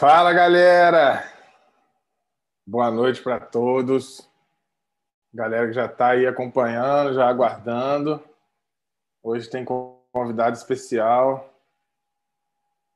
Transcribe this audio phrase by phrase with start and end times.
[0.00, 1.30] Fala galera!
[2.66, 4.26] Boa noite para todos.
[5.30, 8.18] Galera que já está aí acompanhando, já aguardando.
[9.22, 11.52] Hoje tem convidado especial.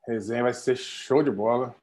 [0.06, 1.76] resenha vai ser show de bola.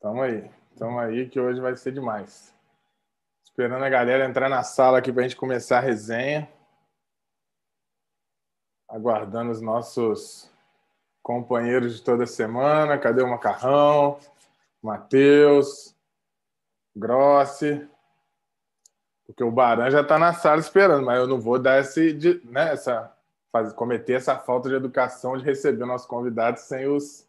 [0.00, 2.54] Tamo aí, tamo aí que hoje vai ser demais.
[3.42, 6.48] Esperando a galera entrar na sala aqui para a gente começar a resenha.
[8.88, 10.53] Aguardando os nossos
[11.24, 12.98] companheiros de toda semana.
[12.98, 14.20] Cadê o Macarrão?
[14.80, 15.96] Matheus,
[16.94, 17.88] Grossi.
[19.26, 22.12] Porque o Baran já está na sala esperando, mas eu não vou dar esse,
[22.44, 23.10] né, essa,
[23.50, 27.26] fazer, cometer essa falta de educação de receber nossos convidados sem os,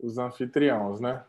[0.00, 1.22] os anfitriões, né?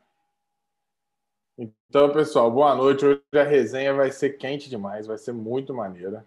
[1.57, 3.05] Então, pessoal, boa noite.
[3.05, 6.25] Hoje a resenha vai ser quente demais, vai ser muito maneira.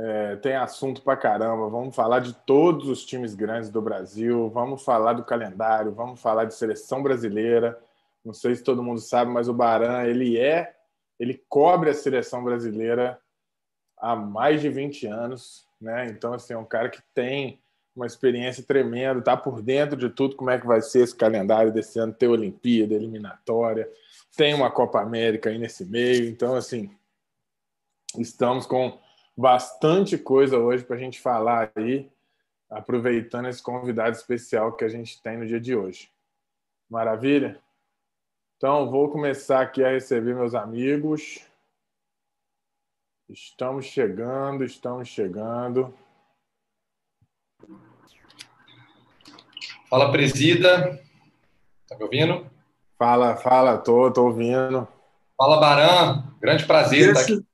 [0.00, 1.68] É, tem assunto pra caramba.
[1.68, 6.44] Vamos falar de todos os times grandes do Brasil, vamos falar do calendário, vamos falar
[6.44, 7.76] de seleção brasileira.
[8.24, 10.76] Não sei se todo mundo sabe, mas o Baran ele é,
[11.18, 13.20] ele cobre a seleção brasileira
[13.96, 16.06] há mais de 20 anos, né?
[16.06, 17.60] Então assim, é um cara que tem
[17.96, 21.72] uma experiência tremenda, tá por dentro de tudo, como é que vai ser esse calendário
[21.72, 23.90] desse ano, ter Olimpíada, eliminatória,
[24.36, 26.88] tem uma Copa América aí nesse meio, então assim,
[28.16, 28.96] estamos com
[29.38, 32.10] bastante coisa hoje para a gente falar aí,
[32.68, 36.10] aproveitando esse convidado especial que a gente tem no dia de hoje.
[36.90, 37.62] Maravilha?
[38.56, 41.38] Então, vou começar aqui a receber meus amigos.
[43.28, 45.94] Estamos chegando, estamos chegando.
[49.88, 51.00] Fala, presida.
[51.86, 52.50] Tá me ouvindo?
[52.98, 54.88] Fala, fala, tô, tô ouvindo.
[55.36, 56.24] Fala, Baran.
[56.40, 57.47] Grande prazer estar aqui.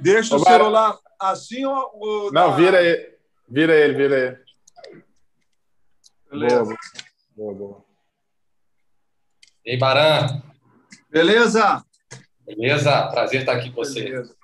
[0.00, 2.32] Deixa o celular assim ou.
[2.32, 3.10] Não, vira ele.
[3.48, 5.04] Vira ele, vira ele.
[6.30, 6.64] Beleza.
[6.64, 6.74] Boa,
[7.36, 7.84] boa, boa.
[9.66, 10.42] E aí, Baran?
[11.10, 11.84] Beleza?
[12.46, 13.08] Beleza?
[13.08, 14.04] Prazer estar aqui com você.
[14.04, 14.34] Beleza.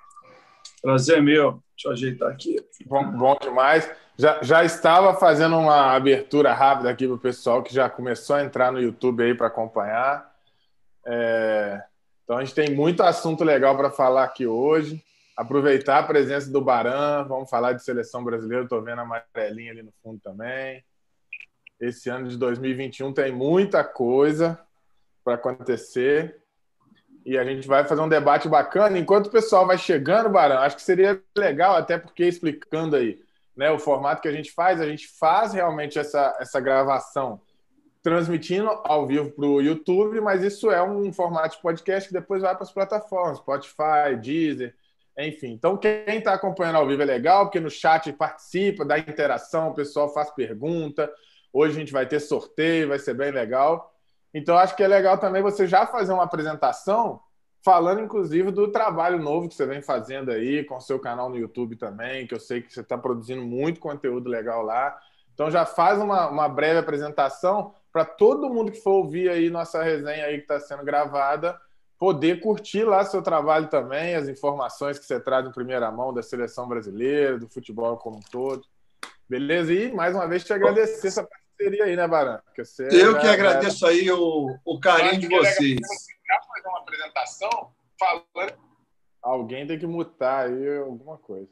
[0.81, 1.63] Prazer é meu.
[1.75, 2.57] Deixa eu ajeitar aqui.
[2.85, 3.89] Bom, bom demais.
[4.17, 8.43] Já, já estava fazendo uma abertura rápida aqui para o pessoal que já começou a
[8.43, 10.35] entrar no YouTube aí para acompanhar.
[11.05, 11.81] É...
[12.23, 15.01] Então a gente tem muito assunto legal para falar aqui hoje
[15.37, 19.83] aproveitar a presença do Baran, vamos falar de seleção brasileira, estou vendo a amarelinha ali
[19.83, 20.83] no fundo também.
[21.79, 24.59] Esse ano de 2021 tem muita coisa
[25.23, 26.41] para acontecer
[27.23, 28.97] e a gente vai fazer um debate bacana.
[28.97, 33.21] Enquanto o pessoal vai chegando, Baran, acho que seria legal, até porque explicando aí
[33.55, 37.39] né, o formato que a gente faz, a gente faz realmente essa, essa gravação
[38.01, 42.41] transmitindo ao vivo para o YouTube, mas isso é um formato de podcast que depois
[42.41, 44.73] vai para as plataformas, Spotify, Deezer,
[45.17, 49.69] enfim, então quem está acompanhando ao vivo é legal, porque no chat participa, dá interação,
[49.69, 51.11] o pessoal faz pergunta.
[51.51, 53.91] Hoje a gente vai ter sorteio, vai ser bem legal.
[54.31, 57.19] Então acho que é legal também você já fazer uma apresentação
[57.63, 61.37] falando, inclusive, do trabalho novo que você vem fazendo aí, com o seu canal no
[61.37, 64.97] YouTube também, que eu sei que você está produzindo muito conteúdo legal lá.
[65.33, 69.81] Então já faz uma, uma breve apresentação para todo mundo que for ouvir aí nossa
[69.81, 71.59] resenha aí que está sendo gravada
[71.99, 76.21] poder curtir lá seu trabalho também, as informações que você traz em primeira mão da
[76.21, 78.63] seleção brasileira, do futebol como um todo.
[79.27, 79.73] Beleza?
[79.73, 82.39] E mais uma vez te agradecer essa parceria aí, né, Baran?
[82.91, 85.79] Eu que agradeço aí o, o carinho de vocês.
[86.25, 88.67] Já fazer uma apresentação falando.
[89.21, 91.49] Alguém tem que mutar aí alguma coisa.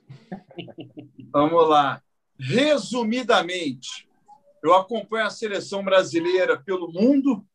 [1.34, 2.02] Vamos lá.
[2.40, 4.08] Resumidamente,
[4.64, 7.46] eu acompanho a seleção brasileira pelo mundo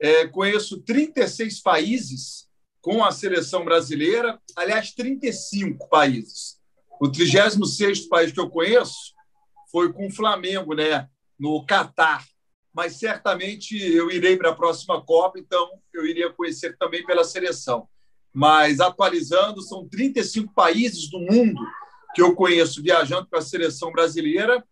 [0.00, 2.48] é, conheço 36 países
[2.80, 6.58] com a seleção brasileira, aliás, 35 países.
[7.00, 9.14] O 36 país que eu conheço
[9.70, 12.24] foi com o Flamengo, né, no Catar.
[12.72, 17.88] Mas certamente eu irei para a próxima Copa, então eu iria conhecer também pela seleção.
[18.32, 21.60] Mas atualizando, são 35 países do mundo
[22.14, 24.64] que eu conheço viajando com a seleção brasileira.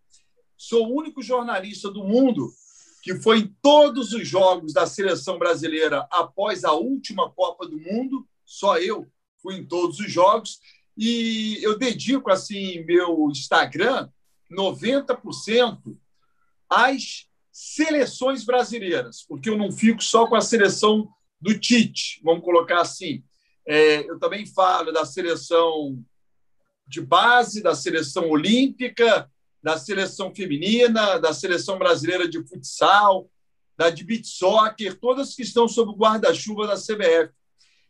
[0.57, 2.51] Sou o único jornalista do mundo
[3.07, 8.27] que foi em todos os jogos da seleção brasileira após a última Copa do Mundo,
[8.45, 9.07] só eu
[9.41, 10.59] fui em todos os jogos,
[10.99, 14.09] e eu dedico assim meu Instagram
[14.51, 15.97] 90%
[16.69, 21.09] às seleções brasileiras, porque eu não fico só com a seleção
[21.41, 23.23] do Tite, vamos colocar assim.
[23.65, 26.05] É, eu também falo da seleção
[26.85, 29.31] de base, da seleção olímpica,
[29.67, 33.29] da seleção feminina, da seleção brasileira de futsal,
[33.77, 37.35] da de beach soccer, todas que estão sob o guarda-chuva da CBF.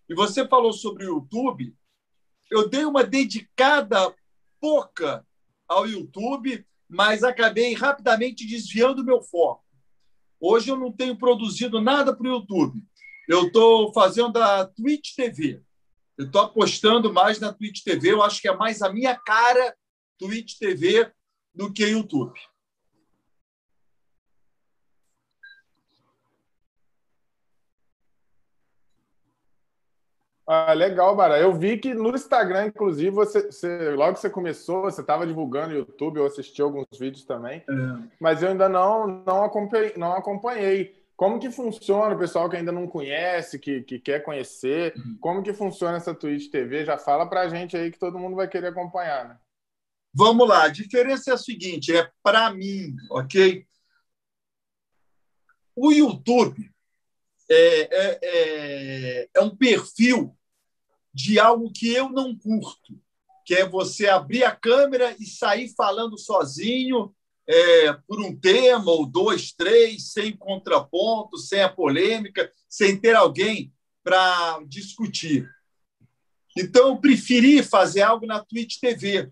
[0.08, 1.76] E você falou sobre o YouTube.
[2.50, 4.10] Eu dei uma dedicada
[4.58, 5.22] pouca
[5.68, 9.62] ao YouTube, mas acabei rapidamente desviando o meu foco.
[10.40, 12.82] Hoje eu não tenho produzido nada para o YouTube.
[13.28, 15.60] Eu estou fazendo a Twitch TV.
[16.16, 18.12] Eu estou apostando mais na Twitch TV.
[18.12, 19.76] Eu acho que é mais a minha cara
[20.18, 21.12] Twitch TV
[21.56, 22.38] do que YouTube.
[30.46, 31.40] Ah, legal, Bara.
[31.40, 35.70] Eu vi que no Instagram, inclusive, você, você logo que você começou, você estava divulgando
[35.70, 38.08] no YouTube, eu assisti alguns vídeos também, é.
[38.20, 40.94] mas eu ainda não, não, acompanhei, não acompanhei.
[41.16, 45.16] Como que funciona, o pessoal que ainda não conhece, que, que quer conhecer, uhum.
[45.20, 46.84] como que funciona essa Twitch TV?
[46.84, 49.36] Já fala para a gente aí que todo mundo vai querer acompanhar, né?
[50.18, 53.66] Vamos lá, a diferença é a seguinte, é para mim, ok?
[55.74, 56.72] O YouTube
[57.50, 60.34] é, é, é, é um perfil
[61.12, 62.98] de algo que eu não curto,
[63.44, 67.14] que é você abrir a câmera e sair falando sozinho
[67.46, 73.70] é, por um tema ou dois, três, sem contraponto, sem a polêmica, sem ter alguém
[74.02, 75.46] para discutir.
[76.56, 79.30] Então, eu preferi fazer algo na Twitch TV,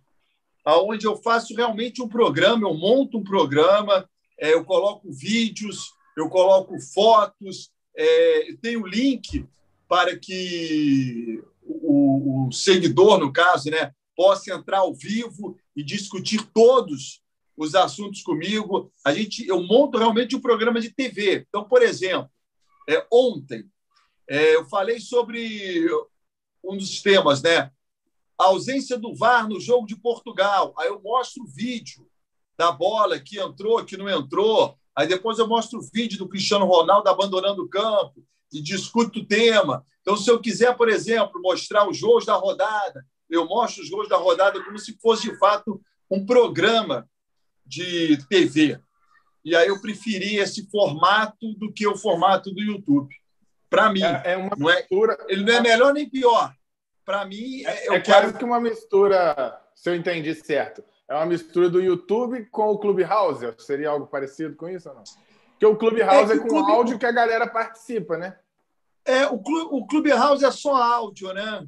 [0.66, 4.08] onde eu faço realmente um programa, eu monto um programa,
[4.38, 9.46] é, eu coloco vídeos, eu coloco fotos, é, tenho link
[9.88, 17.22] para que o, o, seguidor, no caso, né, possa entrar ao vivo e discutir todos
[17.56, 18.90] os assuntos comigo.
[19.05, 21.44] A gente, eu monto realmente um programa de TV.
[21.49, 22.28] Então, por exemplo,
[22.88, 23.64] é, ontem
[24.28, 25.87] é, eu falei sobre
[26.62, 27.70] um dos temas, né?
[28.38, 30.75] A ausência do VAR no jogo de Portugal.
[30.78, 32.06] Aí eu mostro o vídeo
[32.56, 34.76] da bola que entrou, que não entrou.
[34.96, 39.25] Aí depois eu mostro o vídeo do Cristiano Ronaldo abandonando o campo e discuto o
[39.25, 39.84] tema.
[40.00, 44.08] Então, se eu quiser, por exemplo, mostrar os gols da rodada, eu mostro os gols
[44.08, 47.08] da rodada como se fosse, de fato, um programa
[47.66, 48.78] de TV.
[49.44, 53.14] E aí eu preferi esse formato do que o formato do YouTube.
[53.69, 54.86] Para mim, é, é uma não é,
[55.28, 56.54] ele não é melhor nem pior.
[57.04, 58.04] Para mim, é, é quero...
[58.04, 60.82] quase que uma mistura, se eu entendi certo.
[61.08, 63.46] É uma mistura do YouTube com o Clubhouse.
[63.58, 65.04] Seria algo parecido com isso ou não?
[65.50, 66.72] Porque o Clubhouse é, é com Clube...
[66.72, 68.38] áudio que a galera participa, né?
[69.04, 71.66] É, o, Clube, o Clubhouse é só áudio, né?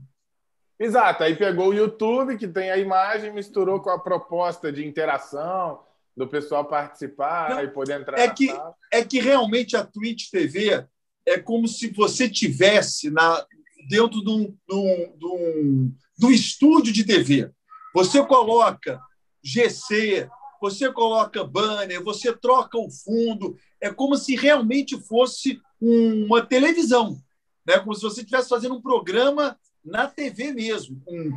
[0.78, 1.22] Exato.
[1.22, 5.80] Aí pegou o YouTube, que tem a imagem, misturou com a proposta de interação,
[6.16, 8.74] do pessoal participar Não, e poder entrar é que, sala.
[8.90, 10.86] É que realmente a Twitch TV
[11.26, 13.44] é como se você tivesse na,
[13.88, 17.50] dentro de um, de, um, de, um, de um estúdio de TV.
[17.94, 19.00] Você coloca
[19.42, 20.28] GC,
[20.60, 23.56] você coloca banner, você troca o fundo.
[23.80, 27.18] É como se realmente fosse uma televisão,
[27.66, 27.78] né?
[27.78, 31.30] como se você estivesse fazendo um programa na TV mesmo, com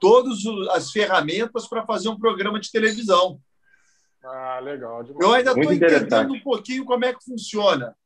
[0.00, 0.38] todas
[0.70, 3.40] as ferramentas para fazer um programa de televisão.
[4.22, 5.02] Ah, legal.
[5.02, 5.24] Demais.
[5.24, 7.96] Eu ainda estou entendendo um pouquinho como é que funciona.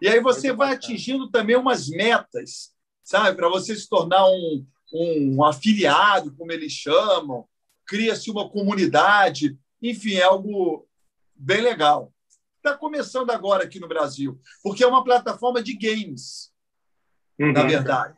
[0.00, 0.86] E aí você Muito vai bacana.
[0.86, 2.72] atingindo também umas metas,
[3.08, 3.34] sabe?
[3.34, 7.48] Para você se tornar um, um afiliado, como eles chamam,
[7.86, 10.86] cria-se uma comunidade, enfim, é algo
[11.34, 12.12] bem legal.
[12.58, 16.52] Está começando agora aqui no Brasil, porque é uma plataforma de games,
[17.40, 17.52] uhum.
[17.52, 18.14] na verdade.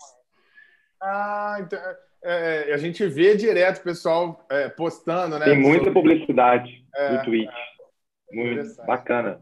[1.00, 1.78] Ah, então,
[2.24, 5.44] é, é, a gente vê direto o pessoal é, postando, né?
[5.44, 5.92] Tem muita sobre...
[5.94, 7.48] publicidade é, no Twitch.
[7.48, 7.80] É.
[8.32, 9.40] Muito bacana.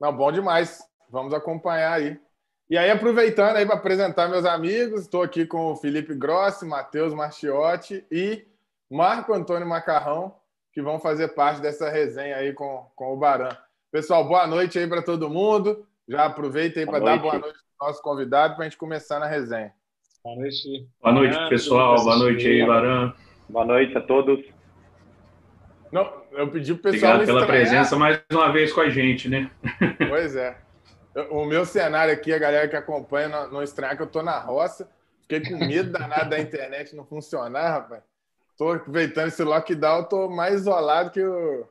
[0.00, 0.78] Não, bom demais.
[1.10, 2.18] Vamos acompanhar aí.
[2.72, 7.12] E aí, aproveitando aí para apresentar meus amigos, estou aqui com o Felipe Grossi, Matheus
[7.12, 8.46] Marchiotti e
[8.90, 10.34] Marco Antônio Macarrão,
[10.72, 13.54] que vão fazer parte dessa resenha aí com, com o Baran.
[13.90, 15.86] Pessoal, boa noite aí para todo mundo.
[16.08, 19.26] Já aproveita aí para dar boa noite ao nosso convidado para a gente começar na
[19.26, 19.74] resenha.
[20.24, 20.88] Boa noite.
[21.02, 22.02] Boa noite, pessoal.
[22.02, 23.12] Boa noite aí, Baran.
[23.50, 24.42] Boa noite a todos.
[25.92, 27.16] Não, eu pedi para o pessoal.
[27.16, 29.50] Obrigado pela presença mais uma vez com a gente, né?
[30.08, 30.56] Pois é.
[31.30, 34.38] O meu cenário aqui, a galera que acompanha não, não estranhar que eu estou na
[34.38, 34.88] roça.
[35.22, 38.02] Fiquei com medo danado da internet não funcionar, rapaz.
[38.52, 41.66] Estou aproveitando esse lockdown, estou mais isolado que o,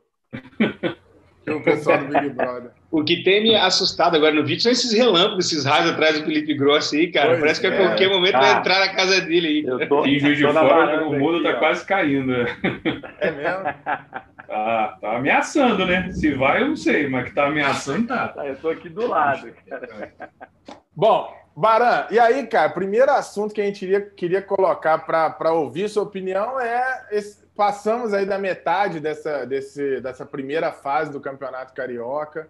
[1.43, 2.71] que o pessoal do Big Brother.
[2.91, 6.25] O que tem me assustado agora no vídeo são esses relâmpagos, esses raios atrás do
[6.25, 7.29] Felipe Grosso aí, cara.
[7.29, 9.63] Pois Parece que a qualquer momento vai entrar na casa dele aí.
[9.65, 12.33] Eu tô, em Juiz de Fora, o mundo está quase caindo.
[12.33, 13.63] É mesmo?
[14.51, 16.11] Tá, tá ameaçando, né?
[16.11, 18.27] Se vai, eu não sei, mas que tá ameaçando, tá.
[18.27, 20.13] tá eu tô aqui do lado, cara.
[20.93, 25.87] Bom, Baran, e aí, cara, primeiro assunto que a gente iria, queria colocar para ouvir
[25.87, 31.73] sua opinião é esse, passamos aí da metade dessa, desse, dessa primeira fase do Campeonato
[31.73, 32.49] Carioca.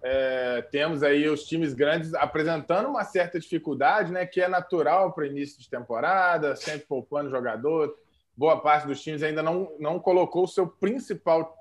[0.00, 5.26] É, temos aí os times grandes apresentando uma certa dificuldade, né, que é natural para
[5.26, 7.96] início de temporada, sempre poupando jogador,
[8.36, 11.56] boa parte dos times ainda não, não colocou o seu principal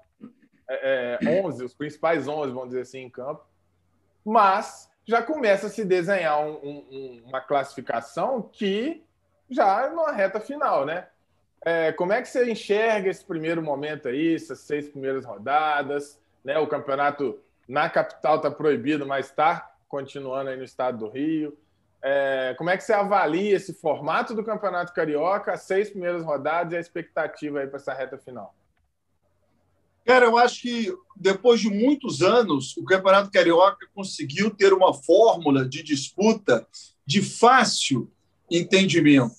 [0.67, 3.45] é, 11, é, os principais 11, vamos dizer assim, em campo.
[4.23, 9.03] mas já começa a se desenhar um, um, uma classificação que
[9.49, 11.07] já na reta final, né?
[11.63, 16.19] É, como é que você enxerga esse primeiro momento aí, essas seis primeiras rodadas?
[16.43, 16.57] Né?
[16.57, 21.55] O campeonato na capital está proibido, mas está continuando aí no estado do Rio.
[22.03, 26.73] É, como é que você avalia esse formato do Campeonato Carioca, as seis primeiras rodadas
[26.73, 28.55] e a expectativa aí para essa reta final?
[30.03, 35.67] Cara, eu acho que depois de muitos anos, o Campeonato Carioca conseguiu ter uma fórmula
[35.67, 36.65] de disputa
[37.05, 38.11] de fácil
[38.49, 39.35] entendimento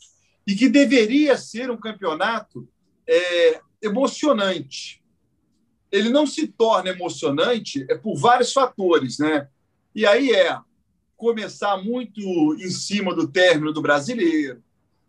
[0.47, 2.69] e que deveria ser um campeonato
[3.07, 5.03] é, emocionante.
[5.91, 9.49] Ele não se torna emocionante é por vários fatores, né?
[9.95, 10.59] E aí é
[11.23, 12.21] começar muito
[12.57, 14.61] em cima do término do brasileiro,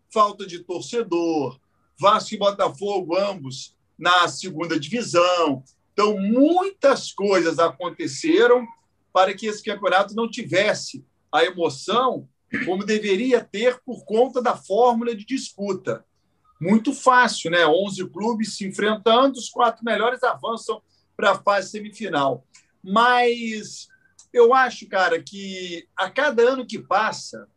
[0.08, 1.58] falta de torcedor,
[1.98, 5.64] Vasco e Botafogo, ambos na segunda divisão.
[5.92, 8.64] Então, muitas coisas aconteceram
[9.12, 12.28] para que esse campeonato não tivesse a emoção
[12.64, 16.04] como deveria ter por conta da fórmula de disputa.
[16.60, 17.66] Muito fácil, né?
[17.66, 20.80] 11 clubes se enfrentando, os quatro melhores avançam
[21.16, 22.46] para a fase semifinal.
[22.80, 23.88] Mas
[24.34, 27.48] eu acho, cara, que a cada ano que passa,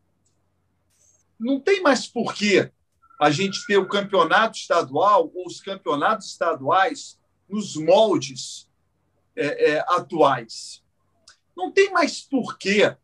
[1.40, 2.72] não tem mais porquê
[3.20, 7.20] a gente ter o campeonato estadual ou os campeonatos estaduais
[7.50, 8.70] nos moldes
[9.36, 10.84] é, é, atuais.
[11.56, 12.96] Não tem mais porquê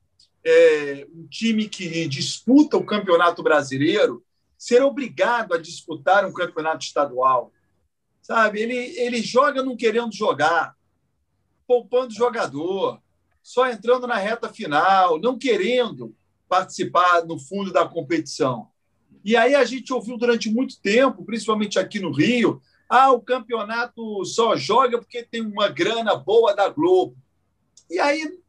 [0.45, 4.23] é, um time que disputa o campeonato brasileiro
[4.55, 7.51] ser obrigado a disputar um campeonato estadual.
[8.21, 8.61] Sabe?
[8.61, 10.77] Ele, ele joga não querendo jogar,
[11.65, 13.01] poupando jogador,
[13.43, 16.15] só entrando na reta final, não querendo
[16.47, 18.69] participar no fundo da competição.
[19.23, 24.23] E aí a gente ouviu durante muito tempo, principalmente aqui no Rio, ah, o campeonato
[24.25, 27.15] só joga porque tem uma grana boa da Globo.
[27.89, 28.39] E aí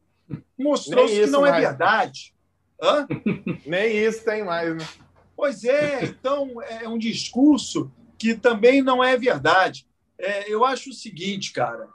[0.57, 1.55] mostrou-se que não mais.
[1.55, 2.33] é verdade.
[2.81, 3.07] Hã?
[3.65, 4.87] Nem isso tem mais, né?
[5.35, 9.85] Pois é, então é um discurso que também não é verdade.
[10.17, 11.89] É, eu acho o seguinte, cara,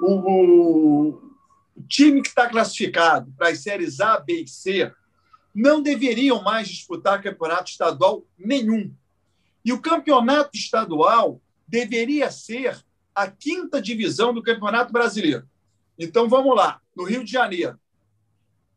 [0.00, 1.27] o, o, o
[1.88, 4.92] time que está classificado para as séries A, B e C
[5.54, 8.94] não deveriam mais disputar campeonato estadual nenhum.
[9.64, 12.78] E o campeonato estadual deveria ser
[13.14, 15.48] a quinta divisão do Campeonato Brasileiro.
[15.98, 17.78] Então vamos lá, no Rio de Janeiro.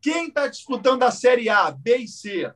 [0.01, 2.51] Quem está disputando a Série A, B e C?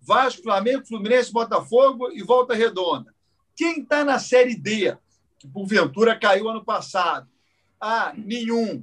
[0.00, 3.14] Vasco, Flamengo, Fluminense, Botafogo e Volta Redonda.
[3.54, 4.96] Quem está na Série D,
[5.38, 7.28] que porventura caiu ano passado?
[7.78, 8.82] Ah, nenhum.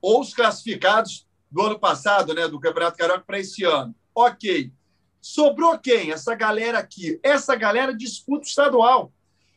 [0.00, 3.94] Ou os classificados do ano passado, né, do Campeonato Carioca para esse ano.
[4.14, 4.72] Ok.
[5.20, 6.12] Sobrou quem?
[6.12, 7.18] Essa galera aqui.
[7.22, 9.12] Essa galera disputa o estadual,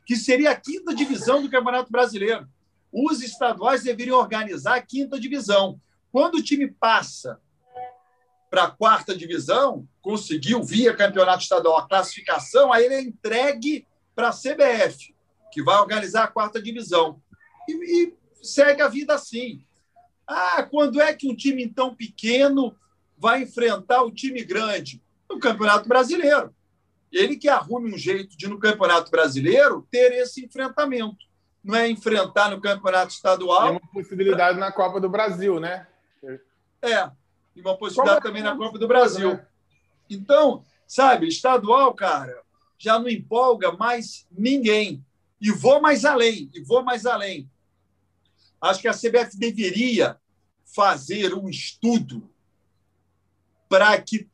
[0.05, 2.47] que seria a quinta divisão do Campeonato Brasileiro.
[2.91, 5.79] Os estaduais deveriam organizar a quinta divisão.
[6.11, 7.39] Quando o time passa
[8.49, 14.27] para a quarta divisão, conseguiu, via campeonato estadual, a classificação, aí ele é entregue para
[14.27, 15.15] a CBF,
[15.53, 17.21] que vai organizar a quarta divisão.
[17.69, 17.71] E,
[18.03, 19.65] e segue a vida assim.
[20.27, 22.75] Ah, quando é que um time tão pequeno
[23.17, 26.53] vai enfrentar o time grande no Campeonato Brasileiro.
[27.11, 31.17] Ele que arrume um jeito de, no Campeonato Brasileiro, ter esse enfrentamento.
[31.63, 33.63] Não é enfrentar no Campeonato Estadual.
[33.63, 35.85] Tem uma possibilidade na Copa do Brasil, né?
[36.81, 37.11] É,
[37.55, 39.39] e uma possibilidade Como também na Copa do Brasil.
[40.09, 42.41] Então, sabe, estadual, cara,
[42.77, 45.05] já não empolga mais ninguém.
[45.39, 47.49] E vou mais além, e vou mais além.
[48.61, 50.17] Acho que a CBF deveria
[50.63, 52.29] fazer um estudo
[53.67, 54.27] para que,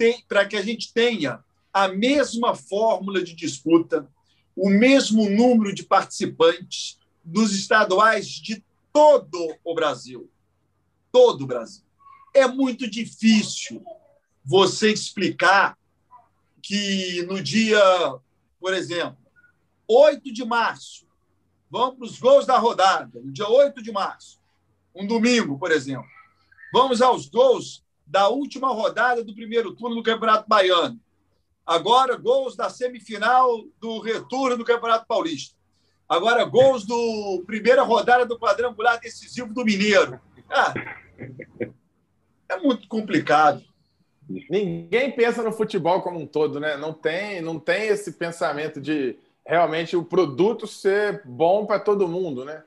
[0.50, 1.43] que a gente tenha
[1.74, 4.07] a mesma fórmula de disputa,
[4.55, 10.29] o mesmo número de participantes dos estaduais de todo o Brasil.
[11.12, 11.84] Todo o Brasil.
[12.34, 13.86] É muito difícil
[14.43, 15.77] você explicar
[16.62, 17.79] que no dia,
[18.60, 19.17] por exemplo,
[19.88, 21.06] 8 de março,
[21.69, 24.39] vamos para os gols da rodada, no dia 8 de março,
[24.95, 26.07] um domingo, por exemplo.
[26.74, 31.00] Vamos aos gols da última rodada do primeiro turno do Campeonato Baiano.
[31.65, 35.55] Agora, gols da semifinal do retorno do Campeonato Paulista.
[36.07, 40.19] Agora, gols do primeira rodada do quadrangular decisivo do Mineiro.
[40.50, 40.74] Ah,
[42.47, 43.62] é muito complicado.
[44.50, 46.77] Ninguém pensa no futebol como um todo, né?
[46.77, 52.43] Não tem, não tem esse pensamento de realmente o produto ser bom para todo mundo,
[52.43, 52.63] né?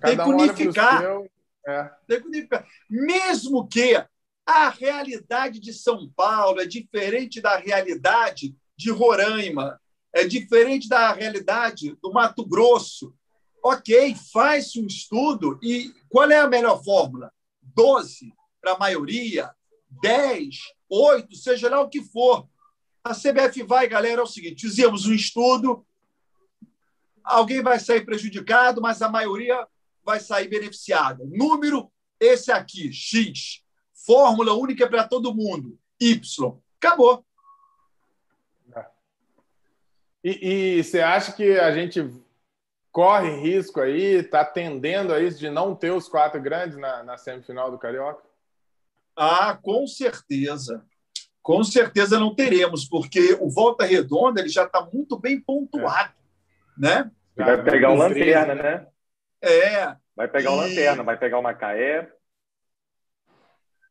[0.00, 0.96] tem que unificar.
[0.96, 1.30] Um seu...
[1.66, 1.90] é.
[2.08, 2.66] Tem que unificar.
[2.88, 4.02] Mesmo que
[4.46, 9.80] a realidade de São Paulo é diferente da realidade de Roraima,
[10.12, 13.14] é diferente da realidade do Mato Grosso.
[13.62, 17.32] Ok, faz-se um estudo e qual é a melhor fórmula?
[17.62, 19.50] 12 para a maioria,
[20.02, 20.56] 10,
[20.88, 22.48] 8, seja lá o que for.
[23.04, 25.86] A CBF vai, galera, é o seguinte: fizemos um estudo,
[27.24, 29.66] alguém vai sair prejudicado, mas a maioria
[30.04, 31.24] vai sair beneficiada.
[31.24, 33.62] Número, esse aqui, X.
[34.06, 36.58] Fórmula única para todo mundo, Y.
[36.78, 37.24] Acabou.
[40.24, 42.08] E, e você acha que a gente
[42.92, 47.16] corre risco aí, está tendendo a isso de não ter os quatro grandes na, na
[47.16, 48.22] semifinal do Carioca?
[49.16, 50.84] Ah, com certeza.
[51.42, 56.10] Com certeza não teremos, porque o Volta Redonda ele já está muito bem pontuado.
[56.10, 56.21] É.
[56.76, 57.10] Né?
[57.36, 58.86] Vai pegar o Lanterna, né?
[59.40, 59.96] É.
[60.14, 60.52] Vai pegar e...
[60.52, 62.08] o Lanterna, vai pegar o Macaé.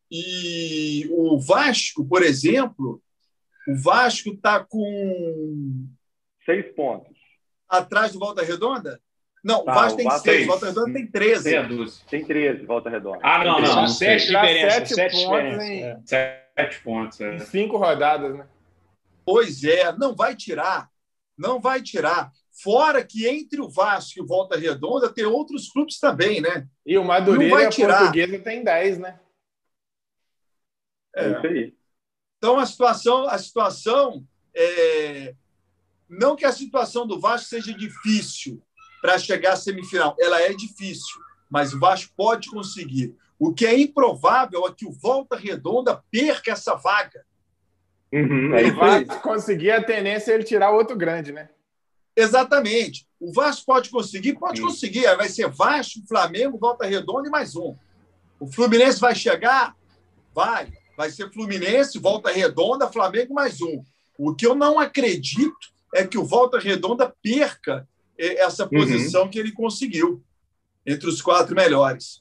[0.09, 3.01] E o Vasco, por exemplo,
[3.67, 5.87] o Vasco está com.
[6.45, 7.17] Seis pontos.
[7.69, 8.99] Atrás do Volta Redonda?
[9.43, 11.51] Não, tá, o Vasco tem Vasco seis, Volta Redonda tem 13.
[12.09, 13.19] Tem 13, Volta Redonda.
[13.23, 13.75] Ah, não, não.
[13.75, 14.89] não sete diferenças.
[14.89, 15.83] Sete, pontos em...
[15.83, 15.99] É.
[16.05, 17.21] Sete pontos.
[17.21, 17.39] É.
[17.39, 18.45] Cinco rodadas, né?
[19.25, 20.89] Pois é, não vai tirar.
[21.37, 22.31] Não vai tirar.
[22.51, 26.67] Fora que entre o Vasco e o Volta Redonda tem outros clubes também, né?
[26.85, 27.99] E o Madureira e a tirar.
[27.99, 29.19] Portuguesa tem 10, né?
[31.15, 31.25] É.
[31.25, 31.73] é isso aí.
[32.37, 35.35] Então a situação, a situação é...
[36.09, 38.61] não que a situação do Vasco seja difícil
[39.01, 43.15] para chegar à semifinal, ela é difícil, mas o Vasco pode conseguir.
[43.39, 47.25] O que é improvável é que o Volta Redonda perca essa vaga.
[48.13, 51.49] Uhum, ele vai conseguir a tendência é ele tirar outro grande, né?
[52.15, 53.07] Exatamente.
[53.19, 54.33] O Vasco pode conseguir?
[54.33, 54.65] Pode Sim.
[54.65, 55.15] conseguir.
[55.15, 57.75] Vai ser Vasco, Flamengo, Volta Redonda e mais um.
[58.39, 59.75] O Fluminense vai chegar?
[60.33, 60.71] Vai.
[60.97, 63.83] Vai ser Fluminense, Volta Redonda, Flamengo mais um.
[64.17, 67.87] O que eu não acredito é que o Volta Redonda perca
[68.17, 68.69] essa uhum.
[68.69, 69.29] posição uhum.
[69.29, 70.23] que ele conseguiu
[70.85, 72.20] entre os quatro melhores.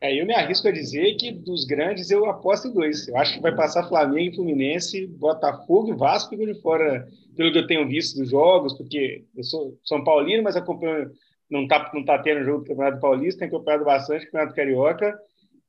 [0.00, 3.08] É, eu me arrisco a dizer que dos grandes eu aposto em dois.
[3.08, 7.50] Eu acho que vai passar Flamengo e Fluminense, Botafogo e Vasco ficam de fora, pelo
[7.50, 11.10] que eu tenho visto dos jogos, porque eu sou São Paulino, mas acompanho,
[11.50, 15.18] não está não tá tendo jogo do Campeonato Paulista, tenho acompanhado bastante o Campeonato Carioca.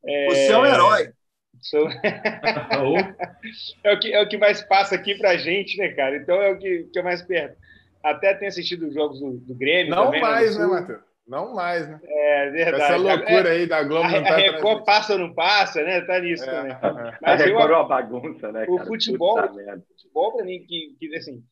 [0.06, 0.26] É...
[0.30, 1.10] Você é um herói.
[1.62, 1.88] Sou...
[3.84, 6.18] é, o que, é o que mais passa aqui pra gente, né, cara?
[6.18, 7.58] Então é o que, que é mais perto.
[8.04, 9.90] Até tenho assistido os jogos do, do Grêmio.
[9.90, 11.08] Não também, né, mais, né, Matheus?
[11.28, 12.00] Não mais, né?
[12.04, 12.84] É verdade.
[12.84, 14.06] Essa loucura aí da Globo.
[14.08, 16.02] A, não tá a Record passa ou não passa, né?
[16.02, 16.72] Tá nisso é, também.
[16.72, 17.18] É.
[17.22, 18.66] Mas a Record eu, é uma bagunça, né?
[18.70, 18.88] O cara?
[18.88, 21.44] futebol, o futebol para mim, que, que assim,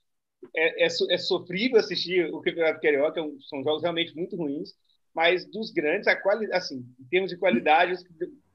[0.56, 4.74] é, é, é, sofrível assistir o Campeonato Carioca, são jogos realmente muito ruins,
[5.14, 7.96] mas dos grandes, a quali, assim, em termos de qualidade,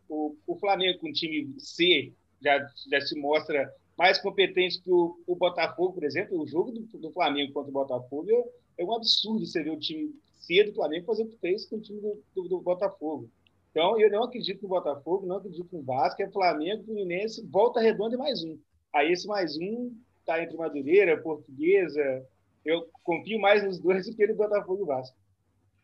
[0.08, 2.58] o, o Flamengo com o time C já,
[2.90, 6.40] já se mostra mais competente que o, o Botafogo, por exemplo.
[6.40, 9.78] O jogo do, do Flamengo contra o Botafogo é, é, um absurdo você ver o
[9.78, 13.30] time C do Flamengo fazer o que fez com o time do, do, do, Botafogo.
[13.70, 18.16] Então, eu não acredito no Botafogo, não acredito no Vasco, é Flamengo, Fluminense, volta redonda
[18.16, 18.58] e mais um.
[18.92, 22.26] Aí esse mais um está entre Madureira, Portuguesa.
[22.64, 25.16] Eu confio mais nos dois do que no Botafogo e Vasco.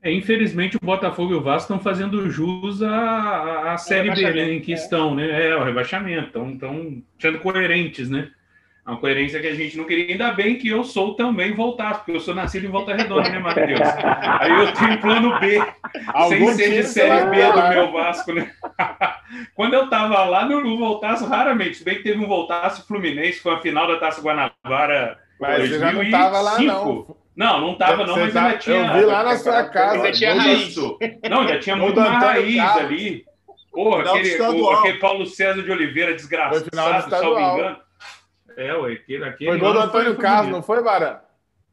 [0.03, 4.53] É, infelizmente, o Botafogo e o Vasco estão fazendo jus à, à Série B né,
[4.53, 4.75] em que é.
[4.75, 5.49] estão, né?
[5.49, 6.27] É, o rebaixamento.
[6.27, 8.31] Estão, estão sendo coerentes, né?
[8.87, 10.13] É uma coerência que a gente não queria.
[10.13, 13.41] Ainda bem que eu sou também voltar, porque eu sou nascido em Volta Redonda, né,
[13.41, 13.81] Matheus?
[14.41, 15.61] Aí eu tenho plano B,
[16.07, 18.49] Algum sem ser de Série B do meu Vasco, né?
[19.57, 21.79] Quando eu estava lá, não voltasse raramente.
[21.79, 25.69] Se bem que teve um voltasse Fluminense, foi a final da Taça Guanabara Mas 2005.
[25.69, 27.17] você já não estava lá, não.
[27.37, 28.77] Não, não tava, não, mas tá, ainda tinha.
[28.77, 29.97] Eu vi lá na sua casa.
[29.97, 30.77] Ainda tinha raiz.
[31.29, 32.85] Não, ainda tinha muito mais raiz Carlos.
[32.85, 33.25] ali.
[33.73, 37.86] Porra, aquele, o, aquele Paulo César de Oliveira desgraçado, salvo engano.
[38.57, 41.21] É, ué, aquele, aquele Foi gol do Antônio Carlos, não foi, Barã?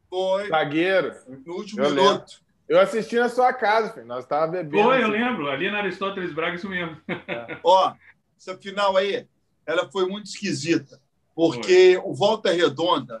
[0.08, 0.48] Foi.
[0.48, 1.14] Zagueiro.
[1.44, 2.10] No último eu minuto.
[2.10, 2.44] Lembro.
[2.68, 4.06] Eu assisti na sua casa, filho.
[4.06, 4.84] nós estávamos bebendo.
[4.84, 5.48] Foi, eu lembro.
[5.48, 6.96] Ali na Aristóteles Braga, isso mesmo.
[7.08, 7.58] É.
[7.64, 7.94] Ó,
[8.38, 9.26] essa final aí,
[9.66, 11.00] ela foi muito esquisita.
[11.34, 12.10] Porque foi.
[12.10, 13.20] o Volta Redonda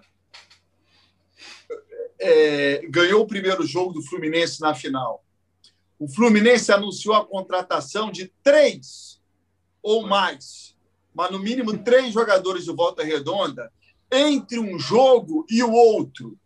[2.18, 5.24] é, ganhou o primeiro jogo do Fluminense na final.
[5.98, 9.20] O Fluminense anunciou a contratação de três
[9.82, 10.73] ou mais,
[11.14, 13.70] mas no mínimo três jogadores do Volta Redonda
[14.10, 16.36] entre um jogo e o outro.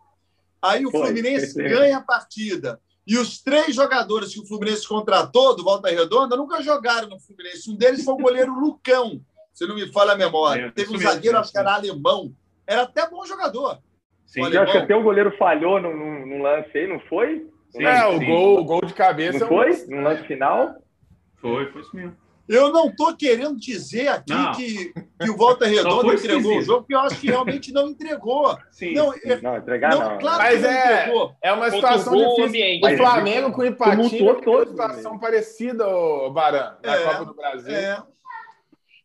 [0.61, 2.81] Aí o Fluminense ganha a partida.
[3.07, 7.71] E os três jogadores que o Fluminense contratou do Volta Redonda nunca jogaram no Fluminense.
[7.71, 9.21] Um deles foi o goleiro Lucão,
[9.55, 10.67] se não me falha a memória.
[10.67, 12.35] É, Teve um zagueiro, acho que era alemão.
[12.67, 13.79] Era até bom jogador.
[14.27, 17.49] Sim, eu acho que até o goleiro falhou no, no, no lance aí, não foi?
[17.71, 19.39] Sim, é, o gol, o gol de cabeça.
[19.39, 19.87] Não foi?
[19.87, 20.77] No lance final?
[21.41, 22.17] Foi, foi isso mesmo.
[22.49, 26.95] Eu não estou querendo dizer aqui que, que o Volta Redonda entregou o jogo, porque
[26.95, 28.57] eu acho que realmente não entregou.
[28.71, 29.21] Sim, não, sim.
[29.43, 30.11] não entregar não.
[30.13, 30.19] não.
[30.19, 32.45] Claro Mas é, é uma situação difícil.
[32.47, 32.87] Ambiente.
[32.87, 35.85] O Flamengo com o Ipatinga tem uma situação parecida,
[36.33, 37.75] Baran, na é, Copa do Brasil.
[37.75, 38.03] É.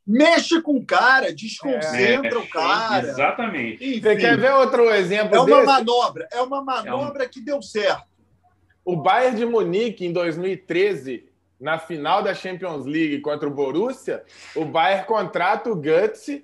[0.08, 3.08] Mexe com o cara, desconcentra é, o cara.
[3.08, 3.84] Exatamente.
[3.86, 5.36] Enfim, Você quer ver outro exemplo?
[5.36, 5.66] É uma desse?
[5.66, 7.30] manobra, é uma manobra é um...
[7.30, 8.04] que deu certo.
[8.86, 11.26] O Bayern de Munique, em 2013,
[11.64, 14.24] na final da Champions League contra o Borussia,
[14.54, 16.44] o Bayern contrata o Guts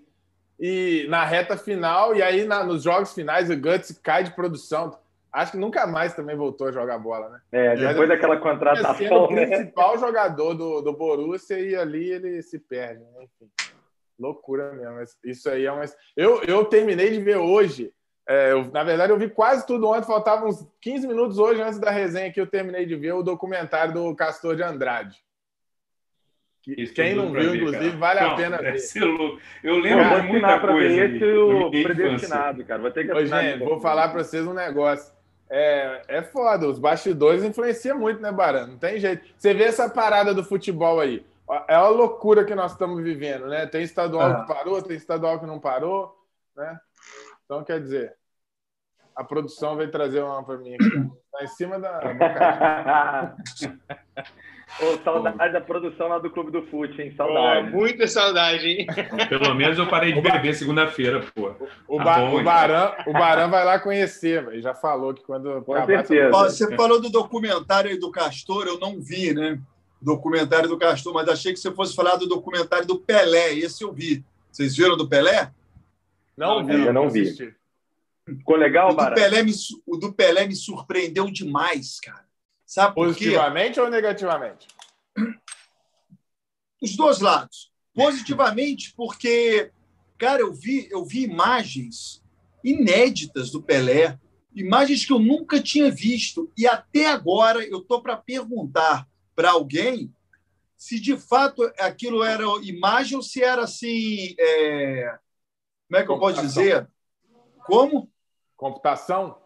[0.57, 4.97] e na reta final, e aí na, nos jogos finais o Guts cai de produção.
[5.31, 7.41] Acho que nunca mais também voltou a jogar bola, né?
[7.51, 9.25] É, depois Mas, daquela contratação.
[9.25, 9.45] o né?
[9.45, 13.03] principal jogador do, do Borussia e ali ele se perde.
[13.03, 13.25] Né?
[13.25, 13.51] Enfim,
[14.17, 15.19] loucura mesmo.
[15.23, 15.83] Isso aí é uma.
[16.15, 17.93] Eu, eu terminei de ver hoje.
[18.29, 21.79] É, eu, na verdade, eu vi quase tudo ontem, faltavam uns 15 minutos hoje antes
[21.79, 25.17] da resenha que eu terminei de ver o documentário do Castor de Andrade.
[26.67, 27.97] Isso Quem não viu, ver, inclusive, cara.
[27.97, 28.77] vale não, a pena ver.
[29.63, 31.05] Eu lembro eu de muita coisa.
[31.05, 32.79] Esse o predestinado, cara.
[32.79, 35.11] Vou ter que Ô, gente, vou falar para vocês um negócio.
[35.49, 38.67] É, é foda, os bastidores influenciam muito, né, Barão?
[38.67, 39.25] Não tem jeito.
[39.35, 41.25] Você vê essa parada do futebol aí.
[41.67, 43.65] É uma loucura que nós estamos vivendo, né?
[43.65, 44.41] Tem estadual ah.
[44.41, 46.15] que parou, tem estadual que não parou,
[46.55, 46.79] né?
[47.49, 48.13] Então, quer dizer,
[49.15, 51.09] a produção veio trazer uma para mim aqui.
[51.31, 51.99] Tá em cima da.
[51.99, 53.35] da
[54.79, 57.11] Ô, saudade da produção lá do Clube do Fute, hein?
[57.17, 57.71] Saudade.
[57.73, 58.87] Oh, muita saudade, hein?
[59.27, 61.55] Pelo menos eu parei de beber segunda-feira, pô.
[61.87, 65.23] O, tá ba bom, o, Barão, o Barão vai lá conhecer, ele já falou que
[65.23, 65.63] quando.
[65.63, 66.29] Com certeza.
[66.29, 69.59] Você falou do documentário aí do Castor, eu não vi, né?
[69.99, 73.55] Documentário do Castor, mas achei que você fosse falar do documentário do Pelé.
[73.55, 74.23] Esse eu vi.
[74.51, 75.51] Vocês viram do Pelé?
[76.39, 76.73] Não, vi.
[76.73, 77.35] Eu não vi.
[78.25, 79.51] Ficou legal, o do, Pelé me,
[79.85, 82.25] o do Pelé me surpreendeu demais, cara.
[82.65, 84.67] Sabe Positivamente ou negativamente?
[86.81, 87.71] Os dois lados.
[87.93, 89.71] Positivamente, porque,
[90.17, 92.23] cara, eu vi, eu vi imagens
[92.63, 94.17] inéditas do Pelé,
[94.55, 96.49] imagens que eu nunca tinha visto.
[96.55, 100.13] E até agora eu estou para perguntar para alguém
[100.77, 104.35] se de fato aquilo era imagem ou se era assim.
[104.39, 105.19] É...
[105.89, 106.87] Como é que eu posso dizer?
[107.65, 108.11] Como?
[108.55, 109.41] Computação?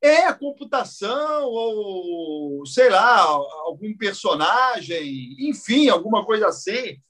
[0.00, 7.02] É computação, ou sei lá, algum personagem, enfim, alguma coisa assim,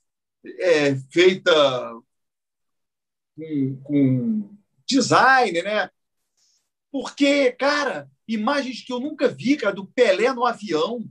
[0.58, 1.52] é, feita
[3.36, 5.90] com, com design, né?
[6.90, 11.04] Porque, cara, imagens que eu nunca vi, cara, do Pelé no avião,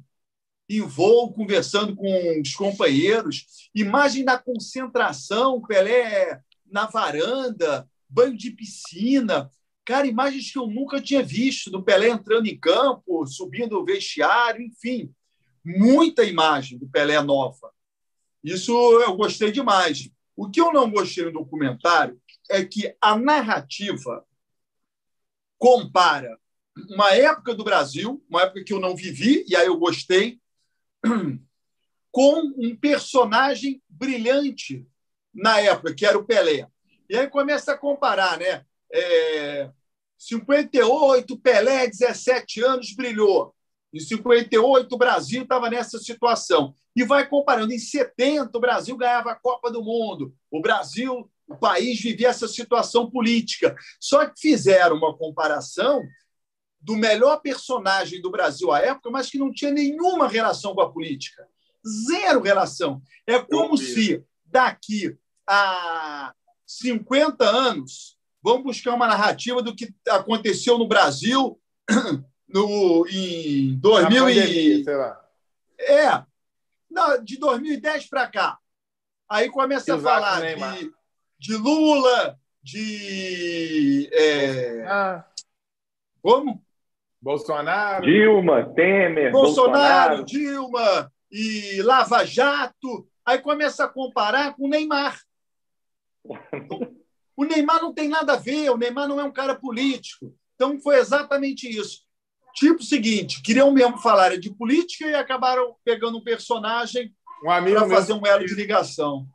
[0.67, 9.51] em voo, conversando com os companheiros, imagem da concentração, Pelé na varanda, banho de piscina,
[9.85, 14.65] Cara, imagens que eu nunca tinha visto do Pelé entrando em campo, subindo o vestiário,
[14.65, 15.13] enfim,
[15.63, 17.71] muita imagem do Pelé nova.
[18.43, 20.09] Isso eu gostei demais.
[20.35, 24.25] O que eu não gostei no documentário é que a narrativa
[25.59, 26.35] compara
[26.89, 30.41] uma época do Brasil, uma época que eu não vivi, e aí eu gostei,
[32.11, 34.85] com um personagem brilhante
[35.35, 36.67] na época, que era o Pelé.
[37.09, 38.65] E aí começa a comparar, né?
[38.91, 39.69] É,
[40.17, 43.53] 58, Pelé, 17 anos, brilhou.
[43.93, 46.73] Em 58, o Brasil estava nessa situação.
[46.95, 47.73] E vai comparando.
[47.73, 50.33] Em 70, o Brasil ganhava a Copa do Mundo.
[50.49, 53.75] O Brasil, o país vivia essa situação política.
[53.99, 56.01] Só que fizeram uma comparação
[56.79, 60.91] do melhor personagem do Brasil à época, mas que não tinha nenhuma relação com a
[60.91, 61.47] política.
[62.07, 63.01] Zero relação.
[63.25, 65.17] É como se daqui
[65.47, 66.33] a
[66.65, 71.59] 50 anos Vamos buscar uma narrativa do que aconteceu no Brasil
[72.47, 74.83] no, em 2000 pandemia, e...
[74.83, 75.19] sei lá.
[75.79, 76.23] É,
[76.87, 78.59] não, de 2010 para cá.
[79.27, 80.93] Aí começa a falar de,
[81.39, 84.11] de, Lula, de.
[84.13, 84.85] É...
[84.87, 85.25] Ah.
[86.21, 86.63] Como?
[87.19, 88.05] Bolsonaro.
[88.05, 89.31] Dilma, Temer.
[89.31, 93.07] Bolsonaro, Bolsonaro, Dilma e Lava Jato.
[93.25, 95.19] Aí começa a comparar com Neymar.
[97.37, 100.33] O Neymar não tem nada a ver, o Neymar não é um cara político.
[100.55, 102.05] Então foi exatamente isso.
[102.53, 107.89] Tipo o seguinte, queriam mesmo falar de política e acabaram pegando um personagem um para
[107.89, 109.27] fazer um elo de ligação.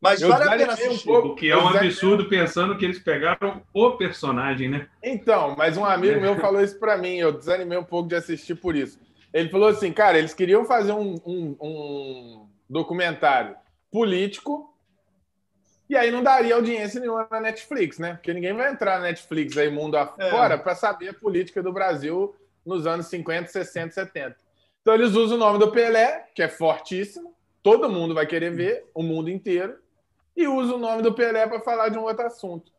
[0.00, 1.10] Mas vale a pena assistir.
[1.10, 4.88] Um o que é um absurdo pensando que eles pegaram o personagem, né?
[5.02, 8.54] Então, mas um amigo meu falou isso para mim, eu desanimei um pouco de assistir
[8.54, 8.98] por isso.
[9.32, 13.54] Ele falou assim, cara, eles queriam fazer um, um, um documentário
[13.90, 14.74] político
[15.90, 18.14] e aí não daria audiência nenhuma na Netflix, né?
[18.14, 20.56] Porque ninguém vai entrar na Netflix aí mundo afora é.
[20.56, 22.32] para saber a política do Brasil
[22.64, 24.36] nos anos 50, 60, 70.
[24.80, 28.88] Então eles usam o nome do Pelé, que é fortíssimo, todo mundo vai querer ver,
[28.94, 29.78] o mundo inteiro,
[30.36, 32.70] e usa o nome do Pelé para falar de um outro assunto.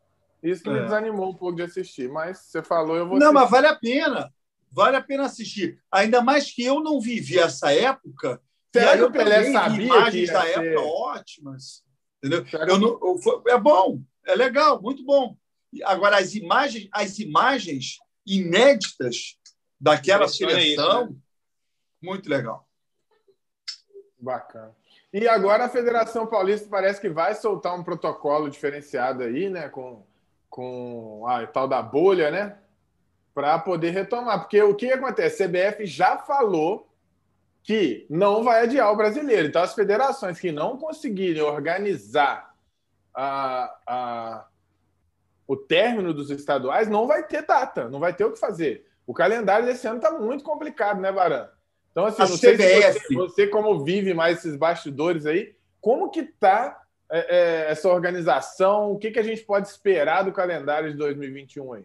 [0.42, 0.74] Isso que é.
[0.74, 3.42] me desanimou um pouco de assistir, mas você falou, eu vou Não, assistir.
[3.42, 4.34] mas vale a pena.
[4.72, 5.78] Vale a pena assistir.
[5.92, 8.42] Ainda mais que eu não vivi essa época.
[8.74, 10.66] Será que o Pelé sabia imagens que da ser...
[10.66, 11.84] época ótimas.
[12.24, 12.46] Entendeu?
[12.68, 15.36] Eu não, eu, é bom, é legal, muito bom.
[15.84, 19.38] Agora, as imagens, as imagens inéditas
[19.80, 21.16] daquela seleção, isso, né?
[22.02, 22.68] muito legal.
[24.20, 24.76] Bacana.
[25.12, 29.68] E agora a Federação Paulista parece que vai soltar um protocolo diferenciado aí, né?
[29.68, 30.06] Com,
[30.50, 32.58] com a tal da bolha, né?
[33.34, 34.40] Para poder retomar.
[34.40, 35.44] Porque o que acontece?
[35.44, 36.88] A CBF já falou
[37.64, 39.48] que não vai adiar o brasileiro.
[39.48, 42.54] Então, as federações que não conseguirem organizar
[43.14, 44.46] a, a,
[45.48, 48.86] o término dos estaduais não vai ter data, não vai ter o que fazer.
[49.06, 51.48] O calendário desse ano está muito complicado, né, Baran?
[51.92, 56.10] Então, assim, a não sei se você, você, como vive mais esses bastidores aí, como
[56.10, 58.92] que está é, é, essa organização?
[58.92, 61.84] O que, que a gente pode esperar do calendário de 2021 aí?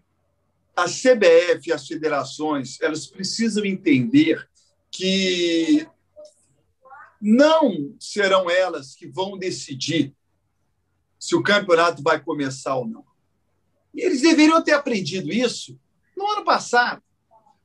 [0.76, 4.46] A CBF e as federações, elas precisam entender
[4.96, 5.86] que
[7.20, 10.14] não serão elas que vão decidir
[11.18, 13.04] se o campeonato vai começar ou não.
[13.94, 15.78] E eles deveriam ter aprendido isso
[16.16, 17.02] no ano passado,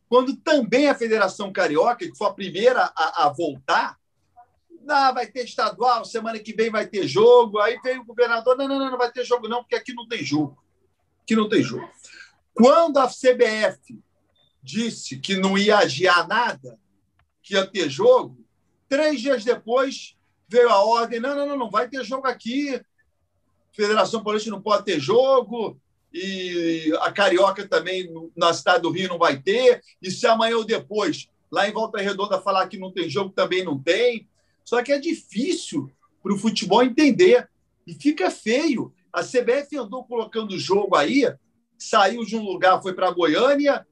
[0.09, 3.97] quando também a Federação Carioca, que foi a primeira a, a voltar,
[4.89, 7.59] ah, vai ter estadual, semana que vem vai ter jogo.
[7.59, 10.07] Aí veio o governador: não, não, não, não vai ter jogo, não, porque aqui não
[10.07, 10.61] tem jogo.
[11.23, 11.87] Aqui não tem jogo.
[12.53, 14.01] Quando a CBF
[14.61, 16.79] disse que não ia adiar nada,
[17.51, 18.37] que ia ter jogo,
[18.87, 20.15] três dias depois
[20.47, 22.81] veio a ordem: não, não, não, não vai ter jogo aqui.
[23.73, 25.77] Federação Paulista não pode ter jogo,
[26.13, 29.81] e a Carioca também na cidade do Rio não vai ter.
[30.01, 33.63] E se amanhã ou depois, lá em Volta Redonda, falar que não tem jogo, também
[33.63, 34.27] não tem.
[34.63, 35.89] Só que é difícil
[36.23, 37.49] para o futebol entender.
[37.85, 38.93] E fica feio.
[39.11, 41.23] A CBF andou colocando jogo aí,
[41.77, 43.85] saiu de um lugar, foi para Goiânia,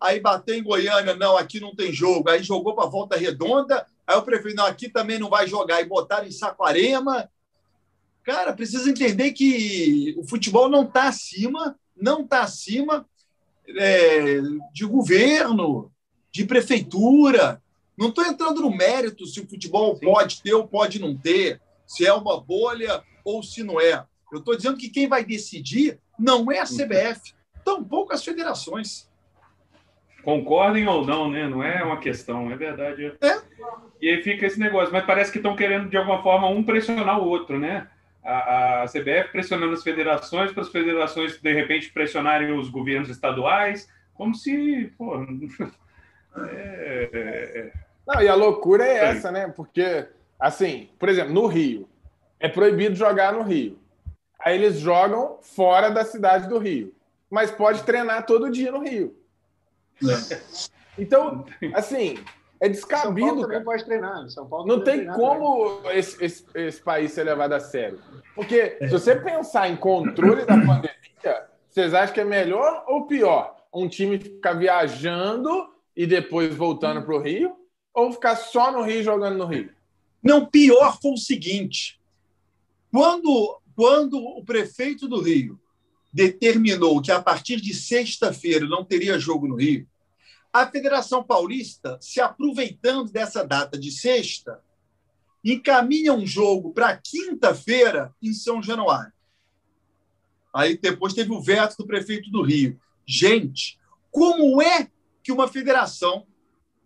[0.00, 2.28] aí bateu em Goiânia, não, aqui não tem jogo.
[2.28, 5.80] Aí jogou para Volta Redonda, aí o prefeito, não, aqui também não vai jogar.
[5.80, 7.30] E botaram em Saquarema.
[8.22, 13.06] Cara, precisa entender que o futebol não está acima, não está acima
[13.68, 14.40] é,
[14.72, 15.92] de governo,
[16.30, 17.62] de prefeitura.
[17.96, 20.06] Não estou entrando no mérito se o futebol Sim.
[20.06, 24.04] pode ter ou pode não ter, se é uma bolha ou se não é.
[24.32, 29.08] Eu estou dizendo que quem vai decidir não é a CBF, tampouco as federações.
[30.24, 31.46] Concordem ou não, né?
[31.46, 33.12] Não é uma questão, é verdade.
[33.20, 33.40] É.
[34.00, 37.20] E aí fica esse negócio, mas parece que estão querendo, de alguma forma, um pressionar
[37.20, 37.88] o outro, né?
[38.24, 43.88] A, a CBF pressionando as federações, para as federações, de repente, pressionarem os governos estaduais,
[44.14, 44.92] como se.
[44.96, 45.16] Pô,
[46.38, 47.72] é, é, é,
[48.06, 49.52] Não, e a loucura é essa, né?
[49.54, 50.06] Porque,
[50.40, 51.86] assim, por exemplo, no Rio,
[52.40, 53.78] é proibido jogar no Rio.
[54.38, 56.94] Aí eles jogam fora da cidade do Rio.
[57.30, 59.16] Mas pode treinar todo dia no Rio.
[60.02, 60.40] É.
[60.98, 62.18] Então, assim,
[62.60, 63.26] é descabido.
[63.26, 64.28] São Paulo também pode treinar.
[64.30, 68.00] São Paulo não tem como esse, esse, esse, país ser levado a sério.
[68.34, 73.56] Porque se você pensar em controle da pandemia, vocês acham que é melhor ou pior?
[73.72, 77.56] Um time ficar viajando e depois voltando para o Rio?
[77.92, 79.70] Ou ficar só no Rio jogando no Rio?
[80.22, 82.00] Não, pior foi o seguinte:
[82.90, 85.60] quando, quando o prefeito do Rio
[86.14, 89.84] determinou que a partir de sexta-feira não teria jogo no Rio,
[90.52, 94.62] a Federação Paulista, se aproveitando dessa data de sexta,
[95.44, 99.12] encaminha um jogo para quinta-feira em São Januário.
[100.54, 102.80] Aí depois teve o veto do prefeito do Rio.
[103.04, 103.76] Gente,
[104.12, 104.88] como é
[105.20, 106.24] que uma federação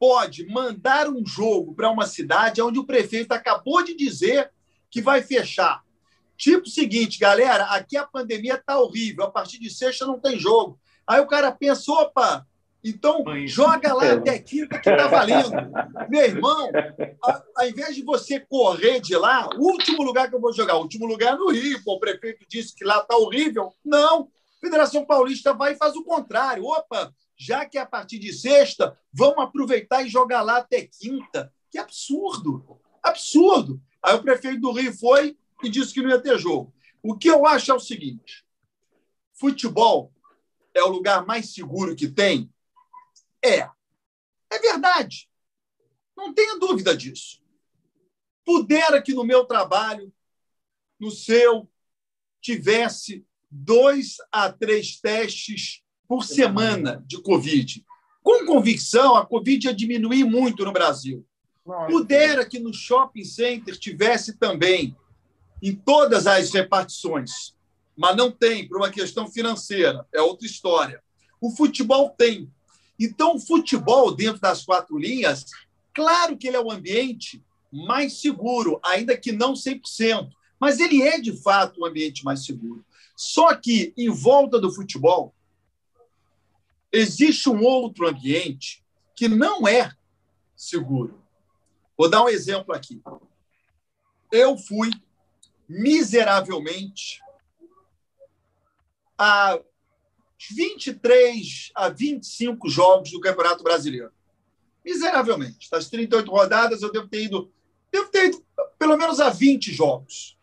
[0.00, 4.50] pode mandar um jogo para uma cidade onde o prefeito acabou de dizer
[4.90, 5.84] que vai fechar?
[6.38, 10.38] Tipo o seguinte, galera, aqui a pandemia está horrível, a partir de sexta não tem
[10.38, 10.78] jogo.
[11.04, 12.46] Aí o cara pensa, opa,
[12.82, 15.50] então, joga lá até quinta que está valendo.
[16.08, 16.70] Meu irmão,
[17.56, 20.82] ao invés de você correr de lá, o último lugar que eu vou jogar, o
[20.82, 21.82] último lugar é no Rio.
[21.82, 23.72] Pô, o prefeito disse que lá está horrível.
[23.84, 26.64] Não, a Federação Paulista vai e faz o contrário.
[26.64, 31.52] Opa, já que é a partir de sexta, vamos aproveitar e jogar lá até quinta.
[31.70, 32.78] Que absurdo!
[33.02, 33.80] Absurdo!
[34.02, 36.74] Aí o prefeito do Rio foi e disse que não ia ter jogo.
[37.02, 38.44] O que eu acho é o seguinte:
[39.32, 40.12] futebol
[40.74, 42.50] é o lugar mais seguro que tem
[43.42, 43.68] é.
[44.50, 45.28] É verdade.
[46.16, 47.40] Não tenha dúvida disso.
[48.44, 50.12] Pudera que no meu trabalho,
[50.98, 51.70] no seu,
[52.40, 57.84] tivesse dois a três testes por semana de Covid.
[58.22, 61.26] Com convicção, a Covid ia diminuir muito no Brasil.
[61.86, 64.96] Pudera que no shopping center tivesse também,
[65.62, 67.54] em todas as repartições,
[67.96, 71.02] mas não tem, por uma questão financeira, é outra história.
[71.40, 72.50] O futebol tem.
[72.98, 75.46] Então, o futebol, dentro das quatro linhas,
[75.92, 77.42] claro que ele é o ambiente
[77.72, 82.84] mais seguro, ainda que não 100%, Mas ele é, de fato, um ambiente mais seguro.
[83.14, 85.32] Só que, em volta do futebol,
[86.92, 88.82] existe um outro ambiente
[89.14, 89.92] que não é
[90.56, 91.22] seguro.
[91.96, 93.00] Vou dar um exemplo aqui.
[94.32, 94.90] Eu fui
[95.68, 97.20] miseravelmente
[99.16, 99.60] a
[100.50, 104.12] 23 a 25 jogos do Campeonato Brasileiro.
[104.84, 105.68] Miseravelmente.
[105.70, 107.52] Das 38 rodadas, eu devo ter ido,
[107.92, 108.44] devo ter ido
[108.78, 110.38] pelo menos a 20 jogos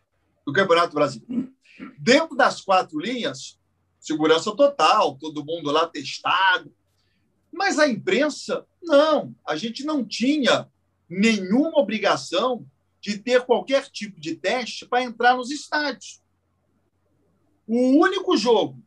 [0.46, 1.52] do Campeonato Brasileiro.
[1.98, 3.58] Dentro das quatro linhas,
[3.98, 6.72] segurança total, todo mundo lá testado.
[7.50, 9.34] Mas a imprensa, não.
[9.44, 10.70] A gente não tinha
[11.08, 12.66] nenhuma obrigação
[13.06, 16.20] de ter qualquer tipo de teste para entrar nos estádios.
[17.64, 18.82] O único jogo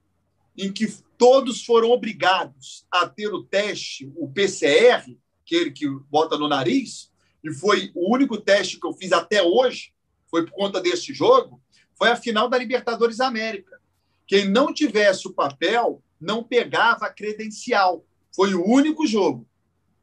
[0.58, 6.50] em que todos foram obrigados a ter o teste, o PCR, aquele que bota no
[6.50, 7.10] nariz,
[7.42, 9.94] e foi o único teste que eu fiz até hoje,
[10.30, 11.62] foi por conta deste jogo,
[11.98, 13.80] foi a final da Libertadores América.
[14.28, 18.06] Quem não tivesse o papel não pegava a credencial.
[18.36, 19.48] Foi o único jogo.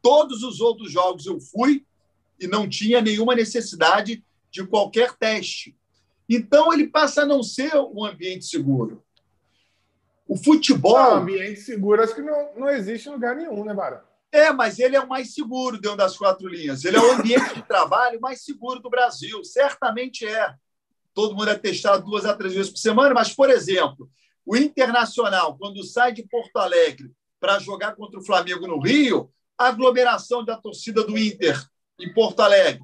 [0.00, 1.84] Todos os outros jogos eu fui
[2.38, 5.76] e não tinha nenhuma necessidade de qualquer teste.
[6.28, 9.02] Então, ele passa a não ser um ambiente seguro.
[10.26, 10.98] O futebol.
[10.98, 14.04] Não, ambiente seguro, acho que não, não existe em lugar nenhum, né, Bara?
[14.32, 16.84] É, mas ele é o mais seguro dentro das quatro linhas.
[16.84, 19.42] Ele é o ambiente de trabalho mais seguro do Brasil.
[19.44, 20.54] Certamente é.
[21.14, 24.10] Todo mundo é testado duas a três vezes por semana, mas, por exemplo,
[24.44, 29.68] o Internacional, quando sai de Porto Alegre para jogar contra o Flamengo no Rio, a
[29.68, 31.58] aglomeração da torcida do Inter
[31.98, 32.82] em Porto Alegre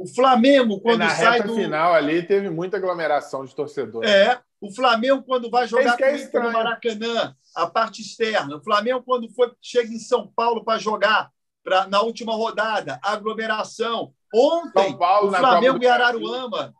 [0.00, 1.54] o Flamengo, quando na sai reta do.
[1.54, 4.10] final ali, teve muita aglomeração de torcedores.
[4.10, 4.40] É.
[4.58, 8.56] O Flamengo, quando vai jogar é no Maracanã, a parte externa.
[8.56, 11.30] O Flamengo, quando foi, chega em São Paulo para jogar
[11.62, 14.14] pra, na última rodada, aglomeração.
[14.34, 16.74] Ontem, Paulo, o Flamengo e Araruama.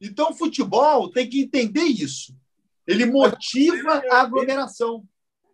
[0.00, 2.34] Então, o futebol tem que entender isso.
[2.86, 5.04] Ele motiva a aglomeração.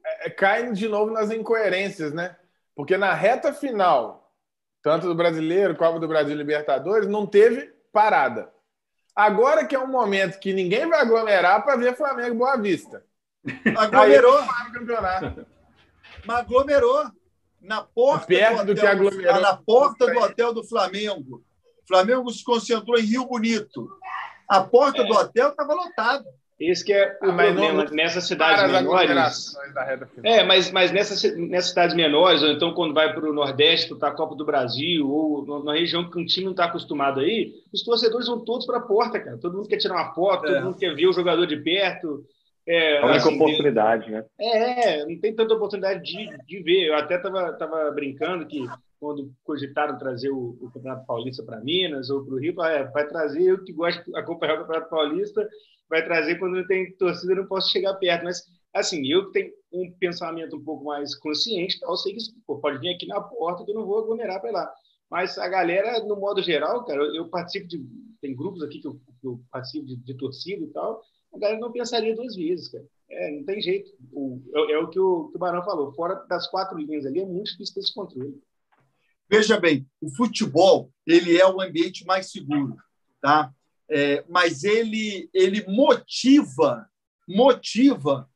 [0.05, 2.37] É, é, cai de novo nas incoerências, né?
[2.77, 4.26] Porque na reta final,
[4.87, 8.53] tanto do Brasileiro, Copa do Brasil Libertadores, não teve parada.
[9.17, 13.05] Agora que é um momento que ninguém vai aglomerar para ver Flamengo Boa Vista.
[13.77, 14.39] Aglomerou.
[16.25, 17.05] Mas aglomerou.
[17.61, 19.41] Na porta, Perto do, hotel, do que aglomerou.
[19.41, 21.43] na porta do hotel do Flamengo.
[21.83, 23.91] O Flamengo se concentrou em Rio Bonito.
[24.49, 25.05] A porta é.
[25.05, 26.33] do hotel estava lotada.
[26.59, 29.55] Esse que é o ah, problema nessas cidades menores.
[30.23, 34.09] É, mas, mas nessas, nessas cidades menores, ou então quando vai para o Nordeste, para
[34.09, 37.83] a Copa do Brasil, ou na região que o time não está acostumado aí, os
[37.83, 39.37] torcedores vão todos para a porta, cara.
[39.37, 40.55] Todo mundo quer tirar uma foto, é.
[40.55, 42.25] todo mundo quer ver o jogador de perto.
[42.67, 44.25] É, a única assim, oportunidade, né?
[44.41, 46.89] É, não tem tanta oportunidade de, de ver.
[46.89, 48.67] Eu até estava tava brincando que
[48.99, 53.07] quando cogitaram trazer o, o Campeonato Paulista para Minas ou para o Rio, é, vai
[53.07, 55.47] trazer eu que gosto de acompanhar o Campeonato Paulista
[55.89, 58.25] vai trazer quando não tem torcida, eu não posso chegar perto.
[58.25, 58.43] Mas,
[58.75, 62.79] assim, eu que tenho um pensamento um pouco mais consciente, eu sei que pô, pode
[62.79, 64.75] vir aqui na porta que eu não vou aglomerar para lá.
[65.11, 67.81] Mas a galera, no modo geral, cara, eu participo de.
[68.21, 71.01] Tem grupos aqui que eu, que eu participo de, de, torcida e tal.
[71.37, 72.85] A galera não pensaria duas vezes, cara.
[73.09, 73.93] É, não tem jeito.
[74.13, 75.93] O, é, é, o, que o, que o Barão falou.
[75.93, 78.41] Fora das quatro linhas ali, é muito difícil ter esse controle.
[79.29, 82.77] Veja bem, o futebol ele é o ambiente mais seguro,
[83.21, 83.53] tá?
[83.89, 86.89] é, mas ele, ele motiva,
[87.27, 88.29] motiva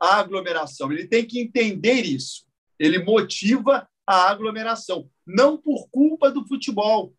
[0.00, 0.92] a aglomeração.
[0.92, 2.46] Ele tem que entender isso.
[2.78, 7.14] Ele motiva a aglomeração, não por culpa do futebol,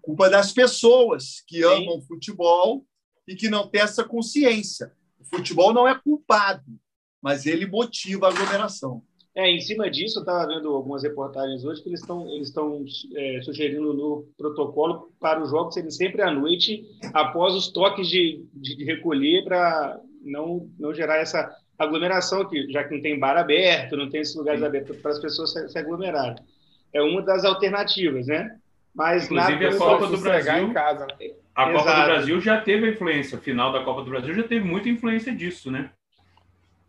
[0.00, 1.64] culpa das pessoas que Sim.
[1.64, 2.86] amam futebol
[3.26, 4.92] e que não têm essa consciência.
[5.18, 6.64] O futebol não é culpado,
[7.20, 9.02] mas ele motiva a aglomeração.
[9.34, 13.42] É, em cima disso, eu estava vendo algumas reportagens hoje que eles estão eles é,
[13.42, 18.76] sugerindo no protocolo para os jogos serem sempre à noite, após os toques de, de,
[18.76, 23.94] de recolher, para não, não gerar essa aglomeração aqui, já que não tem bar aberto,
[23.94, 26.42] não tem esses lugares abertos para as pessoas se, se aglomerarem.
[26.90, 28.58] É uma das alternativas, né?
[28.96, 30.56] Mas Inclusive, a Copa do Brasil.
[30.56, 31.30] Em casa, né?
[31.54, 32.00] A Copa Exato.
[32.00, 34.88] do Brasil já teve a influência, o final da Copa do Brasil já teve muita
[34.88, 35.90] influência disso, né?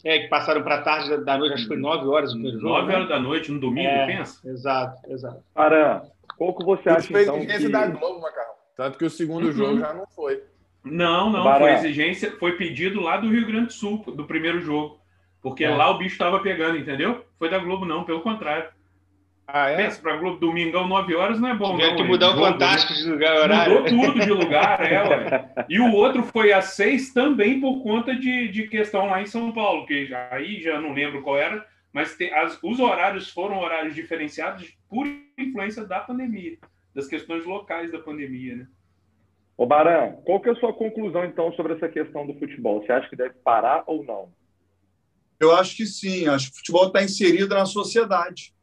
[0.03, 2.75] É, que passaram para tarde da noite, acho que foi 9 horas o primeiro jogo.
[2.75, 2.95] 9 né?
[2.95, 4.47] horas da noite, no domingo, é, pensa?
[4.47, 5.43] Exato, exato.
[5.53, 6.03] Para,
[6.37, 7.71] qual que você acha, foi então, exigência que...
[7.71, 8.53] da Globo, Macarrão.
[8.75, 9.51] Tanto que o segundo uhum.
[9.51, 10.43] jogo já não foi.
[10.85, 11.59] Não, não, Para...
[11.59, 14.99] foi exigência, foi pedido lá do Rio Grande do Sul, do primeiro jogo.
[15.41, 15.75] Porque é.
[15.75, 17.25] lá o bicho estava pegando, entendeu?
[17.37, 18.69] Foi da Globo, não, pelo contrário.
[19.49, 19.77] Ah, é?
[19.77, 21.77] Pensa, pra Globo Domingão, 9 horas, não é bom.
[21.77, 23.81] Tiver que mudar o Fantástico de lugar horário.
[23.81, 25.49] Mudou tudo de lugar, é, ué.
[25.69, 29.53] E o outro foi às 6 também por conta de, de questão lá em São
[29.53, 33.59] Paulo, que já, aí já não lembro qual era, mas te, as, os horários foram
[33.59, 36.57] horários diferenciados por influência da pandemia,
[36.93, 38.67] das questões locais da pandemia, né?
[39.55, 42.81] Ô Baran, qual que é a sua conclusão então sobre essa questão do futebol?
[42.81, 44.29] Você acha que deve parar ou não?
[45.39, 46.27] Eu acho que sim.
[46.27, 48.53] Acho que o futebol está inserido na sociedade.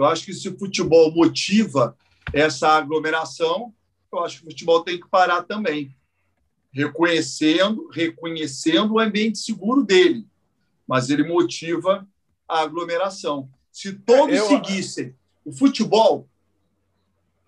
[0.00, 1.94] Eu acho que se o futebol motiva
[2.32, 3.74] essa aglomeração,
[4.10, 5.94] eu acho que o futebol tem que parar também,
[6.72, 10.26] reconhecendo, reconhecendo o ambiente seguro dele,
[10.88, 12.08] mas ele motiva
[12.48, 13.50] a aglomeração.
[13.70, 14.46] Se todos eu...
[14.46, 16.26] seguissem o futebol,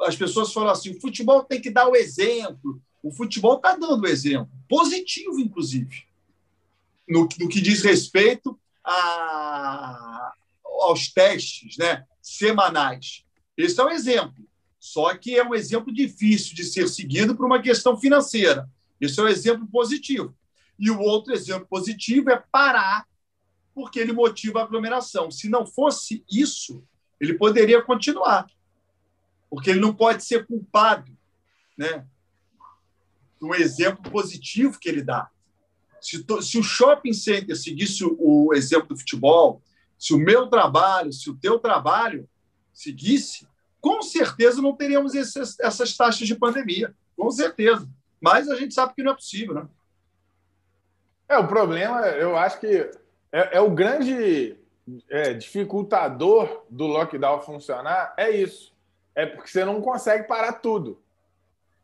[0.03, 2.82] as pessoas falam assim: o futebol tem que dar o exemplo.
[3.03, 6.05] O futebol está dando o exemplo, positivo, inclusive,
[7.09, 10.34] no, no que diz respeito a,
[10.82, 13.24] aos testes né, semanais.
[13.56, 14.46] Esse é um exemplo.
[14.78, 18.68] Só que é um exemplo difícil de ser seguido por uma questão financeira.
[19.00, 20.34] Esse é um exemplo positivo.
[20.78, 23.06] E o outro exemplo positivo é parar,
[23.74, 25.30] porque ele motiva a aglomeração.
[25.30, 26.84] Se não fosse isso,
[27.20, 28.46] ele poderia continuar
[29.52, 31.14] porque ele não pode ser culpado,
[31.76, 32.06] né?
[33.38, 35.28] Um exemplo positivo que ele dá.
[36.00, 39.62] Se, to, se o shopping center seguisse o exemplo do futebol,
[40.03, 42.28] se o meu trabalho, se o teu trabalho
[42.72, 43.46] seguisse,
[43.80, 47.88] com certeza não teríamos esses, essas taxas de pandemia, com certeza.
[48.20, 49.68] Mas a gente sabe que não é possível, né?
[51.28, 52.90] É, o problema, eu acho que
[53.32, 54.57] é, é o grande
[55.09, 58.72] é, dificultador do lockdown funcionar, é isso
[59.14, 61.00] é porque você não consegue parar tudo.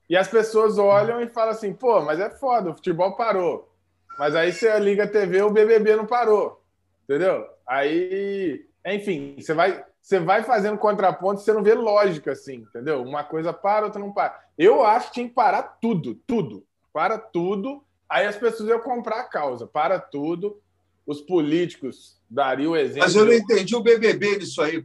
[0.09, 3.71] E as pessoas olham e falam assim, pô, mas é foda, o futebol parou.
[4.19, 6.63] Mas aí você liga a TV, o BBB não parou.
[7.05, 7.47] Entendeu?
[7.69, 13.03] Aí, enfim, você vai, você vai fazendo contraponto e você não vê lógica assim, entendeu?
[13.03, 14.41] Uma coisa para, outra não para.
[14.57, 16.65] Eu acho que tinha que parar tudo, tudo.
[16.93, 17.85] Para tudo.
[18.09, 19.67] Aí as pessoas iam comprar a causa.
[19.67, 20.61] Para tudo.
[21.07, 23.03] Os políticos dariam o exemplo.
[23.03, 24.85] Mas eu não entendi o BBB nisso aí.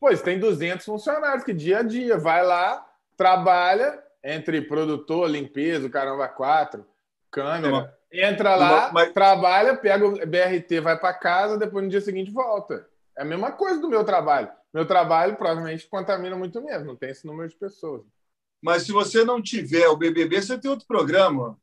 [0.00, 2.84] Pois tem 200 funcionários que dia a dia vai lá,
[3.16, 6.84] trabalha entre produtor, limpeza, o caramba quatro,
[7.30, 9.12] câmera, entra lá, mas...
[9.12, 12.86] trabalha, pega o BRT, vai para casa, depois no dia seguinte volta.
[13.16, 14.50] É a mesma coisa do meu trabalho.
[14.72, 18.02] Meu trabalho provavelmente contamina muito menos, não tem esse número de pessoas.
[18.62, 21.58] Mas se você não tiver o BBB, você tem outro programa.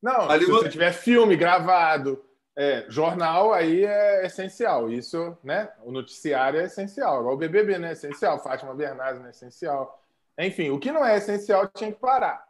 [0.00, 2.24] Não, Ali se você tiver filme gravado,
[2.56, 4.90] é, jornal aí é essencial.
[4.90, 5.68] Isso, né?
[5.82, 7.20] O noticiário é essencial.
[7.20, 7.88] Igual o BBB, né?
[7.90, 8.42] É essencial.
[8.42, 9.30] Fátima Bernardes, né?
[9.30, 10.02] Essencial.
[10.38, 12.46] Enfim, o que não é essencial tinha que parar.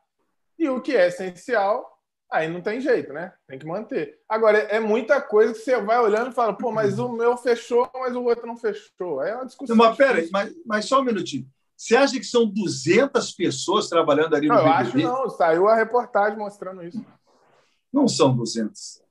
[0.58, 1.95] E o que é essencial,
[2.30, 3.32] aí não tem jeito, né?
[3.46, 4.18] Tem que manter.
[4.28, 7.88] Agora, é muita coisa que você vai olhando e fala, pô, mas o meu fechou,
[7.94, 9.20] mas o outro não fechou.
[9.20, 9.76] Aí é uma discussão.
[9.76, 11.46] Mas peraí, mas, mas só um minutinho.
[11.76, 14.62] Você acha que são 200 pessoas trabalhando ali no não?
[14.62, 15.28] Eu acho não.
[15.28, 17.04] Saiu a reportagem mostrando isso.
[17.92, 19.02] Não são 200.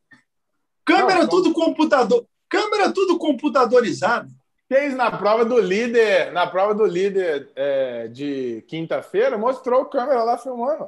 [0.84, 2.26] Câmera não, tudo computador.
[2.50, 4.30] Câmera tudo computadorizado.
[4.68, 10.38] Fez na prova do líder, na prova do líder é, de quinta-feira, mostrou câmera lá
[10.40, 10.88] filmando.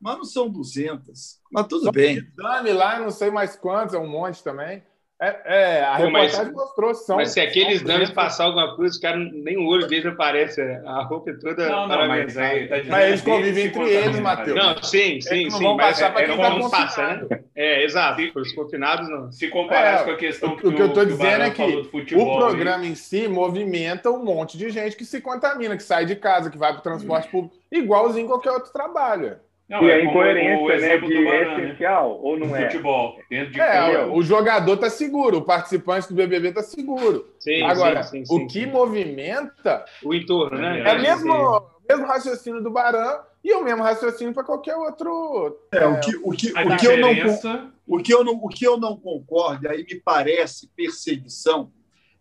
[0.00, 1.40] Mas não são 200.
[1.52, 2.16] Mas tudo Só bem.
[2.16, 4.82] Exame lá, não sei mais quantos, é um monte também.
[5.22, 6.94] É, é, a Pô, reportagem mas, mostrou.
[6.94, 10.62] São, mas se aqueles danos passar alguma coisa, os caras nem o olho deles aparece.
[10.62, 11.68] A roupa é toda.
[11.68, 14.56] Não, não, mas, aí, tá mas eles convivem entre eles, Matheus.
[14.56, 15.62] Não, sim, sim, eles sim.
[15.62, 17.40] Vão mas passar é, quem tá não passa, né?
[17.54, 18.22] É, exato.
[18.34, 19.30] Os confinados não.
[19.30, 22.36] Se comparar é, com a questão que o que eu estou dizendo é que o
[22.38, 26.48] programa em si movimenta um monte de gente que se contamina, que sai de casa,
[26.48, 29.36] que vai para o transporte público, igualzinho qualquer outro trabalho.
[29.70, 31.64] Não, e é a incoerência, né, de é né?
[31.64, 32.64] essencial ou não é?
[32.64, 33.16] Futebol.
[33.30, 37.32] Dentro de é, o jogador tá seguro, o participante do BBB tá seguro.
[37.38, 39.84] Sim, Agora, sim, sim, o que movimenta...
[40.02, 40.80] O entorno, né?
[40.80, 45.56] É, mesmo, o mesmo raciocínio do Baran e o mesmo raciocínio para qualquer outro...
[45.70, 47.70] É, o que, o que, o que eu não...
[47.86, 51.70] O que, eu não, o que eu não concordo, aí me parece perseguição,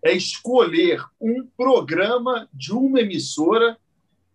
[0.06, 3.76] é escolher um programa de uma emissora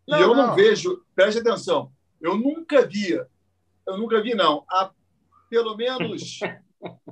[0.06, 1.00] não, e eu não, não vejo...
[1.14, 1.93] Preste atenção
[2.24, 3.28] eu nunca via,
[3.86, 4.90] eu nunca vi, não, há
[5.50, 6.40] pelo menos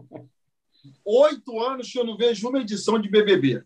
[1.04, 3.62] oito anos que eu não vejo uma edição de BBB.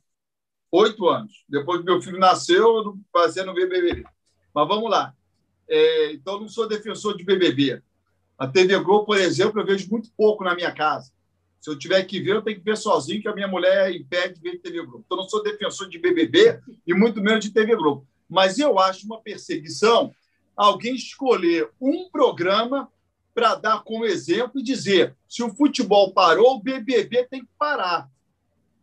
[0.72, 1.44] Oito anos.
[1.48, 4.04] Depois que meu filho nasceu, eu passei no BBB.
[4.52, 5.14] Mas vamos lá.
[5.68, 7.80] É, então, eu não sou defensor de BBB.
[8.36, 11.12] A TV Globo, por exemplo, eu vejo muito pouco na minha casa.
[11.60, 14.34] Se eu tiver que ver, eu tenho que ver sozinho, que a minha mulher impede
[14.34, 15.04] de ver TV Globo.
[15.06, 18.06] Então, eu não sou defensor de BBB e muito menos de TV Globo.
[18.28, 20.12] Mas eu acho uma perseguição
[20.56, 22.90] alguém escolher um programa
[23.34, 28.08] para dar como exemplo e dizer: se o futebol parou, o BBB tem que parar.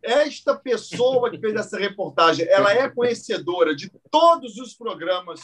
[0.02, 5.42] Esta pessoa que fez essa reportagem, ela é conhecedora de todos os programas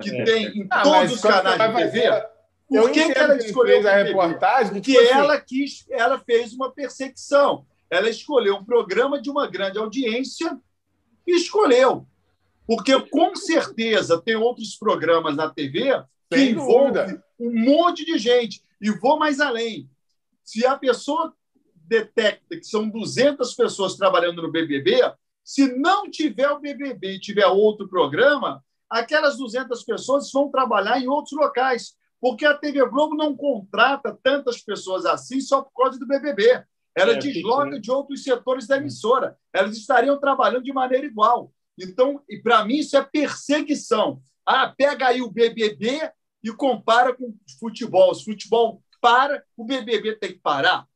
[0.00, 0.24] que é.
[0.24, 2.24] tem em ah, todos os canais de TV.
[2.68, 4.80] Por que, que ela escolheu a reportagem?
[4.80, 5.44] Que tipo ela assim...
[5.46, 7.66] quis, ela fez uma perseguição.
[7.90, 10.58] Ela escolheu um programa de uma grande audiência
[11.26, 12.06] e escolheu.
[12.66, 18.62] Porque, com certeza, tem outros programas na TV que envolve um monte de gente.
[18.80, 19.88] E vou mais além.
[20.42, 21.34] Se a pessoa
[21.86, 25.00] detecta que são 200 pessoas trabalhando no BBB,
[25.42, 31.08] se não tiver o BBB e tiver outro programa, aquelas 200 pessoas vão trabalhar em
[31.08, 36.06] outros locais, porque a TV Globo não contrata tantas pessoas assim só por causa do
[36.06, 36.64] BBB.
[36.96, 39.36] Ela é, desloca de outros setores da emissora.
[39.52, 41.52] Elas estariam trabalhando de maneira igual.
[41.78, 44.20] Então, e para mim, isso é perseguição.
[44.46, 46.10] Ah, pega aí o BBB
[46.42, 48.14] e compara com futebol.
[48.14, 50.86] Se futebol para, o BBB tem que parar.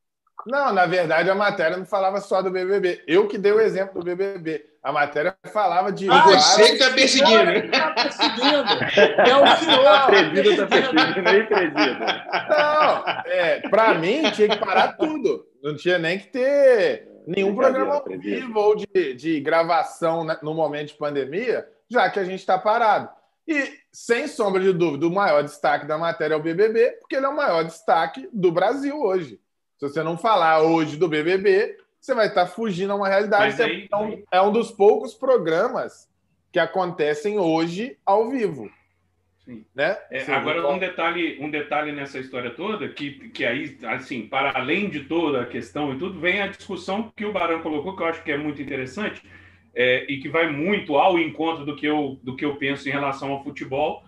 [0.46, 3.02] Não, na verdade, a matéria não falava só do BBB.
[3.06, 4.64] Eu que dei o exemplo do BBB.
[4.82, 6.08] A matéria falava de.
[6.08, 7.50] Ah, você que está perseguindo.
[7.50, 8.72] Está perseguindo.
[9.26, 9.86] É o senhor.
[9.86, 12.00] Atrevido está perseguindo, nem acredito.
[12.48, 15.44] Não, é, para mim, tinha que parar tudo.
[15.62, 20.88] Não tinha nem que ter nenhum programa ao vivo ou de, de gravação no momento
[20.88, 23.10] de pandemia, já que a gente está parado.
[23.46, 27.26] E, sem sombra de dúvida, o maior destaque da matéria é o BBB, porque ele
[27.26, 29.40] é o maior destaque do Brasil hoje.
[29.78, 33.62] Se você não falar hoje do BBB, você vai estar fugindo a uma realidade.
[33.62, 36.08] Aí, é, um, é um dos poucos programas
[36.50, 38.70] que acontecem hoje ao vivo.
[39.48, 39.64] Sim.
[39.74, 39.96] Né?
[40.10, 44.90] É, agora, um detalhe, um detalhe nessa história toda, que, que aí, assim, para além
[44.90, 48.06] de toda a questão e tudo, vem a discussão que o Barão colocou, que eu
[48.08, 49.22] acho que é muito interessante,
[49.74, 52.92] é, e que vai muito ao encontro do que eu, do que eu penso em
[52.92, 54.04] relação ao futebol,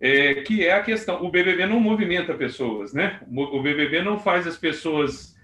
[0.00, 1.22] é, que é a questão.
[1.22, 3.20] O BBB não movimenta pessoas, né?
[3.30, 5.36] O BBB não faz as pessoas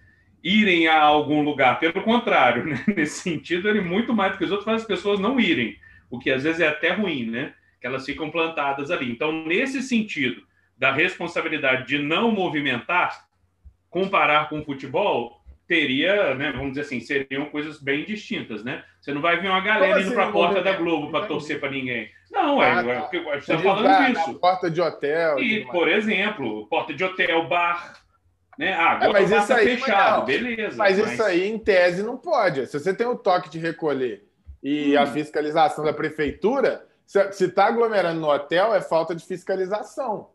[0.42, 1.78] irem a algum lugar.
[1.78, 2.82] Pelo contrário, né?
[2.96, 5.76] nesse sentido, ele muito mais do que os outros faz as pessoas não irem,
[6.08, 7.52] o que às vezes é até ruim, né?
[7.84, 9.12] Que elas ficam plantadas ali.
[9.12, 10.42] Então, nesse sentido
[10.74, 13.26] da responsabilidade de não movimentar,
[13.90, 18.82] comparar com o futebol, teria, né, vamos dizer assim, seriam coisas bem distintas, né?
[18.98, 21.60] Você não vai ver uma galera assim, indo para a porta da Globo para torcer
[21.60, 22.08] para ninguém.
[22.32, 22.90] Não, é, ah, tá.
[23.12, 24.34] é, você está falando disso.
[24.40, 25.38] Porta de hotel.
[25.38, 28.02] E, por exemplo, porta de hotel, bar.
[28.58, 28.72] Né?
[28.72, 30.24] Ah, agora é, mas isso tá aí, fechado, não.
[30.24, 30.76] beleza.
[30.78, 32.66] Mas, mas, isso aí, em tese, não pode.
[32.66, 34.26] Se você tem o toque de recolher
[34.62, 35.02] e hum.
[35.02, 40.30] a fiscalização da prefeitura, se está aglomerando no hotel, é falta de fiscalização.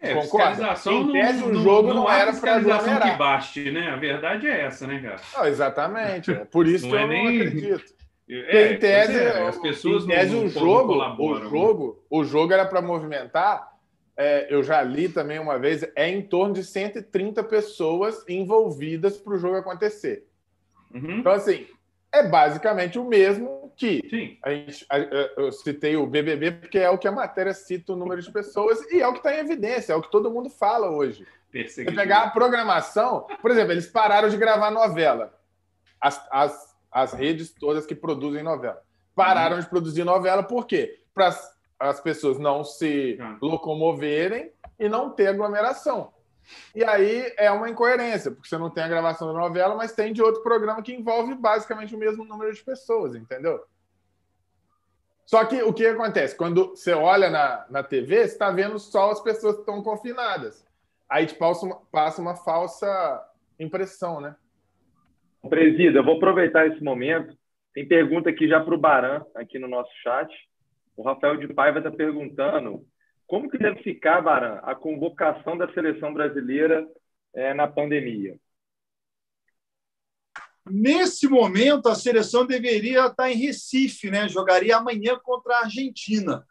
[0.00, 3.12] É, fiscalização em tese, não, o jogo não, não era para aglomerar.
[3.12, 3.88] que baste, né?
[3.88, 5.20] A verdade é essa, né, cara?
[5.34, 6.30] Não, exatamente.
[6.30, 7.24] É por isso que é eu nem...
[7.24, 7.94] não acredito.
[8.28, 12.52] É, em tese, é, as pessoas em tese não, o jogo, o jogo, o jogo
[12.52, 13.72] era para movimentar.
[14.16, 19.34] É, eu já li também uma vez, é em torno de 130 pessoas envolvidas para
[19.34, 20.26] o jogo acontecer.
[20.94, 21.18] Uhum.
[21.18, 21.66] Então, assim,
[22.12, 24.38] é basicamente o mesmo que Sim.
[24.42, 27.96] A gente, a, eu citei o BBB porque é o que a matéria cita o
[27.96, 30.50] número de pessoas e é o que está em evidência, é o que todo mundo
[30.50, 31.26] fala hoje.
[31.52, 35.32] Você pegar a programação, por exemplo, eles pararam de gravar novela.
[36.00, 38.80] As, as as redes todas que produzem novela.
[39.16, 39.62] Pararam uhum.
[39.62, 41.00] de produzir novela por quê?
[41.12, 41.34] Para
[41.80, 43.38] as pessoas não se uhum.
[43.42, 46.12] locomoverem e não ter aglomeração.
[46.74, 50.12] E aí é uma incoerência, porque você não tem a gravação da novela, mas tem
[50.12, 53.64] de outro programa que envolve basicamente o mesmo número de pessoas, entendeu?
[55.26, 56.36] Só que o que acontece?
[56.36, 60.66] Quando você olha na, na TV, você está vendo só as pessoas que estão confinadas.
[61.08, 63.24] Aí te passa uma, passa uma falsa
[63.58, 64.36] impressão, né?
[65.48, 67.36] Presida, eu vou aproveitar esse momento.
[67.72, 70.32] Tem pergunta aqui já para o Baran, aqui no nosso chat.
[70.96, 72.86] O Rafael de Paiva está perguntando
[73.26, 76.86] como que deve ficar, Baran, a convocação da seleção brasileira
[77.34, 78.38] é, na pandemia?
[80.66, 84.28] Nesse momento, a seleção deveria estar em Recife, né?
[84.28, 86.46] Jogaria amanhã contra a Argentina.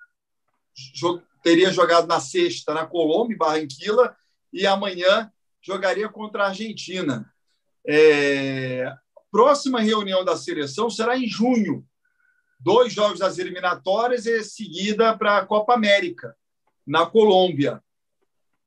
[1.42, 4.16] Teria jogado na sexta na Colômbia, Barranquilla,
[4.52, 7.32] e amanhã jogaria contra a Argentina.
[7.86, 8.94] É,
[9.32, 11.84] próxima reunião da seleção será em junho.
[12.60, 16.36] Dois jogos das eliminatórias e seguida para a Copa América,
[16.86, 17.84] na Colômbia.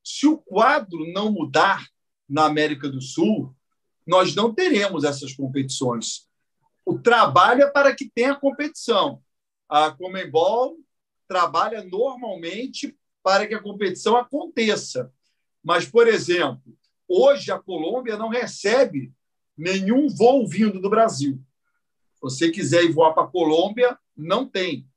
[0.03, 1.87] Se o quadro não mudar
[2.29, 3.55] na América do Sul,
[4.07, 6.29] nós não teremos essas competições.
[6.85, 9.23] O trabalho é para que tenha competição.
[9.69, 10.79] A Comembol
[11.27, 15.13] trabalha normalmente para que a competição aconteça.
[15.63, 16.77] Mas, por exemplo,
[17.09, 19.13] Hoje, a Colômbia não recebe
[19.57, 21.41] nenhum voo vindo do Brasil.
[22.15, 24.89] Se você quiser ir voar para a Colômbia, não tem.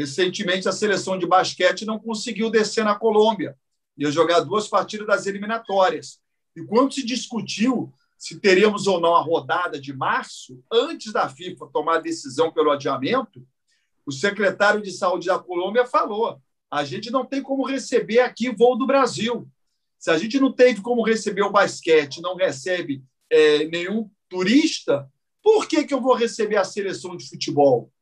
[0.00, 3.54] Recentemente, a seleção de basquete não conseguiu descer na Colômbia.
[3.98, 6.18] Ia jogar duas partidas das eliminatórias.
[6.56, 11.68] E quando se discutiu se teríamos ou não a rodada de março, antes da FIFA
[11.70, 13.46] tomar a decisão pelo adiamento,
[14.06, 16.40] o secretário de saúde da Colômbia falou:
[16.70, 19.46] a gente não tem como receber aqui voo do Brasil.
[19.98, 25.06] Se a gente não teve como receber o basquete, não recebe é, nenhum turista,
[25.42, 27.92] por que, que eu vou receber a seleção de futebol?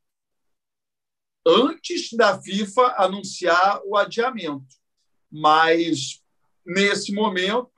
[1.48, 4.66] Antes da FIFA anunciar o adiamento.
[5.30, 6.22] Mas,
[6.64, 7.72] nesse momento,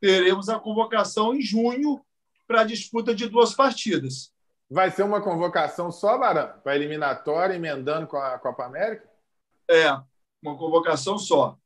[0.00, 2.02] teremos a convocação em junho
[2.46, 4.32] para a disputa de duas partidas.
[4.70, 9.06] Vai ser uma convocação só, Barão, para eliminatória, emendando com a Copa América?
[9.68, 9.90] É,
[10.42, 11.58] uma convocação só.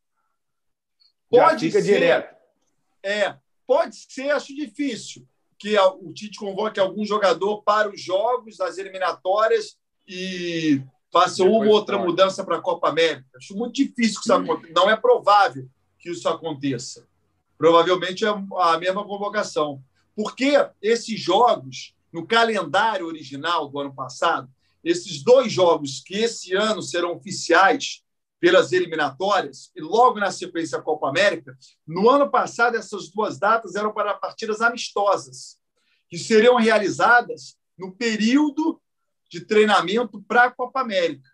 [1.30, 2.36] Pode Já ser, direto.
[3.04, 5.26] É, pode ser, acho difícil,
[5.56, 9.78] que o Tite convoque algum jogador para os jogos das eliminatórias
[10.08, 10.82] e
[11.12, 13.26] faça uma ou outra mudança para a Copa América.
[13.36, 14.72] Acho muito difícil que isso aconteça.
[14.74, 17.06] Não é provável que isso aconteça.
[17.58, 19.82] Provavelmente é a mesma convocação.
[20.14, 24.48] Porque esses jogos no calendário original do ano passado,
[24.82, 28.02] esses dois jogos que esse ano serão oficiais
[28.40, 31.56] pelas eliminatórias, e logo na sequência a Copa América,
[31.86, 35.58] no ano passado essas duas datas eram para partidas amistosas,
[36.08, 38.80] que seriam realizadas no período
[39.30, 41.30] de treinamento para a Copa América.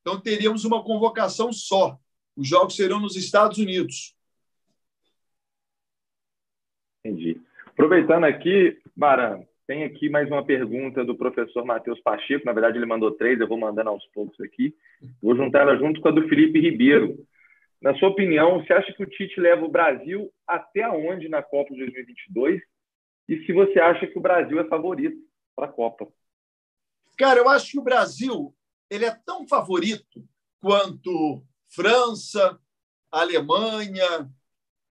[0.00, 1.98] Então teríamos uma convocação só.
[2.36, 4.16] Os jogos serão nos Estados Unidos.
[7.04, 7.40] Entendi.
[7.66, 12.46] Aproveitando aqui, Barão, tem aqui mais uma pergunta do professor Matheus Pacheco.
[12.46, 14.74] Na verdade, ele mandou três, eu vou mandando aos poucos aqui.
[15.22, 17.16] Vou juntar ela junto com a do Felipe Ribeiro.
[17.80, 21.74] Na sua opinião, você acha que o Tite leva o Brasil até onde na Copa
[21.74, 22.62] de 2022?
[23.28, 25.18] E se você acha que o Brasil é favorito
[25.54, 26.08] para a Copa?
[27.16, 28.54] Cara, eu acho que o Brasil
[28.90, 30.26] ele é tão favorito
[30.60, 32.58] quanto França,
[33.10, 34.30] Alemanha,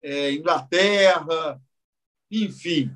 [0.03, 1.61] é, Inglaterra,
[2.31, 2.95] enfim.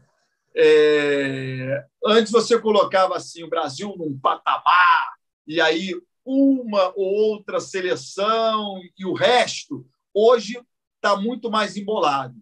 [0.55, 5.15] É, antes você colocava assim o Brasil num patamar
[5.47, 5.95] e aí
[6.25, 10.61] uma ou outra seleção e o resto hoje
[10.97, 12.41] está muito mais embolado.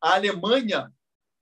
[0.00, 0.92] A Alemanha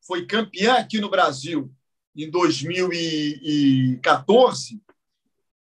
[0.01, 1.75] foi campeã aqui no Brasil
[2.15, 4.81] em 2014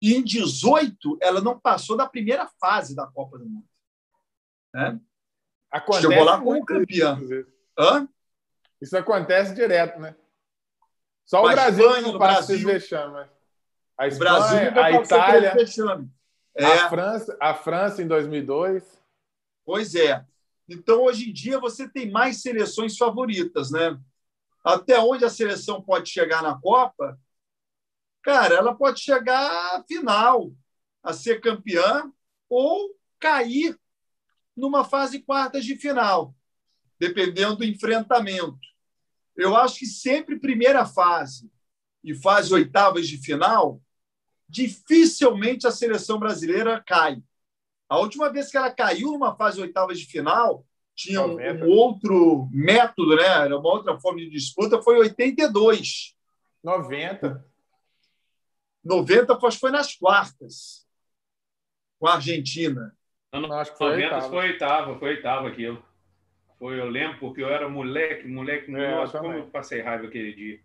[0.01, 3.67] e em 18 ela não passou da primeira fase da Copa do Mundo.
[4.75, 5.01] Né?
[6.01, 7.21] Chegou lá como campeã.
[7.79, 8.09] Hã?
[8.81, 10.17] Isso acontece direto, né?
[11.25, 13.31] Só o Brasil Espanha, não passa Brasil, vexame, mas
[13.97, 15.55] a Espanha, Brasil a Itália,
[16.57, 16.65] é.
[16.65, 19.01] a França, a França em 2002.
[19.65, 20.27] Pois é.
[20.69, 23.97] Então hoje em dia você tem mais seleções favoritas, né?
[24.63, 27.19] Até onde a seleção pode chegar na Copa?
[28.23, 30.53] Cara, ela pode chegar à final,
[31.03, 32.13] a ser campeã
[32.49, 33.77] ou cair
[34.57, 36.35] numa fase quartas de final,
[36.99, 38.61] dependendo do enfrentamento.
[39.37, 41.51] Eu acho que sempre primeira fase
[42.05, 43.81] e fase oitavas de final,
[44.49, 47.23] dificilmente a seleção brasileira cai.
[47.89, 52.49] A última vez que ela caiu numa fase oitavas de final, tinha um, um, outro
[52.53, 53.27] método, né?
[53.27, 56.15] Era uma outra forma de disputa, foi 82.
[56.63, 57.45] 90.
[58.85, 60.87] 90 foi nas quartas,
[61.99, 62.95] com a Argentina.
[63.33, 64.29] Não, não, acho que foi 90 oitava.
[64.29, 65.85] foi oitava, foi oitava aquilo.
[66.59, 70.33] Foi, eu lembro, porque eu era moleque, moleque, é, nossa, como eu passei raiva aquele
[70.33, 70.61] dia.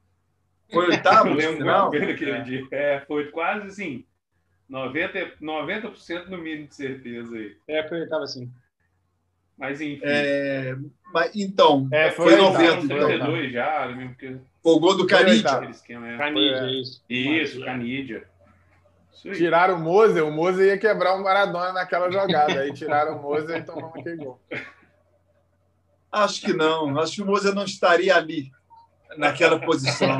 [0.72, 1.30] Foi oitavo?
[1.30, 2.42] eu lembro bem daquele é.
[2.42, 2.68] dia.
[2.72, 4.06] É, foi quase assim,
[4.70, 7.58] 90%, 90 no mínimo de certeza aí.
[7.68, 8.52] É, foi oitavo assim.
[9.58, 10.02] Mas enfim.
[10.04, 10.76] É,
[11.14, 12.94] mas, então, é, foi, foi 90.
[12.94, 13.50] 92 então.
[13.50, 14.38] já, mesmo que...
[14.62, 15.50] Foi o gol do Canidia.
[15.50, 16.18] É.
[16.18, 17.04] Canidia, isso.
[17.10, 18.24] Isso, Canidia.
[19.34, 22.60] Tiraram o Moser, o Moser ia quebrar o Maradona naquela jogada.
[22.60, 24.40] Aí tiraram o Moser e tomamos aquele gol.
[26.12, 26.98] Acho que não.
[27.00, 28.52] Acho que o Moza não estaria ali,
[29.18, 30.18] naquela posição.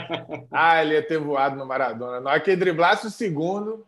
[0.50, 2.20] ah, ele ia ter voado no Maradona.
[2.20, 3.86] Na hora que ele driblasse o segundo.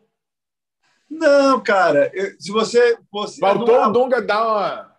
[1.08, 2.12] Não, cara.
[2.38, 2.98] Se você.
[3.10, 3.88] você Faltou não...
[3.88, 4.89] o Dunga dar uma.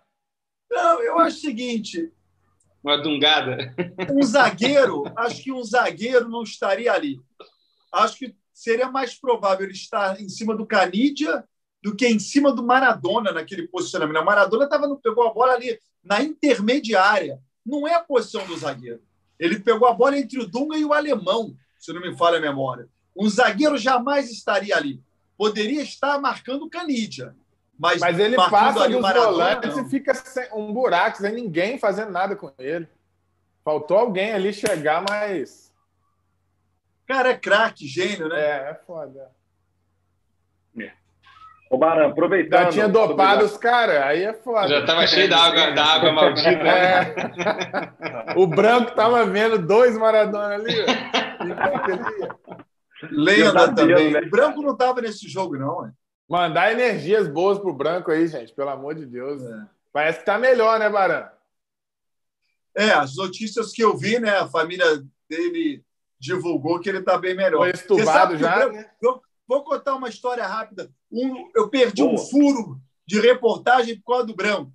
[0.71, 2.09] Não, eu acho o seguinte.
[2.81, 3.75] Uma dungada.
[4.09, 7.19] Um zagueiro, acho que um zagueiro não estaria ali.
[7.91, 11.43] Acho que seria mais provável ele estar em cima do Canidia
[11.83, 14.21] do que em cima do Maradona naquele posicionamento.
[14.21, 17.39] O Maradona tava pegou a bola ali na intermediária.
[17.65, 19.01] Não é a posição do zagueiro.
[19.39, 22.41] Ele pegou a bola entre o Dunga e o alemão, se não me falha a
[22.41, 22.87] memória.
[23.15, 25.03] Um zagueiro jamais estaria ali.
[25.37, 27.35] Poderia estar marcando o Canidia.
[27.81, 32.35] Mas, mas ele passa dos volantes e fica sem um buraco, sem ninguém fazendo nada
[32.35, 32.87] com ele.
[33.65, 35.73] Faltou alguém ali chegar, mas.
[37.07, 38.39] Cara, é craque, gênio, né?
[38.39, 39.31] É, é foda.
[41.71, 42.63] Ô, Barão, aproveitando.
[42.65, 44.67] Já tinha dopado os caras, aí é foda.
[44.67, 46.67] Já tava cheio da água, da água maldita.
[46.67, 47.15] É.
[48.35, 50.75] o branco tava vendo dois Maradona ali.
[53.09, 54.11] Lenda também.
[54.11, 54.19] Né?
[54.19, 55.87] O branco não tava nesse jogo, não.
[55.87, 55.93] Hein?
[56.31, 59.43] Mandar energias boas pro branco aí, gente, pelo amor de Deus.
[59.43, 59.67] É.
[59.91, 61.29] Parece que tá melhor, né, Barão?
[62.73, 64.37] É, as notícias que eu vi, né?
[64.37, 65.83] A família dele
[66.17, 67.59] divulgou que ele tá bem melhor.
[67.59, 68.65] Foi estubado já?
[68.65, 70.89] Branco, Vou contar uma história rápida.
[71.11, 72.13] Um, eu perdi Boa.
[72.13, 74.71] um furo de reportagem por causa do branco.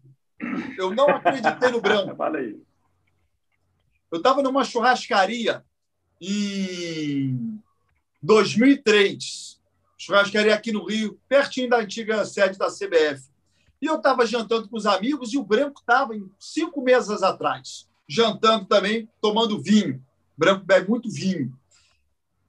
[0.76, 2.14] Eu não acreditei no branco.
[2.16, 2.60] Fala aí.
[4.12, 5.64] Eu estava numa churrascaria
[6.20, 7.58] em
[8.22, 9.55] 2003,
[9.96, 13.28] churrascaria aqui no Rio, pertinho da antiga sede da CBF.
[13.80, 18.66] E eu estava jantando com os amigos e o Branco estava cinco mesas atrás, jantando
[18.66, 19.96] também, tomando vinho.
[20.36, 21.56] O Branco bebe muito vinho.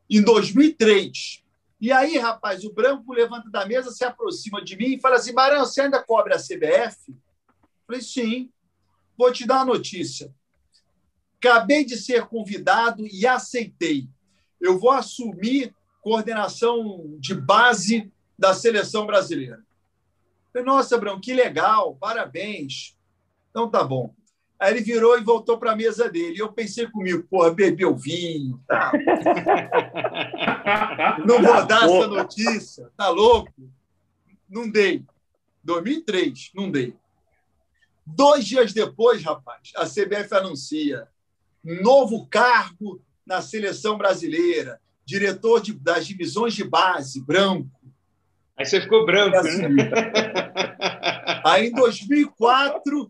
[0.10, 1.44] Em 2003.
[1.80, 5.34] E aí, rapaz, o Branco levanta da mesa, se aproxima de mim e fala assim:
[5.34, 7.10] Barão, você ainda cobre a CBF?
[7.10, 7.16] Eu
[7.86, 8.50] falei: sim.
[9.18, 10.34] Vou te dar uma notícia.
[11.38, 14.08] Acabei de ser convidado e aceitei.
[14.62, 19.62] Eu vou assumir coordenação de base da seleção brasileira.
[20.54, 22.96] Falei, Nossa, Brão, que legal, parabéns.
[23.50, 24.14] Então tá bom.
[24.60, 26.38] Aí ele virou e voltou para a mesa dele.
[26.38, 28.60] E eu pensei comigo, porra, bebeu vinho.
[28.68, 28.92] Tá.
[31.26, 32.92] Não vou dar essa notícia.
[32.98, 33.52] Tá louco?
[34.50, 35.06] Não dei.
[35.64, 36.96] 2003, não dei.
[38.06, 41.10] Dois dias depois, rapaz, a CBF anuncia
[41.62, 47.72] novo cargo na seleção brasileira, diretor de, das divisões de base, branco.
[48.58, 49.52] Aí você ficou branco, né?
[51.46, 53.10] Aí, em 2004,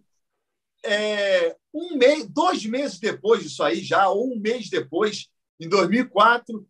[0.85, 5.27] é, um mês, dois meses depois disso aí, já, ou um mês depois,
[5.59, 6.67] em 2004,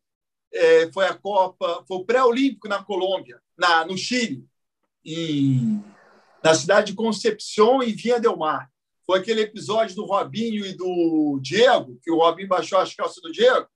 [0.53, 4.45] é, foi a Copa, foi o pré-olímpico na Colômbia, na, no Chile,
[5.03, 5.83] em,
[6.41, 8.71] na cidade de Concepción e Vinha del Mar.
[9.05, 13.31] Foi aquele episódio do Robinho e do Diego, que o Robinho baixou as calças do
[13.31, 13.67] Diego.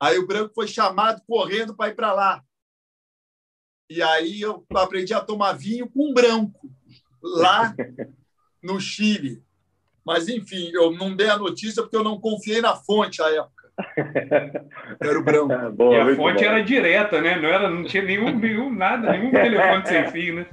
[0.00, 2.42] Aí o Branco foi chamado correndo para ir para lá.
[3.88, 6.68] E aí eu aprendi a tomar vinho com branco,
[7.22, 7.74] lá
[8.62, 9.42] no Chile.
[10.04, 13.70] Mas, enfim, eu não dei a notícia porque eu não confiei na fonte à época.
[15.00, 15.72] Era o branco.
[15.72, 16.50] Boa, e a fonte bom.
[16.50, 17.36] era direta, né?
[17.38, 20.46] Não, era, não tinha nenhum, nenhum nada, nenhum telefone sem fio, né?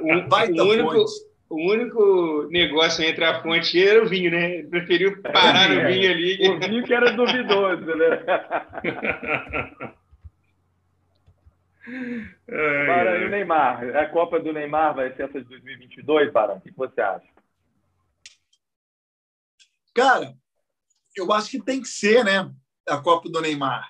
[0.00, 1.04] O, o, único,
[1.48, 4.56] o único negócio entre a fonte era o vinho, né?
[4.56, 6.48] Ele preferiu parar é, no vinho ali.
[6.48, 8.24] O vinho que era duvidoso, né?
[12.46, 13.96] Para e o Neymar.
[13.96, 16.54] A Copa do Neymar vai ser essa de 2022, para?
[16.54, 17.28] O que você acha?
[19.94, 20.34] Cara,
[21.16, 22.52] eu acho que tem que ser, né?
[22.88, 23.88] A Copa do Neymar.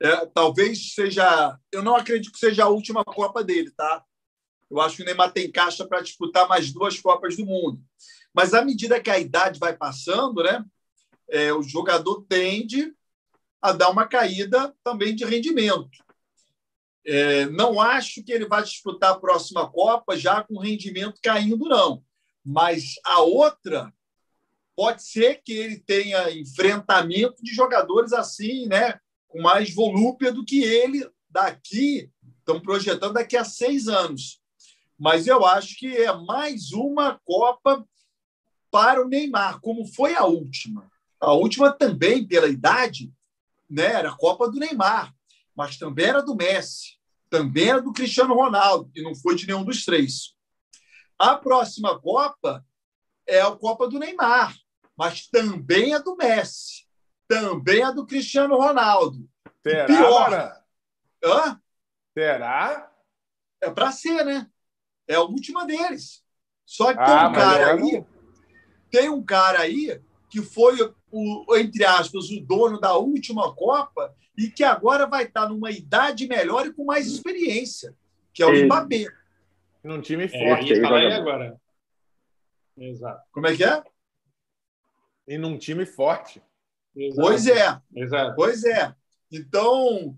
[0.00, 1.58] É, talvez seja.
[1.72, 4.04] Eu não acredito que seja a última Copa dele, tá?
[4.72, 7.78] Eu acho que o Neymar tem caixa para disputar mais duas Copas do Mundo.
[8.32, 10.64] Mas à medida que a idade vai passando, né?
[11.28, 12.94] É, o jogador tende
[13.60, 15.90] a dar uma caída também de rendimento.
[17.04, 22.02] É, não acho que ele vai disputar a próxima Copa já com rendimento caindo, não.
[22.42, 23.92] Mas a outra
[24.74, 28.98] pode ser que ele tenha enfrentamento de jogadores assim, né,
[29.28, 34.41] com mais volúpia do que ele daqui, estão projetando daqui a seis anos.
[35.02, 37.84] Mas eu acho que é mais uma Copa
[38.70, 40.88] para o Neymar, como foi a última.
[41.18, 43.12] A última também, pela idade,
[43.68, 45.12] né, era a Copa do Neymar
[45.54, 46.98] mas também era do Messi,
[47.28, 50.34] também era do Cristiano Ronaldo, e não foi de nenhum dos três.
[51.18, 52.64] A próxima Copa
[53.26, 54.56] é a Copa do Neymar,
[54.96, 56.86] mas também é do Messi,
[57.28, 59.28] também é do Cristiano Ronaldo.
[59.62, 59.86] Será?
[59.86, 60.62] Pior.
[61.24, 61.60] Hã?
[62.16, 62.90] Será?
[63.60, 64.50] É para ser, né?
[65.12, 66.22] É a última deles.
[66.64, 68.04] Só que ah, tem um cara aí,
[68.90, 70.00] tem um cara aí
[70.30, 70.78] que foi
[71.10, 76.26] o, entre aspas, o dono da última Copa e que agora vai estar numa idade
[76.26, 77.94] melhor e com mais experiência,
[78.32, 79.06] que é o Mbappé.
[79.84, 80.72] Num time forte.
[80.72, 81.60] É, aí agora.
[82.78, 83.22] Exato.
[83.32, 83.82] Como é que é?
[85.28, 86.42] E num time forte.
[86.96, 87.28] Exato.
[87.28, 87.80] Pois é.
[87.94, 88.34] Exato.
[88.34, 88.94] Pois é.
[89.30, 90.16] Então,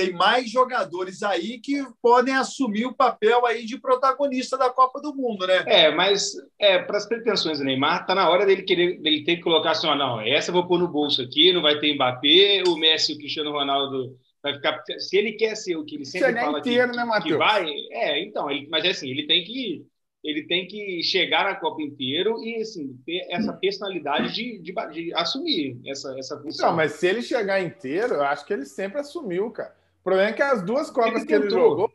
[0.00, 5.14] tem mais jogadores aí que podem assumir o papel aí de protagonista da Copa do
[5.14, 5.64] Mundo, né?
[5.66, 9.36] É, mas é, para as pretensões do Neymar, tá na hora dele querer dele ter
[9.36, 11.94] que colocar assim, ó, não, essa eu vou pôr no bolso aqui, não vai ter
[11.94, 14.82] Mbappé, o Messi o Cristiano Ronaldo vai ficar.
[14.98, 17.70] Se ele quer ser o que ele sempre Chegar fala inteiro, que, né, que vai,
[17.92, 19.84] é, então, ele, mas é assim, ele tem que
[20.22, 25.14] ele tem que chegar na Copa inteiro e assim, ter essa personalidade de, de, de
[25.14, 26.68] assumir essa, essa função.
[26.68, 29.74] Não, mas se ele chegar inteiro, eu acho que ele sempre assumiu, cara.
[30.00, 31.92] O problema é que as duas Copas ele que ele jogou,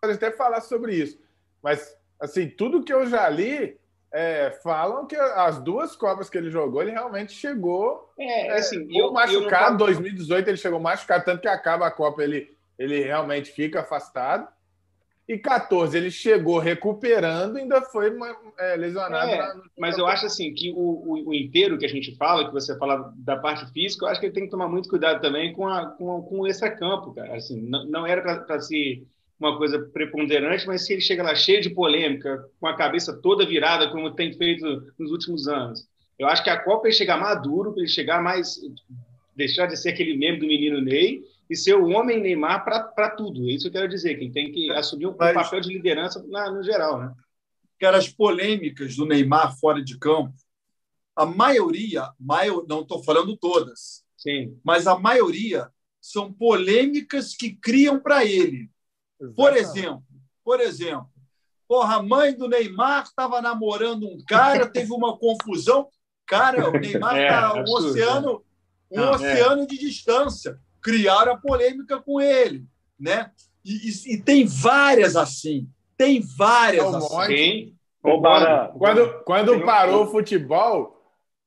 [0.00, 1.18] pode até falar sobre isso.
[1.62, 3.78] Mas, assim, tudo que eu já li,
[4.12, 8.86] é, falam que as duas Copas que ele jogou, ele realmente chegou é, é assim,
[8.96, 9.74] é, eu, machucado.
[9.74, 14.48] Em 2018 ele chegou machucado, tanto que acaba a Copa, ele, ele realmente fica afastado.
[15.28, 18.10] E 14 ele chegou recuperando, ainda foi
[18.58, 19.30] é, lesionado.
[19.30, 22.52] É, mas eu acho assim que o, o, o, inteiro que a gente fala, que
[22.52, 25.52] você fala da parte física, eu acho que ele tem que tomar muito cuidado também
[25.52, 27.36] com, a, com, com esse campo, cara.
[27.36, 29.06] Assim, não, não era para se
[29.38, 33.46] uma coisa preponderante, mas se ele chega lá cheio de polêmica, com a cabeça toda
[33.46, 34.64] virada, como tem feito
[34.98, 35.86] nos últimos anos,
[36.18, 38.58] eu acho que a Copa é chegar maduro, para ele chegar mais.
[39.36, 43.48] deixar de ser aquele meme do menino Ney e ser o homem Neymar para tudo.
[43.48, 46.22] É isso eu quero dizer, que ele tem que assumir um mas, papel de liderança
[46.28, 47.00] na, no geral.
[47.00, 47.14] Né?
[47.80, 50.34] Cara, as polêmicas do Neymar fora de campo,
[51.16, 54.58] a maioria, maior, não estou falando todas, Sim.
[54.62, 55.70] mas a maioria
[56.00, 58.70] são polêmicas que criam para ele.
[59.20, 59.34] Exatamente.
[59.34, 60.04] Por exemplo,
[60.44, 61.10] por exemplo,
[61.66, 65.88] porra, a mãe do Neymar estava namorando um cara, teve uma confusão.
[66.26, 68.44] Cara, o Neymar está é, um oceano,
[68.90, 69.66] um Não, oceano é.
[69.66, 70.60] de distância.
[70.88, 72.64] Criaram a polêmica com ele,
[72.98, 73.30] né?
[73.64, 75.68] E, e, e tem várias assim.
[75.96, 77.74] Tem várias assim.
[78.78, 80.98] Quando, quando parou o futebol,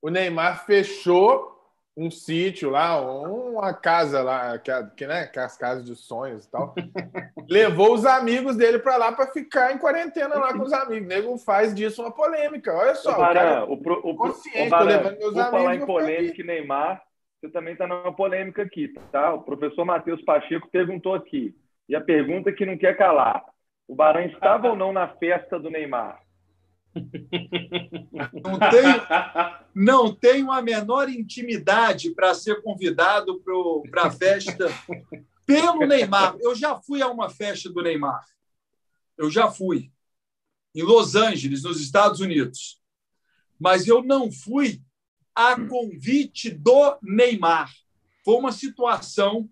[0.02, 1.52] o Neymar fechou
[1.96, 6.46] um sítio lá, uma casa lá, que, que, né, que é as casas de sonhos
[6.46, 6.74] e tal.
[7.50, 11.06] Levou os amigos dele para lá para ficar em quarentena lá com os amigos.
[11.06, 12.74] O nego faz disso uma polêmica.
[12.74, 13.12] Olha só.
[13.12, 15.52] O, cara, o, pro, o, consciente, o levando meus amigos.
[15.52, 17.04] falar em polêmica e Neymar,
[17.42, 19.34] você também está numa polêmica aqui, tá?
[19.34, 21.56] O professor Matheus Pacheco perguntou aqui.
[21.90, 23.44] E a pergunta que não quer calar.
[23.88, 26.22] O Barão estava ou não na festa do Neymar?
[26.94, 29.02] Não tenho,
[29.74, 33.42] não tenho a menor intimidade para ser convidado
[33.90, 34.68] para a festa
[35.46, 36.38] pelo Neymar.
[36.40, 38.24] Eu já fui a uma festa do Neymar.
[39.18, 39.92] Eu já fui.
[40.76, 42.80] Em Los Angeles, nos Estados Unidos.
[43.60, 44.82] Mas eu não fui
[45.50, 47.72] a convite do Neymar.
[48.24, 49.50] Foi uma situação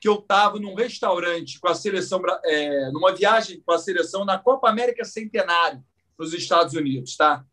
[0.00, 4.38] que eu estava num restaurante com a seleção, é, numa viagem com a seleção na
[4.38, 5.82] Copa América Centenário
[6.18, 7.44] nos Estados Unidos, tá?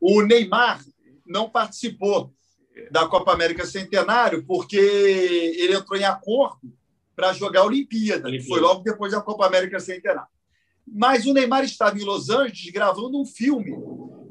[0.00, 0.84] O Neymar
[1.26, 2.32] não participou
[2.90, 6.72] da Copa América Centenário porque ele entrou em acordo
[7.14, 8.48] para jogar a Olimpíada, Olimpíada.
[8.48, 10.30] Foi logo depois da Copa América Centenário.
[10.86, 13.72] Mas o Neymar estava em Los Angeles gravando um filme.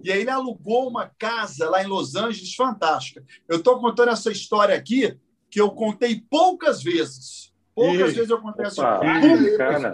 [0.03, 3.23] E aí ele alugou uma casa lá em Los Angeles fantástica.
[3.47, 5.17] Eu estou contando essa história aqui
[5.49, 7.53] que eu contei poucas vezes.
[7.73, 9.93] Poucas vezes eu contei essa história.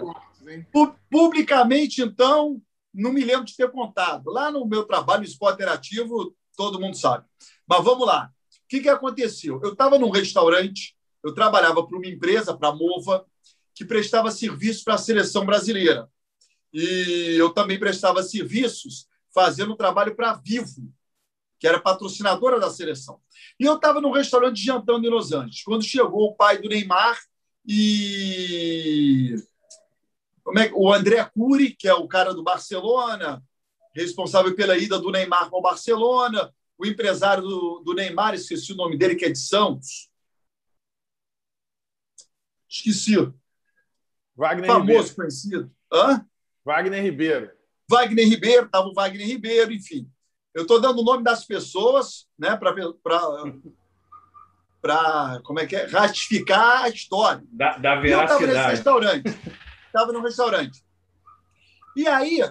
[1.10, 2.60] Publicamente, então,
[2.92, 4.30] não me lembro de ter contado.
[4.30, 7.24] Lá no meu trabalho, no Esporte Interativo, todo mundo sabe.
[7.66, 8.30] Mas vamos lá.
[8.64, 9.60] O que, que aconteceu?
[9.62, 13.24] Eu estava num restaurante, eu trabalhava para uma empresa, para a Mova,
[13.74, 16.08] que prestava serviços para a seleção brasileira.
[16.72, 20.92] E eu também prestava serviços fazendo trabalho para a Vivo,
[21.58, 23.20] que era patrocinadora da seleção.
[23.58, 27.18] E eu estava num restaurante jantando em Los Angeles, quando chegou o pai do Neymar
[27.66, 29.34] e
[30.44, 33.42] como é, o André Cury, que é o cara do Barcelona,
[33.94, 38.76] responsável pela ida do Neymar para o Barcelona, o empresário do, do Neymar, esqueci o
[38.76, 40.10] nome dele, que é de Santos.
[42.68, 43.14] Esqueci.
[44.36, 45.14] Wagner Famoso, Ribeiro.
[45.14, 45.72] conhecido.
[45.92, 46.26] Hã?
[46.64, 47.53] Wagner Ribeiro.
[47.88, 50.08] Wagner Ribeiro, estava o Wagner Ribeiro, enfim.
[50.54, 52.74] Eu estou dando o nome das pessoas né, para
[54.80, 57.42] para como é que é ratificar a história.
[57.50, 58.12] Da, da veracidade.
[58.12, 59.24] eu estava nesse restaurante
[59.94, 60.84] estava no restaurante.
[61.96, 62.42] E aí,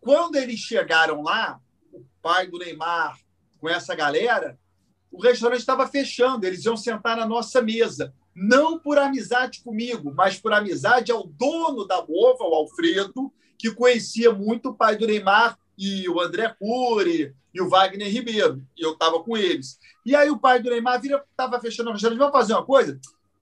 [0.00, 1.60] quando eles chegaram lá,
[1.92, 3.18] o pai do Neymar,
[3.60, 4.56] com essa galera,
[5.10, 8.14] o restaurante estava fechando, eles iam sentar na nossa mesa.
[8.32, 14.32] Não por amizade comigo, mas por amizade ao dono da Mova, o Alfredo, que conhecia
[14.32, 18.64] muito o pai do Neymar e o André Cury e o Wagner Ribeiro.
[18.76, 19.78] E eu estava com eles.
[20.06, 22.18] E aí o pai do Neymar estava fechando o restaurante.
[22.18, 23.00] Vamos fazer uma coisa?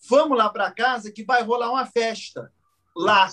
[0.08, 2.52] Vamos lá para casa que vai rolar uma festa
[2.96, 3.28] lá.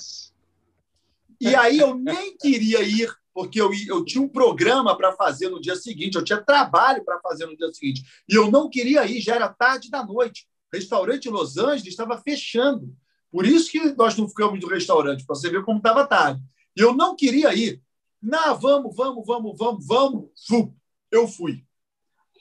[1.39, 5.61] E aí eu nem queria ir, porque eu, eu tinha um programa para fazer no
[5.61, 8.03] dia seguinte, eu tinha trabalho para fazer no dia seguinte.
[8.27, 10.47] E eu não queria ir, já era tarde da noite.
[10.71, 12.95] O restaurante Los Angeles estava fechando.
[13.31, 16.41] Por isso que nós não ficamos no restaurante, para você ver como estava tarde.
[16.75, 17.81] E eu não queria ir.
[18.21, 20.31] Não, vamos, vamos, vamos, vamos, vamos.
[21.11, 21.63] Eu fui.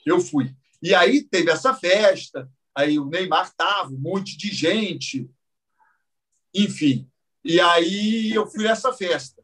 [0.05, 0.55] Eu fui.
[0.81, 5.29] E aí teve essa festa, aí o Neymar estava, um monte de gente.
[6.53, 7.09] Enfim,
[7.43, 9.41] e aí eu fui nessa festa,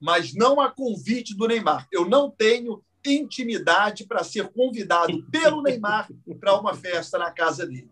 [0.00, 1.86] mas não a convite do Neymar.
[1.92, 6.08] Eu não tenho intimidade para ser convidado pelo Neymar
[6.40, 7.90] para uma festa na casa dele.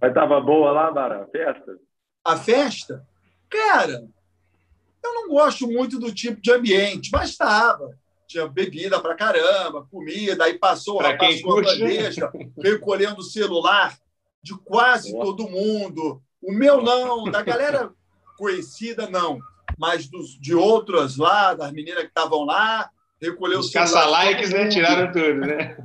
[0.00, 1.78] Mas estava boa lá, Bara, a festa?
[2.24, 3.06] A festa?
[3.48, 4.06] Cara,
[5.04, 7.96] eu não gosto muito do tipo de ambiente, mas estava.
[8.26, 13.24] Tinha bebida para caramba, comida, aí passou pra rapaz com a bandeja, veio colhendo o
[13.24, 13.96] celular
[14.42, 16.22] de quase todo mundo.
[16.42, 17.92] O meu não, da galera
[18.36, 19.38] conhecida, não,
[19.78, 22.90] mas dos, de outras lá, das meninas que estavam lá,
[23.20, 24.68] recolheu Os caça-likes, né?
[24.68, 25.76] Tiraram tudo, né?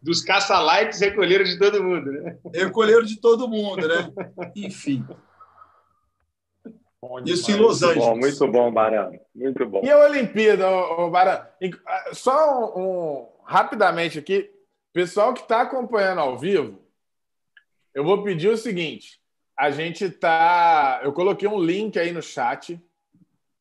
[0.00, 2.38] Dos caça-likes recolheram de todo mundo, né?
[2.54, 4.12] Recolheram de todo mundo, né?
[4.54, 5.04] Enfim.
[7.24, 8.04] Isso em Los Angeles.
[8.04, 9.12] Bom, muito bom, Barão.
[9.34, 9.80] Muito bom.
[9.84, 10.66] E a Olimpíada,
[11.10, 11.46] Barão?
[12.12, 14.50] Só um, um, rapidamente aqui,
[14.92, 16.82] pessoal que está acompanhando ao vivo,
[17.94, 19.20] eu vou pedir o seguinte:
[19.56, 21.00] a gente tá.
[21.04, 22.80] Eu coloquei um link aí no chat.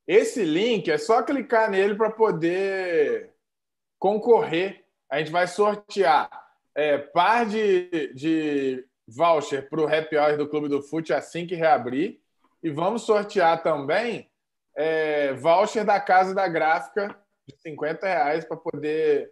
[0.07, 3.33] Esse link é só clicar nele para poder
[3.99, 4.83] concorrer.
[5.09, 6.29] A gente vai sortear
[6.73, 11.55] é, par de, de voucher para o happy hour do Clube do Fute assim que
[11.55, 12.19] reabrir.
[12.61, 14.29] E vamos sortear também
[14.75, 19.31] é, voucher da Casa da Gráfica de 50 reais para poder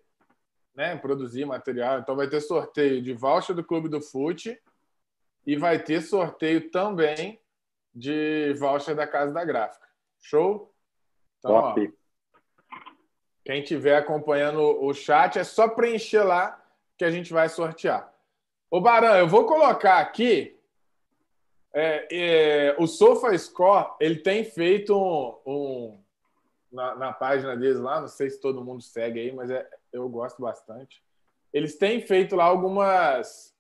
[0.74, 2.00] né, produzir material.
[2.00, 4.60] Então vai ter sorteio de voucher do Clube do Fute
[5.46, 7.42] e vai ter sorteio também
[7.94, 9.88] de voucher da Casa da Gráfica.
[10.20, 10.74] Show?
[11.40, 11.76] Então, ó,
[13.46, 16.60] quem estiver acompanhando o chat, é só preencher lá
[16.98, 18.12] que a gente vai sortear.
[18.72, 20.55] Ô, Baran, eu vou colocar aqui.
[21.78, 26.00] É, é, o SofaScore ele tem feito um, um
[26.72, 30.08] na, na, página deles lá, não sei se todo mundo segue aí, mas é, eu
[30.08, 31.04] gosto bastante.
[31.52, 33.54] Eles têm feito lá algumas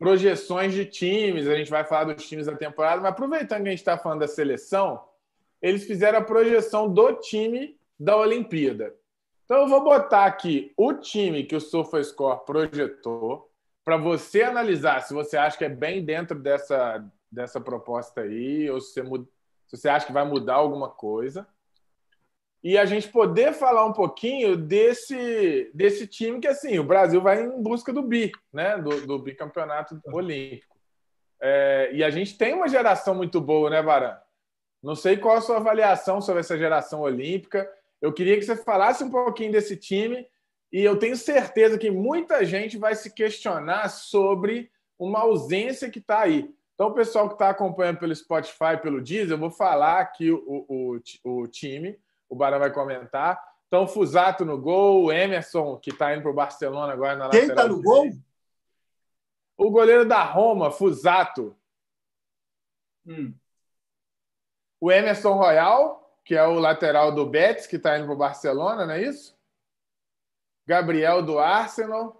[0.00, 3.70] projeções de times, a gente vai falar dos times da temporada, mas aproveitando que a
[3.70, 5.04] gente está falando da seleção,
[5.62, 8.92] eles fizeram a projeção do time da Olimpíada.
[9.44, 13.48] Então eu vou botar aqui o time que o SofaScore projetou
[13.84, 18.80] para você analisar se você acha que é bem dentro dessa, dessa proposta aí ou
[18.80, 19.24] se você,
[19.66, 21.46] se você acha que vai mudar alguma coisa.
[22.62, 27.42] E a gente poder falar um pouquinho desse, desse time que, assim, o Brasil vai
[27.42, 28.76] em busca do bi, né?
[28.76, 30.78] Do, do bicampeonato olímpico.
[31.40, 34.18] É, e a gente tem uma geração muito boa, né, Baran?
[34.82, 37.70] Não sei qual a sua avaliação sobre essa geração olímpica.
[38.00, 40.26] Eu queria que você falasse um pouquinho desse time
[40.70, 46.20] e eu tenho certeza que muita gente vai se questionar sobre uma ausência que está
[46.20, 46.54] aí.
[46.80, 50.64] Então, o pessoal que está acompanhando pelo Spotify, pelo Deezer, eu vou falar aqui o,
[50.66, 53.38] o, o time, o Barão vai comentar.
[53.66, 57.68] Então, Fusato no gol, Emerson, que está indo para o Barcelona agora na Quem está
[57.68, 58.08] no gol?
[59.58, 61.54] O goleiro da Roma, Fusato.
[63.06, 63.34] Hum.
[64.80, 68.86] O Emerson Royal, que é o lateral do Betis, que está indo para o Barcelona,
[68.86, 69.38] não é isso?
[70.66, 72.19] Gabriel do Arsenal.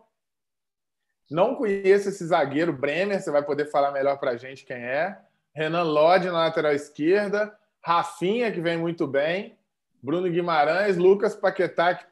[1.30, 5.16] Não conheço esse zagueiro, Bremer, você vai poder falar melhor para a gente quem é.
[5.54, 7.56] Renan Lodge na lateral esquerda.
[7.82, 9.56] Rafinha, que vem muito bem.
[10.02, 12.04] Bruno Guimarães, Lucas Paquetá, que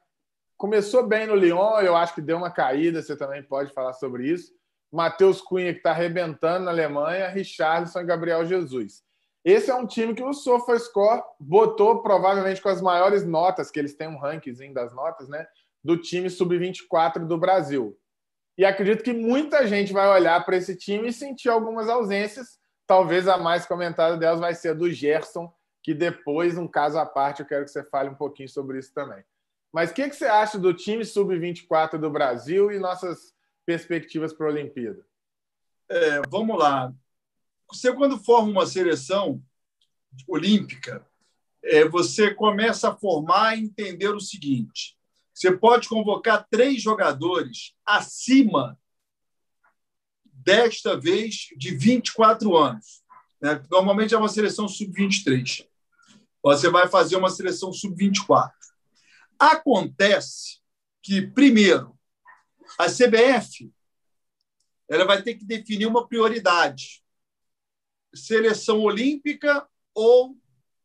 [0.56, 4.28] começou bem no Lyon, eu acho que deu uma caída, você também pode falar sobre
[4.28, 4.52] isso.
[4.90, 7.28] Matheus Cunha, que está arrebentando na Alemanha.
[7.28, 9.02] Richarlison e Gabriel Jesus.
[9.44, 13.94] Esse é um time que o SofaScore botou provavelmente com as maiores notas, que eles
[13.94, 15.46] têm um rankingzinho das notas, né?
[15.82, 17.96] Do time sub-24 do Brasil.
[18.58, 22.58] E acredito que muita gente vai olhar para esse time e sentir algumas ausências.
[22.86, 25.50] Talvez a mais comentada delas vai ser a do Gerson,
[25.82, 28.92] que depois, um caso à parte, eu quero que você fale um pouquinho sobre isso
[28.92, 29.22] também.
[29.72, 33.32] Mas o que, que você acha do time sub-24 do Brasil e nossas
[33.64, 35.06] perspectivas para a Olimpíada?
[35.88, 36.92] É, vamos lá
[37.70, 39.42] você, quando forma uma seleção
[40.26, 41.06] olímpica,
[41.62, 44.97] é, você começa a formar e entender o seguinte:
[45.38, 48.76] você pode convocar três jogadores acima,
[50.24, 53.04] desta vez, de 24 anos.
[53.40, 53.64] Né?
[53.70, 55.64] Normalmente é uma seleção sub-23.
[56.42, 58.50] Você vai fazer uma seleção sub-24.
[59.38, 60.58] Acontece
[61.00, 61.96] que, primeiro,
[62.76, 63.72] a CBF
[64.88, 67.04] ela vai ter que definir uma prioridade
[68.12, 70.36] seleção olímpica ou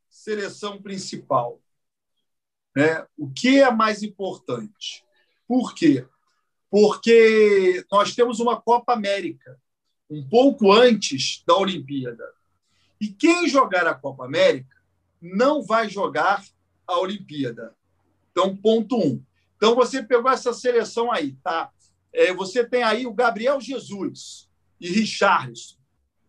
[0.07, 1.62] seleção principal?
[2.75, 3.05] Né?
[3.17, 5.03] O que é mais importante?
[5.47, 6.05] Por quê?
[6.69, 9.59] Porque nós temos uma Copa América
[10.09, 12.23] um pouco antes da Olimpíada.
[12.99, 14.75] E quem jogar a Copa América
[15.21, 16.43] não vai jogar
[16.87, 17.75] a Olimpíada.
[18.31, 19.21] Então, ponto um.
[19.55, 21.71] Então, você pegou essa seleção aí, tá?
[22.11, 24.49] É, você tem aí o Gabriel Jesus
[24.79, 25.77] e Richarlison.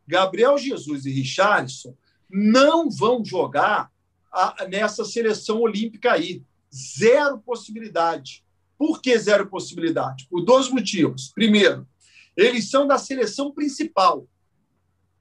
[0.07, 1.97] Gabriel Jesus e Richardson
[2.31, 3.91] não vão jogar
[4.35, 6.43] a, nessa seleção olímpica aí.
[6.73, 8.45] Zero possibilidade.
[8.77, 10.27] Por que zero possibilidade?
[10.29, 11.31] Por dois motivos.
[11.35, 11.87] Primeiro,
[12.37, 14.27] eles são da seleção principal.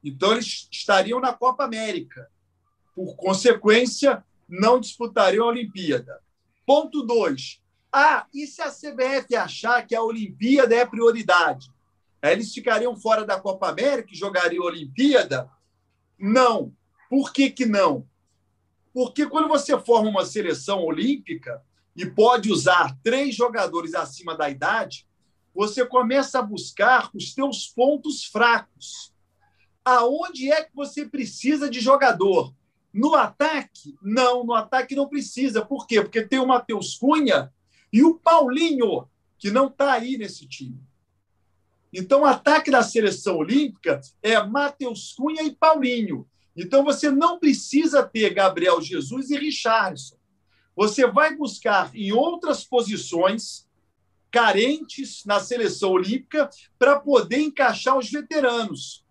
[0.03, 2.29] Então, eles estariam na Copa América.
[2.95, 6.19] Por consequência, não disputariam a Olimpíada.
[6.65, 7.61] Ponto dois.
[7.91, 11.71] Ah, e se a CBF achar que a Olimpíada é prioridade?
[12.31, 15.49] eles ficariam fora da Copa América e jogariam a Olimpíada?
[16.17, 16.73] Não.
[17.09, 18.07] Por que, que não?
[18.93, 21.63] Porque quando você forma uma seleção olímpica
[21.95, 25.07] e pode usar três jogadores acima da idade,
[25.53, 29.13] você começa a buscar os teus pontos fracos.
[29.83, 32.53] Aonde é que você precisa de jogador?
[32.93, 35.65] No ataque, não, no ataque não precisa.
[35.65, 36.01] Por quê?
[36.01, 37.51] Porque tem o Matheus Cunha
[37.91, 40.79] e o Paulinho, que não está aí nesse time.
[41.91, 46.27] Então, o ataque da seleção olímpica é Matheus Cunha e Paulinho.
[46.55, 50.17] Então, você não precisa ter Gabriel Jesus e Richardson.
[50.75, 53.67] Você vai buscar em outras posições
[54.31, 56.49] carentes na seleção olímpica
[56.79, 59.05] para poder encaixar os veteranos.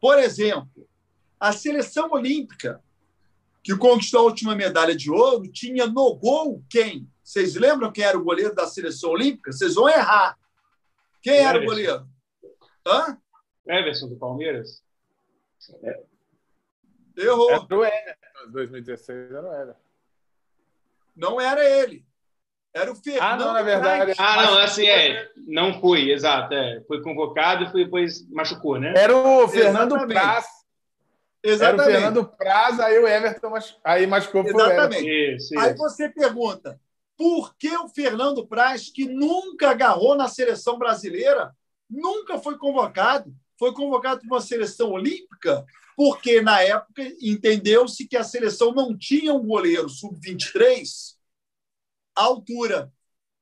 [0.00, 0.88] Por exemplo,
[1.38, 2.82] a seleção olímpica
[3.62, 7.08] que conquistou a última medalha de ouro tinha no gol quem?
[7.22, 9.52] Vocês lembram quem era o goleiro da seleção olímpica?
[9.52, 10.36] Vocês vão errar.
[11.22, 11.48] Quem Everson.
[11.48, 12.08] era o goleiro?
[12.86, 13.18] Hã?
[13.66, 14.82] Everson do Palmeiras.
[15.82, 16.02] É.
[17.18, 17.50] Errou.
[17.50, 19.80] Era o Everton, 2016 era o Everton.
[21.16, 22.06] Não era ele.
[22.72, 23.22] Era o Fernando.
[23.22, 24.14] Ah, não, na verdade.
[24.18, 25.28] Ah, não, assim é.
[25.36, 26.54] Não fui, exato.
[26.54, 26.80] É.
[26.86, 28.94] Foi convocado e foi, depois machucou, né?
[28.96, 30.14] Era o Fernando Exatamente.
[30.14, 30.46] Praz.
[31.42, 31.80] Exatamente.
[31.80, 33.52] Era o Fernando Praz, aí o Everton
[33.82, 35.08] aí machucou Exatamente.
[35.08, 35.58] Isso, isso.
[35.58, 36.80] Aí você pergunta:
[37.16, 41.52] por que o Fernando Praz, que nunca agarrou na seleção brasileira,
[41.90, 43.34] nunca foi convocado?
[43.58, 45.64] Foi convocado para uma seleção olímpica,
[45.98, 51.16] porque na época entendeu-se que a seleção não tinha um goleiro sub-23
[52.14, 52.92] à altura.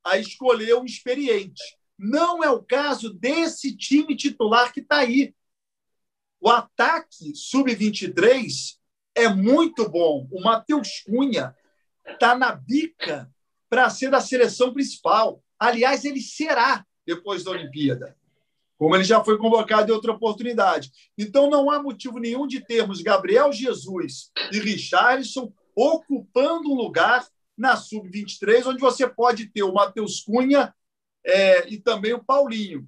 [0.03, 1.63] Aí escolheu um experiente.
[1.99, 5.35] Não é o caso desse time titular que está aí.
[6.41, 8.79] O ataque sub-23
[9.15, 10.27] é muito bom.
[10.33, 11.55] O Matheus Cunha
[12.09, 13.31] está na bica
[13.69, 15.45] para ser da seleção principal.
[15.59, 18.17] Aliás, ele será depois da Olimpíada,
[18.79, 20.91] como ele já foi convocado em outra oportunidade.
[21.17, 27.77] Então, não há motivo nenhum de termos Gabriel Jesus e Richardson ocupando um lugar na
[27.77, 30.75] Sub-23, onde você pode ter o Matheus Cunha
[31.25, 32.87] é, e também o Paulinho.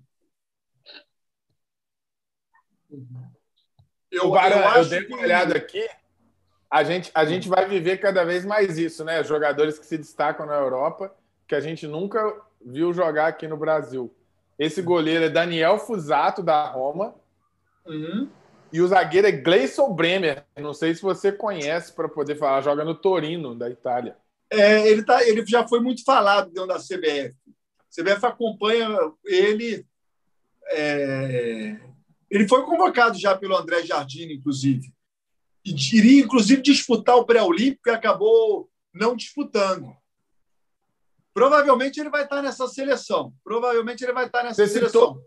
[4.11, 5.87] Eu, Barão, eu, eu dei uma olhada aqui.
[6.71, 9.25] A gente, a gente vai viver cada vez mais isso, né?
[9.25, 11.15] Jogadores que se destacam na Europa,
[11.47, 12.21] que a gente nunca
[12.61, 14.15] viu jogar aqui no Brasil.
[14.59, 17.15] Esse goleiro é Daniel Fusato, da Roma.
[17.87, 18.29] Uhum.
[18.73, 20.45] E o zagueiro é Gleison Bremer.
[20.57, 22.61] Não sei se você conhece para poder falar.
[22.61, 24.17] Joga no Torino, da Itália.
[24.51, 27.35] É, ele, tá, ele já foi muito falado dentro da CBF.
[27.49, 28.89] A CBF acompanha
[29.25, 29.87] ele.
[30.71, 31.77] É,
[32.31, 34.93] ele foi convocado já pelo André Jardine, inclusive.
[35.65, 39.95] E iria, inclusive, disputar o pré-olímpico e acabou não disputando.
[41.39, 43.33] Provavelmente ele vai estar nessa seleção.
[43.45, 45.15] Provavelmente ele vai estar nessa você seleção.
[45.15, 45.27] Citou,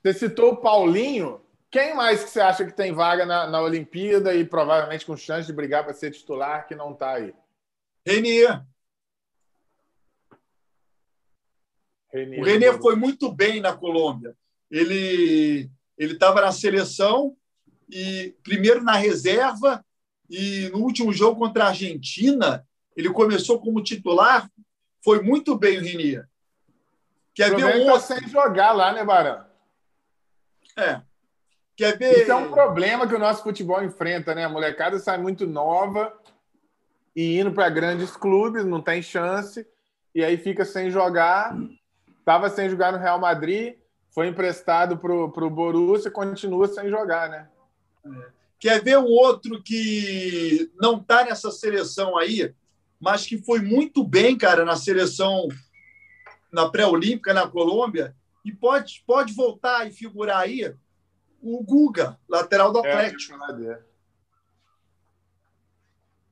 [0.00, 1.40] você citou o Paulinho.
[1.68, 5.46] Quem mais que você acha que tem vaga na, na Olimpíada e provavelmente com chance
[5.46, 7.34] de brigar para ser titular que não está aí?
[8.06, 8.64] Renier.
[12.12, 14.36] O Renier foi muito bem na Colômbia.
[14.70, 15.68] Ele
[15.98, 17.36] ele estava na seleção
[17.90, 19.84] e primeiro na reserva
[20.28, 22.66] e no último jogo contra a Argentina
[22.96, 24.48] ele começou como titular.
[25.04, 26.28] Foi muito bem o Renier.
[27.34, 28.06] Quer ver um outro...
[28.06, 29.44] sem jogar lá, né, Barão?
[30.76, 31.00] É.
[31.76, 32.22] Quer ver...
[32.22, 34.44] Isso é um problema que o nosso futebol enfrenta, né?
[34.44, 36.12] A molecada sai muito nova
[37.16, 39.66] e indo para grandes clubes, não tem chance,
[40.14, 41.56] e aí fica sem jogar.
[42.18, 43.76] Estava sem jogar no Real Madrid,
[44.10, 47.48] foi emprestado para o Borussia e continua sem jogar, né?
[48.06, 48.30] É.
[48.60, 52.54] Quer ver um outro que não está nessa seleção aí,
[53.02, 55.48] mas que foi muito bem, cara, na seleção
[56.52, 58.14] na pré-olímpica na Colômbia
[58.44, 60.72] e pode, pode voltar e figurar aí
[61.42, 63.34] o Guga, lateral do é, Atlético.
[63.34, 63.80] É,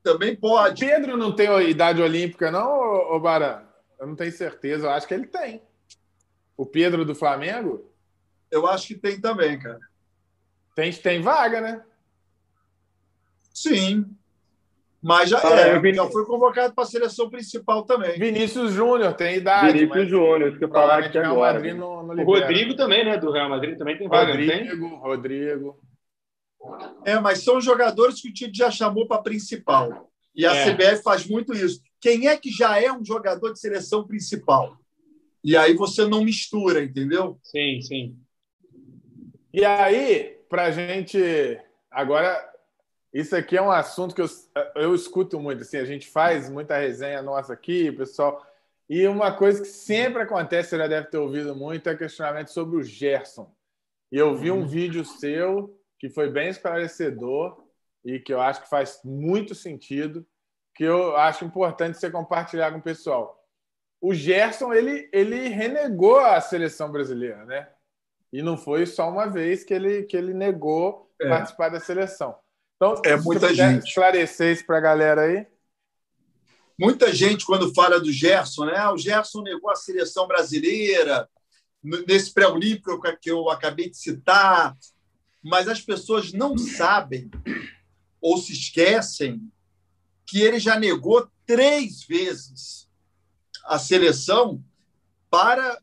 [0.01, 0.86] também pode.
[0.86, 3.64] Pedro não tem idade olímpica, não, ô Barã?
[3.98, 4.86] Eu não tenho certeza.
[4.86, 5.60] Eu acho que ele tem.
[6.56, 7.92] O Pedro do Flamengo?
[8.48, 9.80] Eu acho que tem também, cara.
[10.76, 11.84] Tem, tem vaga, né?
[13.52, 14.16] Sim.
[15.02, 15.94] Mas já, ah, é, Vin...
[15.94, 18.18] já foi convocado para a seleção principal também.
[18.18, 19.72] Vinícius Júnior tem idade.
[19.72, 20.09] Vinícius mas...
[20.09, 21.74] Júnior, que eu falar aqui agora.
[21.74, 23.16] No, no o Rodrigo também, né?
[23.16, 25.81] Do Real Madrid também tem vaga, Rodrigo, Rodrigo.
[27.06, 30.10] É, mas são jogadores que o Tite já chamou para principal.
[30.35, 30.74] E a é.
[30.74, 31.81] CBF faz muito isso.
[31.98, 34.77] Quem é que já é um jogador de seleção principal?
[35.43, 37.39] E aí você não mistura, entendeu?
[37.43, 38.16] Sim, sim.
[39.52, 41.18] E aí, para a gente.
[41.90, 42.49] Agora,
[43.12, 44.28] isso aqui é um assunto que eu,
[44.77, 45.62] eu escuto muito.
[45.62, 48.45] Assim, a gente faz muita resenha nossa aqui, pessoal.
[48.89, 52.77] E uma coisa que sempre acontece, você já deve ter ouvido muito, é questionamento sobre
[52.77, 53.53] o Gerson.
[54.12, 54.66] E eu vi um uhum.
[54.66, 57.65] vídeo seu que foi bem esclarecedor
[58.05, 60.27] e que eu acho que faz muito sentido,
[60.74, 63.45] que eu acho importante você compartilhar com o pessoal.
[64.01, 67.69] O Gerson, ele, ele renegou a seleção brasileira, né?
[68.32, 71.28] E não foi só uma vez que ele, que ele negou é.
[71.28, 72.35] participar da seleção.
[72.81, 73.86] Então, é muita gente.
[73.86, 75.47] esclarecer isso para a galera aí.
[76.78, 78.73] Muita gente, quando fala do Gerson, né?
[78.74, 81.28] Ah, o Gerson negou a seleção brasileira
[81.82, 84.74] nesse pré-olímpico que eu acabei de citar,
[85.43, 87.31] mas as pessoas não sabem
[88.19, 89.52] ou se esquecem
[90.24, 92.89] que ele já negou três vezes
[93.66, 94.65] a seleção
[95.28, 95.82] para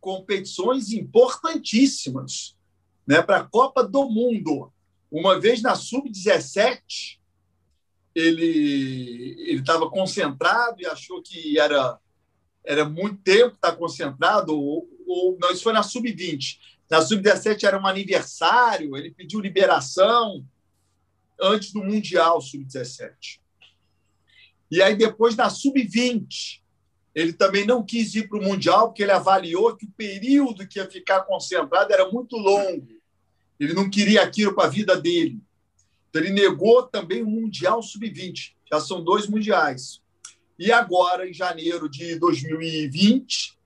[0.00, 2.56] competições importantíssimas,
[3.04, 3.20] né?
[3.22, 4.72] Para a Copa do Mundo.
[5.10, 7.18] Uma vez na sub-17,
[8.16, 11.98] ele estava concentrado e achou que era
[12.64, 16.58] era muito tempo estar tá concentrado ou, ou não isso foi na sub-20
[16.90, 20.44] na sub-17 era um aniversário ele pediu liberação
[21.38, 23.38] antes do mundial sub-17
[24.70, 26.62] e aí depois na sub-20
[27.14, 30.78] ele também não quis ir para o mundial porque ele avaliou que o período que
[30.78, 32.95] ia ficar concentrado era muito longo
[33.58, 35.40] ele não queria aquilo para a vida dele
[36.16, 38.54] então, ele negou também o Mundial Sub-20.
[38.70, 40.00] Já são dois mundiais.
[40.58, 43.58] E agora, em janeiro de 2020,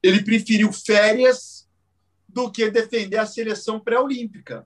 [0.00, 1.68] ele preferiu férias
[2.28, 4.64] do que defender a seleção pré-olímpica.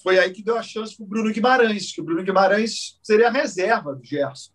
[0.00, 3.26] Foi aí que deu a chance para o Bruno Guimarães, que o Bruno Guimarães seria
[3.26, 4.52] a reserva do Gerson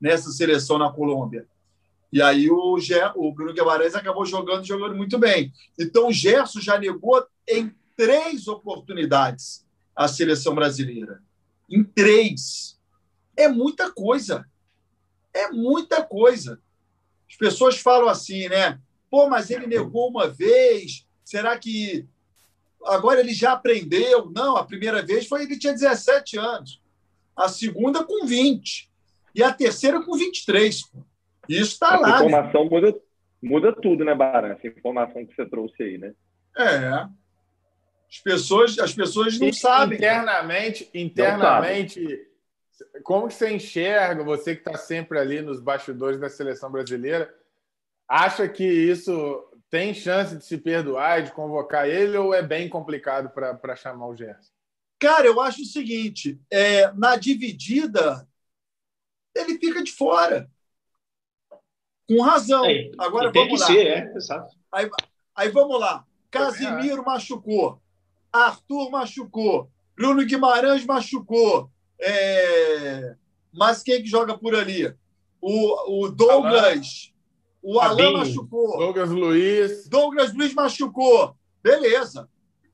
[0.00, 1.46] nessa seleção na Colômbia.
[2.12, 5.52] E aí o, Ger, o Bruno Guimarães acabou jogando, jogando muito bem.
[5.78, 7.72] Então o Gerson já negou em
[8.02, 9.64] três oportunidades
[9.94, 11.22] a seleção brasileira.
[11.70, 12.80] Em três.
[13.36, 14.44] É muita coisa.
[15.32, 16.60] É muita coisa.
[17.30, 18.80] As pessoas falam assim, né?
[19.08, 21.06] Pô, mas ele negou uma vez.
[21.24, 22.04] Será que
[22.84, 24.28] agora ele já aprendeu?
[24.34, 26.82] Não, a primeira vez foi ele tinha 17 anos.
[27.36, 28.90] A segunda com 20.
[29.32, 30.90] E a terceira com 23.
[31.48, 32.16] Isso está lá.
[32.16, 32.70] A informação né?
[32.70, 33.00] muda,
[33.40, 34.54] muda tudo, né, Baran?
[34.54, 36.12] Essa informação que você trouxe aí, né?
[36.56, 37.21] É.
[38.12, 39.96] As pessoas, as pessoas não e, sabem.
[39.96, 42.20] Internamente, internamente,
[43.02, 47.34] como que você enxerga, você que está sempre ali nos bastidores da seleção brasileira,
[48.06, 53.30] acha que isso tem chance de se perdoar, de convocar ele, ou é bem complicado
[53.30, 54.52] para chamar o Gerson?
[54.98, 58.28] Cara, eu acho o seguinte: é, na dividida,
[59.34, 60.50] ele fica de fora.
[62.06, 62.66] Com razão.
[62.66, 63.66] É, Agora vamos lá.
[63.66, 64.12] Ser, é,
[64.70, 64.90] aí,
[65.34, 66.06] aí vamos lá.
[66.30, 67.82] Casimiro machucou.
[68.32, 71.70] Arthur machucou, Bruno Guimarães machucou.
[72.00, 73.14] É...
[73.52, 74.92] Mas quem que joga por ali?
[75.40, 77.12] O, o Douglas.
[77.62, 78.78] O Alain machucou.
[78.78, 79.88] Douglas Luiz.
[79.88, 81.36] Douglas Luiz machucou.
[81.62, 82.28] Beleza.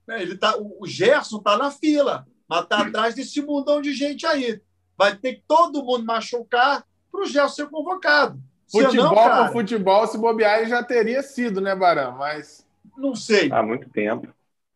[0.08, 4.24] É, ele tá, o Gerson está na fila, mas está atrás desse mundão de gente
[4.24, 4.60] aí.
[4.96, 8.40] Vai ter que todo mundo machucar para o Gerson ser convocado.
[8.70, 12.16] Futebol para futebol, se bobear, ele já teria sido, né, Barão?
[12.16, 12.66] Mas.
[12.96, 13.50] Não sei.
[13.52, 14.28] Há muito tempo.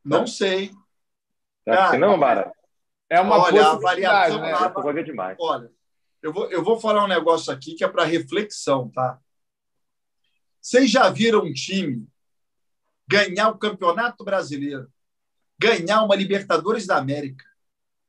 [0.04, 0.72] Não sei.
[1.64, 2.52] Cara, não, Bara.
[3.08, 5.00] É uma olha, a variação né?
[5.00, 5.36] É demais.
[5.38, 5.70] Olha,
[6.22, 9.20] eu vou, eu vou falar um negócio aqui que é para reflexão, tá?
[10.60, 12.08] Vocês já viram um time
[13.06, 14.90] ganhar o Campeonato Brasileiro,
[15.58, 17.44] ganhar uma Libertadores da América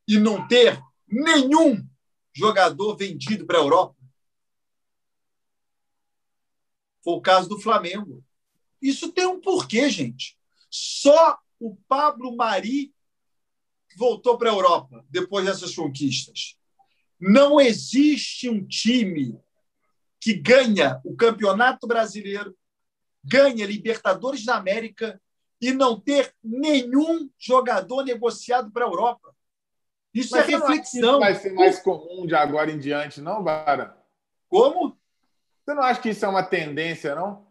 [0.07, 1.85] e não ter nenhum
[2.33, 3.95] jogador vendido para a Europa?
[7.03, 8.23] Foi o caso do Flamengo.
[8.81, 10.37] Isso tem um porquê, gente.
[10.69, 12.93] Só o Pablo Mari
[13.95, 16.57] voltou para a Europa depois dessas conquistas.
[17.17, 19.39] Não existe um time
[20.19, 22.53] que ganha o Campeonato Brasileiro,
[23.23, 25.21] ganha Libertadores da América
[25.61, 29.33] e não ter nenhum jogador negociado para a Europa.
[30.13, 31.19] Isso Mas é reflexão.
[31.19, 33.97] vai ser mais comum de agora em diante, não, Bara?
[34.49, 34.97] Como?
[35.63, 37.47] Você não acha que isso é uma tendência, não?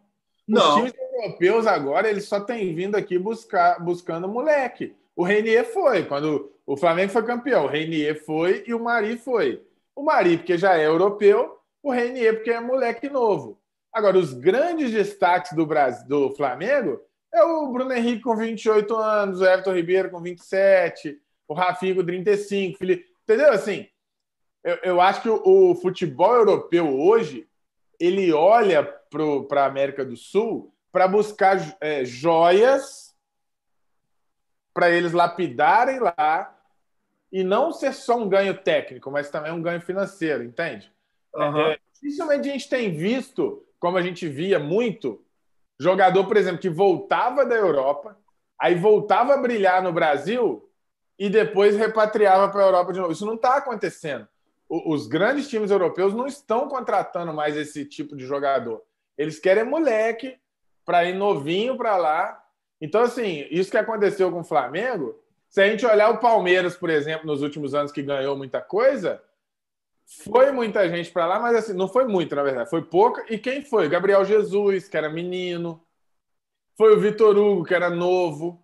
[0.52, 0.68] Não.
[0.68, 4.94] Os times europeus agora eles só têm vindo aqui buscar, buscando moleque.
[5.16, 9.62] O Reinier foi, quando o Flamengo foi campeão, o Reinier foi e o Mari foi.
[9.96, 13.58] O Mari, porque já é europeu, o Reinier, porque é moleque novo.
[13.92, 17.00] Agora, os grandes destaques do, Brasil, do Flamengo
[17.32, 21.18] é o Bruno Henrique com 28 anos, o Everton Ribeiro com 27,
[21.48, 23.06] o Rafinha com 35, Felipe.
[23.24, 23.52] Entendeu?
[23.52, 23.86] Assim,
[24.64, 27.46] eu, eu acho que o, o futebol europeu hoje
[27.98, 28.82] ele olha
[29.48, 33.14] para a América do Sul para buscar é, joias
[34.74, 36.58] para eles lapidarem lá
[37.30, 40.92] e não ser só um ganho técnico, mas também um ganho financeiro, entende?
[41.34, 41.66] Uhum.
[41.66, 45.24] É, dificilmente a gente tem visto, como a gente via muito,
[45.80, 48.18] jogador, por exemplo, que voltava da Europa,
[48.58, 50.68] aí voltava a brilhar no Brasil
[51.18, 53.12] e depois repatriava para a Europa de novo.
[53.12, 54.28] Isso não está acontecendo.
[54.68, 58.82] os grandes times europeus não estão contratando mais esse tipo de jogador.
[59.16, 60.38] Eles querem moleque
[60.84, 62.42] para ir novinho para lá
[62.82, 65.16] então, assim, isso que aconteceu com o Flamengo
[65.48, 69.22] Se a gente olhar o Palmeiras, por exemplo, nos últimos anos que ganhou muita coisa,
[70.24, 73.24] foi muita gente para lá, mas assim, não foi muito, na verdade, foi pouca.
[73.32, 73.88] E quem foi?
[73.88, 75.80] Gabriel Jesus, que era menino.
[76.76, 78.60] Foi o Vitor Hugo, que era novo.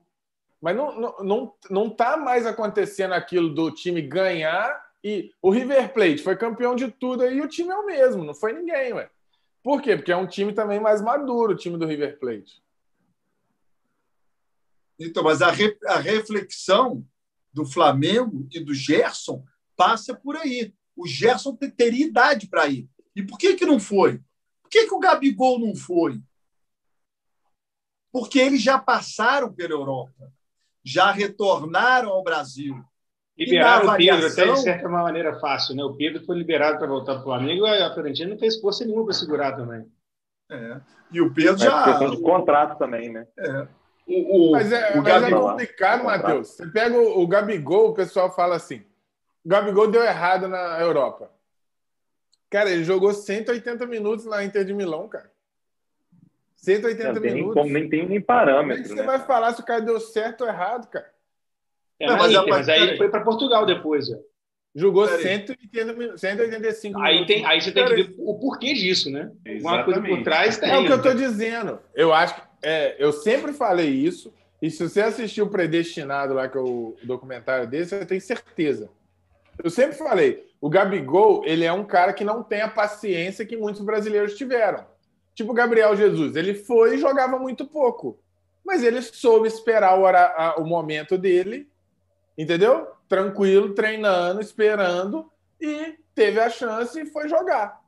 [0.60, 5.92] Mas não, não, não, não tá mais acontecendo aquilo do time ganhar e o River
[5.92, 8.94] Plate foi campeão de tudo aí e o time é o mesmo, não foi ninguém,
[8.94, 9.08] ué.
[9.68, 9.96] Por quê?
[9.96, 12.64] Porque é um time também mais maduro, o time do River Plate.
[14.98, 17.06] Então, mas a, re, a reflexão
[17.52, 19.44] do Flamengo e do Gerson
[19.76, 20.74] passa por aí.
[20.96, 22.88] O Gerson teria idade para ir.
[23.14, 24.22] E por que, que não foi?
[24.62, 26.18] Por que, que o Gabigol não foi?
[28.10, 30.32] Porque eles já passaram pela Europa,
[30.82, 32.74] já retornaram ao Brasil.
[33.38, 35.84] Liberaram o Pedro até de certa maneira fácil, né?
[35.84, 38.84] O Pedro foi liberado para voltar para o Flamengo e a Fiorentina não fez força
[38.84, 39.86] nenhuma para segurar também.
[40.50, 40.80] É.
[41.12, 41.82] E o Pedro já.
[41.82, 43.26] É questão de contrato também, né?
[43.38, 43.68] É.
[44.08, 46.48] O, o, mas é, o mas é complicado, Matheus.
[46.48, 48.82] Você pega o, o Gabigol, o pessoal fala assim:
[49.44, 51.30] o Gabigol deu errado na Europa.
[52.50, 55.30] Cara, ele jogou 180 minutos na Inter de Milão, cara.
[56.56, 57.64] 180 não, minutos.
[57.64, 58.62] Nem, nem tem nem parâmetro.
[58.68, 59.18] Como é que você né?
[59.18, 61.08] vai falar se o cara deu certo ou errado, cara?
[62.00, 64.10] É, não, mas, Inter, mas aí foi para Portugal depois.
[64.10, 64.18] É.
[64.74, 69.32] Jogou 180, 185 aí tem Aí você tem que ver o porquê disso, né?
[69.60, 70.70] Uma coisa por trás tem.
[70.70, 71.80] É o que eu estou dizendo.
[71.94, 72.42] Eu acho que.
[72.62, 74.32] É, eu sempre falei isso.
[74.60, 78.90] E se você assistiu o Predestinado lá, que é o documentário dele, você tem certeza.
[79.62, 83.56] Eu sempre falei, o Gabigol, ele é um cara que não tem a paciência que
[83.56, 84.84] muitos brasileiros tiveram.
[85.34, 88.18] Tipo o Gabriel Jesus, ele foi e jogava muito pouco.
[88.64, 91.68] Mas ele soube esperar o, o momento dele
[92.38, 92.86] entendeu?
[93.08, 97.80] Tranquilo, treinando, esperando e teve a chance e foi jogar.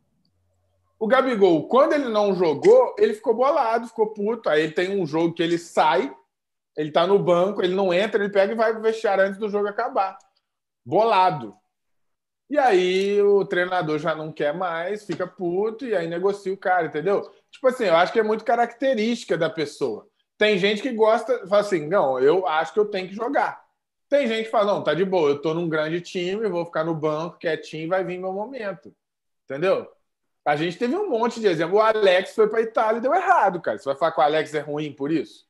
[0.99, 4.51] O Gabigol, quando ele não jogou, ele ficou bolado, ficou puto.
[4.51, 6.15] Aí ele tem um jogo que ele sai,
[6.77, 9.49] ele tá no banco, ele não entra, ele pega e vai pro vestiário antes do
[9.49, 10.19] jogo acabar.
[10.85, 11.55] Bolado.
[12.51, 16.87] E aí o treinador já não quer mais, fica puto e aí negocia o cara,
[16.87, 17.23] entendeu?
[17.51, 20.07] Tipo assim, eu acho que é muito característica da pessoa.
[20.37, 23.63] Tem gente que gosta, fala assim, não, eu acho que eu tenho que jogar.
[24.11, 26.83] Tem gente que fala, não, tá de boa, eu tô num grande time, vou ficar
[26.83, 28.93] no banco quietinho, vai vir meu momento.
[29.45, 29.89] Entendeu?
[30.45, 31.77] A gente teve um monte de exemplo.
[31.77, 33.79] O Alex foi para Itália e deu errado, cara.
[33.79, 35.49] Você vai falar que o Alex é ruim por isso?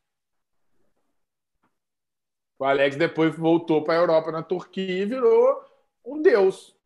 [2.59, 5.65] O Alex depois voltou para a Europa na Turquia e virou
[6.05, 6.77] um deus.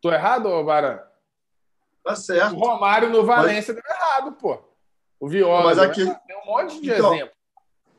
[0.00, 1.00] Tô errado, Baran?
[2.02, 2.56] Tá certo.
[2.56, 3.84] O Romário no Valência Mas...
[3.84, 4.64] deu errado, pô.
[5.20, 5.64] O Viola.
[5.64, 6.04] Mas aqui...
[6.04, 7.34] Tem um monte de então, exemplo.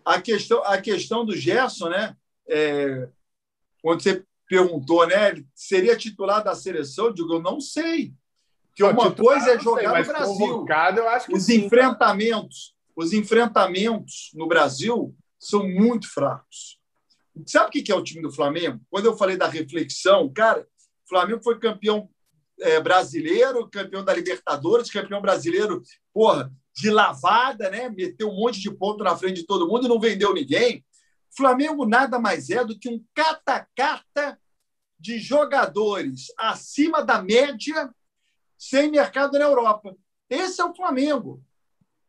[0.04, 2.18] A questão, a questão do Gerson, né?
[2.50, 3.08] É,
[3.82, 5.44] quando você perguntou, né?
[5.54, 7.06] Seria titular da seleção?
[7.06, 8.14] Eu digo, eu não sei.
[8.70, 10.66] Porque não, uma coisa é jogar sei, no Brasil.
[10.98, 16.80] Eu acho que os sim, enfrentamentos, os enfrentamentos no Brasil são muito fracos.
[17.46, 18.82] Sabe o que é o time do Flamengo?
[18.90, 22.10] Quando eu falei da reflexão, cara, o Flamengo foi campeão
[22.60, 25.82] é, brasileiro, campeão da Libertadores, campeão brasileiro,
[26.14, 27.90] porra, de lavada, né?
[27.90, 30.84] Meteu um monte de ponto na frente de todo mundo e não vendeu ninguém.
[31.40, 34.38] Flamengo nada mais é do que um catacata
[35.00, 37.90] de jogadores acima da média
[38.58, 39.96] sem mercado na Europa.
[40.30, 41.42] Esse é o Flamengo.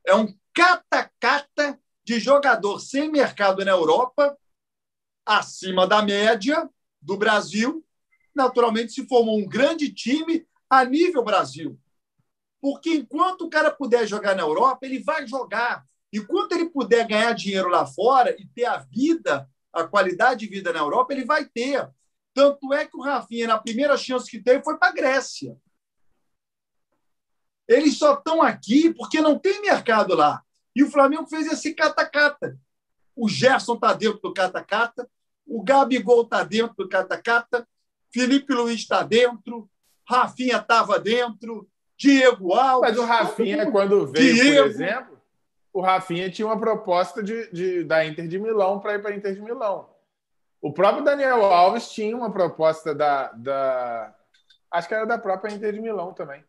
[0.05, 4.37] É um catacata de jogador sem mercado na Europa,
[5.25, 6.69] acima da média
[7.01, 7.87] do Brasil.
[8.35, 11.79] Naturalmente, se formou um grande time a nível Brasil.
[12.61, 15.87] Porque enquanto o cara puder jogar na Europa, ele vai jogar.
[16.13, 20.73] Enquanto ele puder ganhar dinheiro lá fora e ter a vida, a qualidade de vida
[20.73, 21.89] na Europa, ele vai ter.
[22.35, 25.57] Tanto é que o Rafinha, na primeira chance que teve, foi para a Grécia.
[27.69, 30.43] Eles só estão aqui porque não tem mercado lá.
[30.75, 32.59] E o Flamengo fez esse catacata.
[33.15, 35.09] O Gerson está dentro do catacata,
[35.47, 37.69] o Gabigol está dentro do catacata,
[38.13, 39.69] Felipe Luiz está dentro,
[40.09, 42.91] Rafinha estava dentro, Diego Alves.
[42.91, 45.20] Mas o Rafinha, quando veio, Diego, por exemplo,
[45.73, 49.17] o Rafinha tinha uma proposta de, de da Inter de Milão para ir para a
[49.17, 49.89] Inter de Milão.
[50.61, 54.15] O próprio Daniel Alves tinha uma proposta da, da.
[54.71, 56.45] Acho que era da própria Inter de Milão também.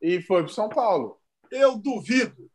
[0.00, 1.18] E foi para São Paulo.
[1.50, 2.48] Eu duvido.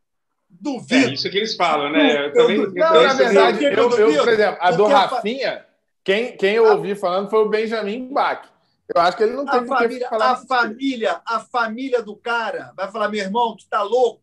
[0.49, 1.09] Duvido.
[1.09, 2.27] É isso que eles falam, né?
[2.27, 5.65] Eu também, não, na verdade, eu, eu, por exemplo, a do Rafinha,
[6.03, 8.47] quem, quem eu ouvi falando foi o Benjamin Bach.
[8.93, 10.31] Eu acho que ele não tem a família, falar.
[10.31, 14.21] A família, a família do cara vai falar: meu irmão, tu tá louco?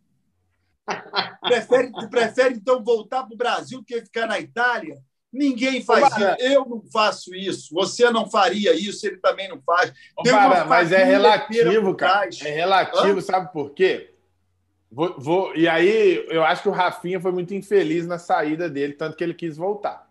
[1.41, 4.99] Prefere, prefere, então, voltar para o Brasil do que ficar na Itália?
[5.33, 6.25] Ninguém faz isso.
[6.41, 7.73] Eu não faço isso.
[7.75, 9.93] Você não faria isso, ele também não faz.
[10.69, 12.29] Mas é relativo, cara.
[12.43, 13.23] É relativo, Hã?
[13.23, 14.15] sabe por quê?
[14.91, 18.95] Vou, vou, e aí, eu acho que o Rafinha foi muito infeliz na saída dele,
[18.95, 20.11] tanto que ele quis voltar.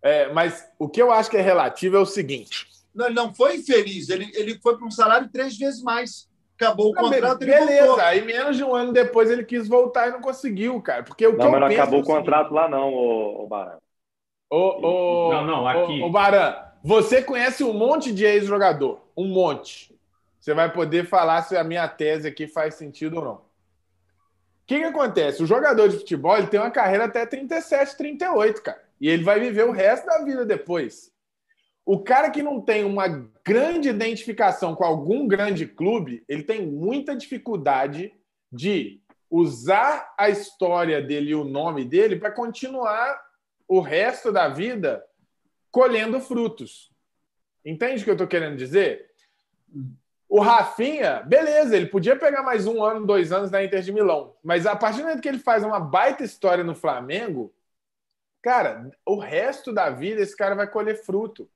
[0.00, 2.68] É, mas o que eu acho que é relativo é o seguinte.
[2.94, 6.28] Não, ele não foi infeliz, ele, ele foi para um salário três vezes mais.
[6.64, 8.04] Acabou o Não, contrato e beleza, voltou.
[8.04, 11.02] aí menos de um ano depois ele quis voltar e não conseguiu, cara.
[11.02, 12.92] Porque o que Não, eu mas não penso acabou é o seguinte, contrato lá, não,
[12.92, 13.78] ô, ô Barão.
[14.50, 16.00] Ô, ô, Não, não, aqui.
[16.02, 19.00] Ô, ô Baran, você conhece um monte de ex-jogador.
[19.16, 19.94] Um monte.
[20.40, 23.34] Você vai poder falar se a minha tese aqui faz sentido ou não.
[23.34, 23.42] O
[24.66, 25.42] que, que acontece?
[25.42, 28.82] O jogador de futebol ele tem uma carreira até 37, 38, cara.
[29.00, 31.12] E ele vai viver o resto da vida depois.
[31.84, 33.08] O cara que não tem uma
[33.44, 38.12] grande identificação com algum grande clube, ele tem muita dificuldade
[38.50, 43.20] de usar a história dele e o nome dele para continuar
[43.68, 45.04] o resto da vida
[45.70, 46.90] colhendo frutos.
[47.64, 49.10] Entende o que eu estou querendo dizer?
[50.28, 54.36] O Rafinha, beleza, ele podia pegar mais um ano, dois anos na Inter de Milão,
[54.42, 57.54] mas a partir do momento que ele faz uma baita história no Flamengo,
[58.40, 61.50] cara, o resto da vida esse cara vai colher fruto.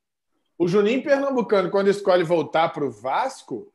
[0.59, 3.73] O Juninho Pernambucano, quando escolhe voltar para o Vasco,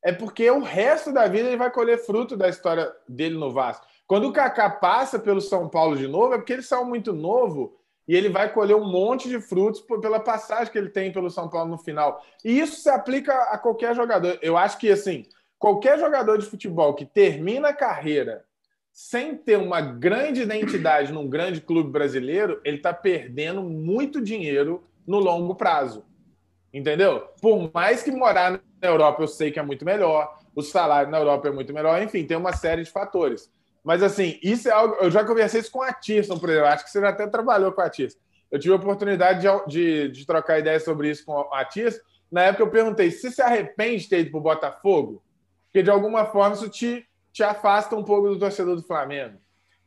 [0.00, 3.84] é porque o resto da vida ele vai colher fruto da história dele no Vasco.
[4.06, 7.76] Quando o Kaká passa pelo São Paulo de novo, é porque ele saiu muito novo
[8.06, 11.48] e ele vai colher um monte de frutos pela passagem que ele tem pelo São
[11.48, 12.24] Paulo no final.
[12.44, 14.38] E isso se aplica a qualquer jogador.
[14.40, 15.26] Eu acho que, assim,
[15.58, 18.44] qualquer jogador de futebol que termina a carreira
[18.92, 25.18] sem ter uma grande identidade num grande clube brasileiro, ele está perdendo muito dinheiro no
[25.18, 26.04] longo prazo.
[26.72, 27.20] Entendeu?
[27.40, 31.18] Por mais que morar na Europa eu sei que é muito melhor, o salário na
[31.18, 33.50] Europa é muito melhor, enfim, tem uma série de fatores.
[33.82, 34.94] Mas assim, isso é algo.
[35.00, 36.68] Eu já conversei isso com a Tirson, por exemplo.
[36.68, 38.18] Acho que você já até trabalhou com a Tirson.
[38.50, 42.00] Eu tive a oportunidade de, de, de trocar ideias sobre isso com a Tirson.
[42.30, 45.22] Na época eu perguntei se se arrepende de ter ido para o Botafogo,
[45.64, 49.38] porque de alguma forma isso te, te afasta um pouco do torcedor do Flamengo.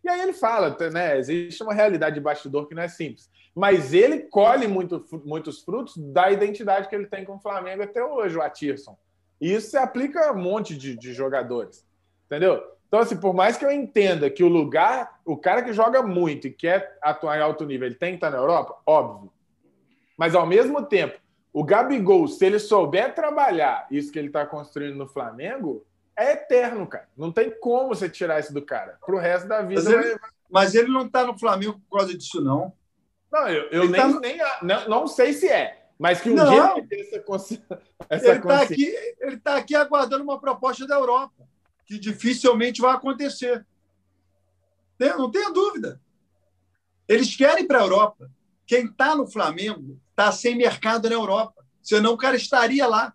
[0.04, 1.18] E aí ele fala, né?
[1.18, 3.30] Existe uma realidade de bastidor que não é simples.
[3.56, 8.04] Mas ele colhe muito, muitos frutos da identidade que ele tem com o Flamengo até
[8.04, 8.98] hoje, o Atirson.
[9.40, 11.86] E isso se aplica a um monte de, de jogadores.
[12.26, 12.64] Entendeu?
[12.88, 16.48] Então, assim, por mais que eu entenda que o lugar, o cara que joga muito
[16.48, 19.32] e quer atuar em alto nível, ele tem que estar na Europa, óbvio.
[20.18, 21.20] Mas, ao mesmo tempo,
[21.52, 25.86] o Gabigol, se ele souber trabalhar isso que ele está construindo no Flamengo,
[26.16, 27.08] é eterno, cara.
[27.18, 28.98] Não tem como você tirar isso do cara.
[29.06, 29.82] Pro resto da vida.
[29.84, 32.74] Mas ele, vai- mas ele não está no Flamengo por causa disso, não.
[33.34, 35.88] Não, eu, eu nem, tá nem não, não sei se é.
[35.98, 36.50] Mas que um Não.
[36.50, 37.64] dia ele essa, consci...
[38.08, 38.74] essa Ele está consciência.
[38.76, 41.44] aqui, ele tá aqui aguardando uma proposta da Europa,
[41.86, 43.66] que dificilmente vai acontecer.
[45.00, 46.00] Tem- Não tenha dúvida.
[47.08, 48.30] Eles querem ir para a Europa.
[48.68, 51.66] Quem está no Flamengo está sem mercado na Europa.
[51.82, 53.14] Senão o cara estaria lá.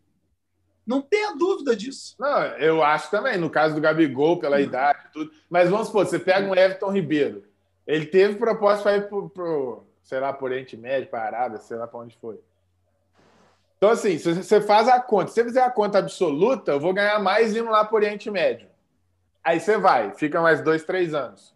[0.85, 2.17] Não tenha dúvida disso.
[2.19, 5.31] Não, eu acho também, no caso do Gabigol, pela idade e tudo.
[5.49, 7.45] Mas vamos supor, você pega um Everton Ribeiro.
[7.87, 11.77] Ele teve proposta para ir pro, pro, sei lá, por Oriente Médio, para Arábia, sei
[11.77, 12.41] lá para onde foi.
[13.77, 16.95] Então, assim, se você faz a conta, se você fizer a conta absoluta, eu vou
[16.95, 18.71] ganhar mais indo lá para Oriente Médio.
[19.45, 21.55] Aí você vai, fica mais dois, três anos.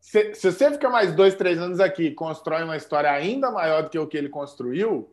[0.00, 3.84] Se, se você fica mais dois, três anos aqui e constrói uma história ainda maior
[3.84, 5.08] do que o que ele construiu,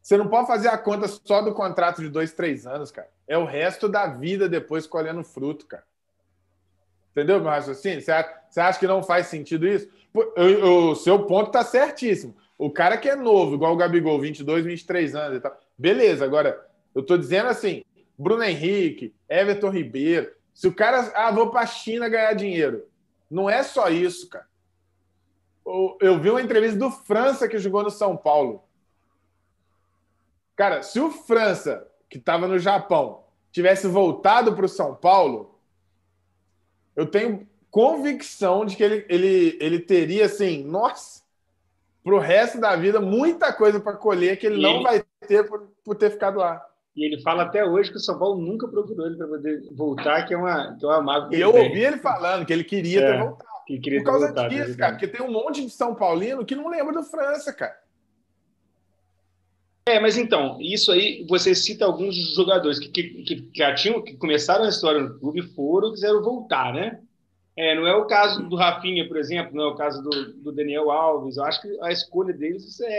[0.00, 3.08] você não pode fazer a conta só do contrato de dois, três anos, cara.
[3.26, 5.84] É o resto da vida depois colhendo fruto, cara.
[7.10, 8.00] Entendeu, meu raciocínio?
[8.00, 9.88] Você acha que não faz sentido isso?
[10.90, 12.36] O seu ponto tá certíssimo.
[12.58, 15.58] O cara que é novo, igual o Gabigol, 22, 23 anos e tal.
[15.76, 17.84] Beleza, agora, eu tô dizendo assim,
[18.18, 22.86] Bruno Henrique, Everton Ribeiro, se o cara, ah, vou pra China ganhar dinheiro.
[23.30, 24.46] Não é só isso, cara.
[25.66, 28.62] Eu- Eu vi uma entrevista do França que jogou no São Paulo.
[30.54, 35.58] Cara, se o França, que estava no Japão, tivesse voltado para o São Paulo,
[36.94, 41.20] eu tenho convicção de que ele, ele, ele teria, assim, nossa,
[42.02, 45.04] para o resto da vida, muita coisa para colher que ele E não ele- vai
[45.28, 46.64] ter por, por ter ficado lá.
[46.96, 50.22] E ele fala até hoje que o São Paulo nunca procurou ele para poder voltar,
[50.26, 51.36] que é uma, que é uma mágoa.
[51.36, 53.12] eu tem, ouvi ele falando que ele queria É.
[53.12, 53.50] ter voltado.
[53.66, 56.46] que queria Por causa voltado, disso, é cara, porque tem um monte de São Paulino
[56.46, 57.76] que não lembra do França, cara.
[59.88, 64.16] É, mas então, isso aí, você cita alguns jogadores que, que, que já tinham, que
[64.16, 67.00] começaram a história no clube e foram, quiseram voltar, né?
[67.56, 70.52] É, não é o caso do Rafinha, por exemplo, não é o caso do, do
[70.52, 71.36] Daniel Alves.
[71.36, 72.90] Eu acho que a escolha deles é,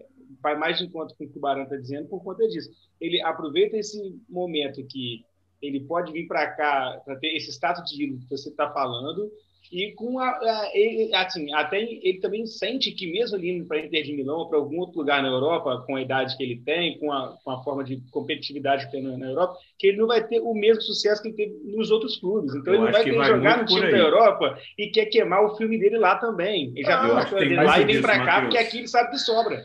[0.00, 0.06] é-
[0.42, 2.70] vai mais de encontro com o que o Barão está dizendo por conta disso.
[3.00, 5.24] Ele aproveita esse momento que
[5.62, 9.30] ele pode vir para cá para ter esse status de ídolo que você está falando
[9.72, 13.80] E com a, a ele, assim, até ele também sente que mesmo ali indo para
[13.80, 16.62] Inter de Milão ou para algum outro lugar na Europa, com a idade que ele
[16.64, 19.98] tem, com a, com a forma de competitividade que tem na, na, Europa, que ele
[19.98, 22.54] não vai ter o mesmo sucesso que ele teve nos outros clubes.
[22.54, 25.56] Então Eu ele não vai querer jogar no time da Europa e quer queimar o
[25.56, 26.72] filme dele lá também.
[26.74, 28.88] Ele já ah, viu a coisa dele lá e vem para cá, porque aqui ele
[28.88, 29.64] sabe que sobra.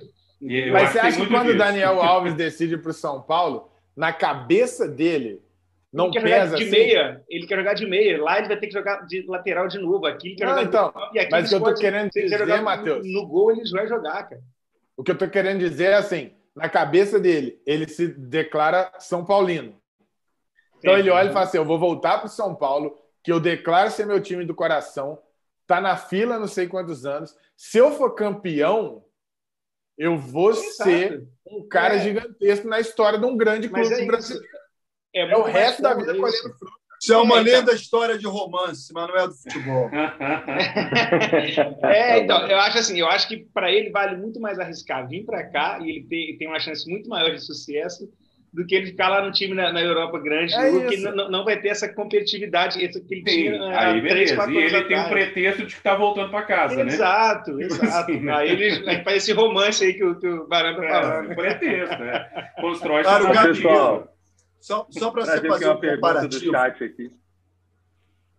[0.72, 4.88] Mas você acha que quando o Daniel Alves decide para o São Paulo, na cabeça
[4.88, 5.40] dele,
[5.92, 6.72] não ele quer pesa jogar de assim?
[6.72, 8.24] meia, ele quer jogar de meia.
[8.24, 10.06] Lá ele vai ter que jogar de lateral de novo.
[10.06, 11.20] Aqui ele quer não, jogar então, de...
[11.20, 13.06] e Mas o que eu tô querendo dizer, Matheus.
[13.06, 14.42] No, no gol ele vai jogar, cara.
[14.96, 19.26] O que eu tô querendo dizer é assim: na cabeça dele, ele se declara São
[19.26, 19.76] Paulino.
[20.78, 23.32] Então Sim, ele olha e fala assim: eu vou voltar para o São Paulo, que
[23.32, 25.20] eu declaro ser meu time do coração,
[25.68, 27.36] tá na fila não sei quantos anos.
[27.58, 29.04] Se eu for campeão,
[29.98, 32.00] eu vou ser um cara é.
[32.00, 34.61] gigantesco na história de um grande clube é brasileiro.
[35.14, 36.82] É, é o resto da vida colhendo fruta.
[37.02, 39.90] Isso é uma é, lenda história de romance, mas não é do futebol.
[41.84, 45.26] é, então, eu acho assim, eu acho que para ele vale muito mais arriscar vir
[45.26, 48.08] para cá e ele tem, tem uma chance muito maior de sucesso
[48.54, 51.60] do que ele ficar lá no time na, na Europa grande, é que não, vai
[51.60, 54.44] ter essa competitividade essa que ele Sim, tinha aí, há beleza.
[54.44, 57.66] 3, e ele tem o pretexto de que está voltando para casa, exato, né?
[57.66, 58.30] Exato, exato.
[58.30, 61.32] aí ele faz esse romance aí que o, que o Barão tá falando.
[61.32, 62.30] É, pretexto, né?
[62.60, 64.08] Constrói claro, o pessoal.
[64.62, 66.46] Só, só para você fazer uma um comparativo.
[66.46, 67.12] Do chat aqui.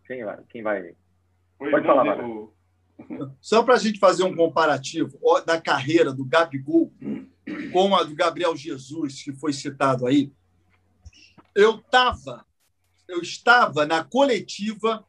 [0.06, 0.38] Quem vai?
[0.48, 0.94] Quem vai?
[1.58, 2.52] Pode falar, Barão.
[3.40, 6.92] Só para a gente fazer um comparativo da carreira do Gabigol
[7.72, 10.32] com a do Gabriel Jesus, que foi citado aí,
[11.54, 12.46] eu estava
[13.08, 15.04] eu estava na coletiva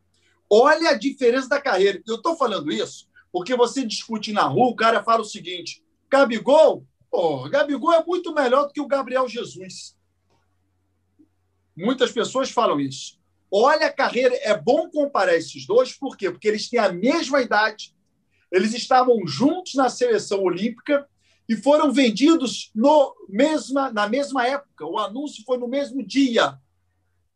[0.48, 2.02] Olha a diferença da carreira.
[2.06, 6.86] Eu estou falando isso porque você discute na rua, o cara fala o seguinte: Gabigol,
[7.10, 9.96] pô, Gabigol é muito melhor do que o Gabriel Jesus.
[11.74, 13.18] Muitas pessoas falam isso.
[13.50, 16.30] Olha a carreira, é bom comparar esses dois, por quê?
[16.30, 17.94] Porque eles têm a mesma idade,
[18.50, 21.08] eles estavam juntos na seleção olímpica
[21.48, 24.86] e foram vendidos no mesma, na mesma época.
[24.86, 26.58] O anúncio foi no mesmo dia.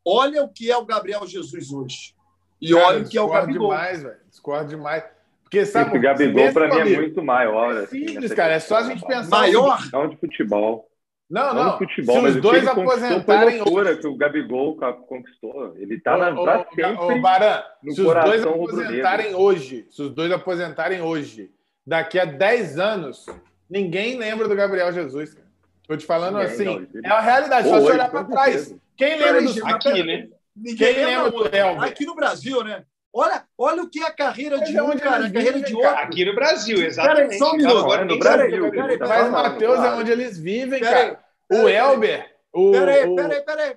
[0.07, 2.15] Olha o que é o Gabriel Jesus hoje.
[2.61, 3.71] E Cara, olha o que é o Gabigol.
[3.71, 4.17] demais, velho.
[4.31, 5.05] Discordo demais.
[5.43, 7.77] Porque, sabe, Esse Gabigol, para mim, é muito maior.
[7.77, 8.55] É simples, assim, cara.
[8.55, 9.29] É só a gente pensar.
[9.29, 9.79] Maior?
[9.93, 10.89] Não de futebol.
[11.29, 11.65] Não, não.
[11.65, 14.01] não futebol, Se os dois aposentarem hoje.
[14.01, 14.77] que o Gabigol
[15.09, 15.77] conquistou.
[15.77, 17.21] Ele está na pra sempre.
[17.21, 21.51] Baran, se os dois aposentarem hoje, se os dois aposentarem hoje,
[21.85, 23.27] daqui a 10 anos,
[23.69, 25.46] ninguém lembra do Gabriel Jesus, cara.
[25.87, 28.75] Tô te falando assim, não, é a realidade, só se olhar para trás.
[28.97, 30.29] Quem lembra do aqui, né?
[30.55, 31.83] Ninguém Quem lembra do Elber?
[31.85, 32.85] Aqui no Brasil, né?
[33.13, 35.91] Olha, olha o que é a carreira de um, cara, a carreira de outro.
[35.91, 37.29] Aqui no Brasil, exatamente.
[37.29, 37.79] Peraí, só um minuto.
[37.79, 38.73] Agora, no Brasil.
[39.01, 41.19] Mas, Matheus, é onde eles vivem, cara.
[41.51, 42.37] O Elber...
[42.73, 43.77] Peraí, peraí, peraí.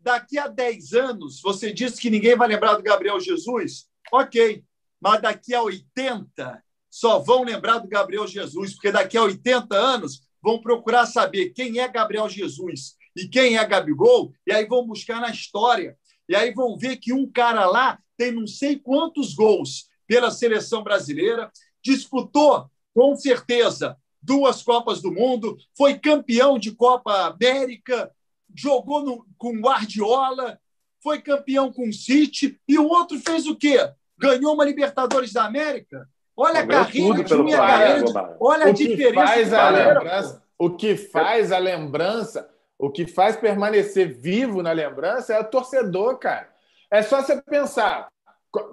[0.00, 3.86] Daqui a 10 anos, você disse que ninguém vai lembrar do Gabriel Jesus?
[4.12, 4.62] Ok.
[5.00, 10.22] Mas daqui a 80, só vão lembrar do Gabriel Jesus, porque daqui a 80 anos
[10.48, 15.20] vão procurar saber quem é Gabriel Jesus e quem é Gabigol, e aí vão buscar
[15.20, 15.94] na história.
[16.26, 20.82] E aí vão ver que um cara lá tem não sei quantos gols pela seleção
[20.82, 21.52] brasileira,
[21.84, 28.10] disputou, com certeza, duas Copas do Mundo, foi campeão de Copa América,
[28.56, 30.58] jogou no, com Guardiola,
[31.02, 33.76] foi campeão com o City, e o outro fez o quê?
[34.16, 36.08] Ganhou uma Libertadores da América?
[36.40, 38.04] Olha a carreira de minha carreira.
[38.04, 38.12] De...
[38.38, 39.26] Olha o a diferença.
[39.26, 45.34] Faz a lembrança, o que faz a lembrança, o que faz permanecer vivo na lembrança
[45.34, 46.48] é o torcedor, cara.
[46.88, 48.06] É só você pensar.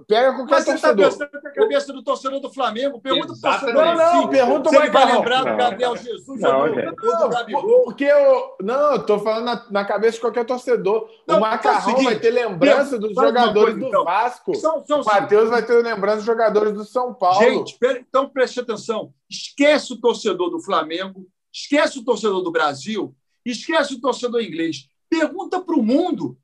[0.08, 1.28] Pega qualquer Mas você está torcedor.
[1.30, 3.02] pensando a cabeça do torcedor do Flamengo.
[3.02, 3.74] Pergunta Exatamente.
[3.76, 3.96] torcedor.
[3.98, 5.58] Não, não, pergunta Se o ele vai lembrar do.
[5.58, 7.84] Gabriel Jesus Não, ou do Não, Gabigol.
[7.84, 8.56] porque eu.
[8.62, 11.10] Não, eu tô falando na, na cabeça de qualquer torcedor.
[11.28, 14.04] Não, o Macarrão o seguinte, vai ter lembrança dos jogadores coisa, do então.
[14.06, 14.56] Vasco.
[14.56, 17.40] São, são O Matheus vai ter lembrança dos jogadores do São Paulo.
[17.44, 19.14] Gente, então preste atenção.
[19.30, 23.14] Esquece o torcedor do Flamengo, esquece o torcedor do Brasil,
[23.46, 24.88] esquece o torcedor inglês.
[25.10, 26.38] Pergunta para o mundo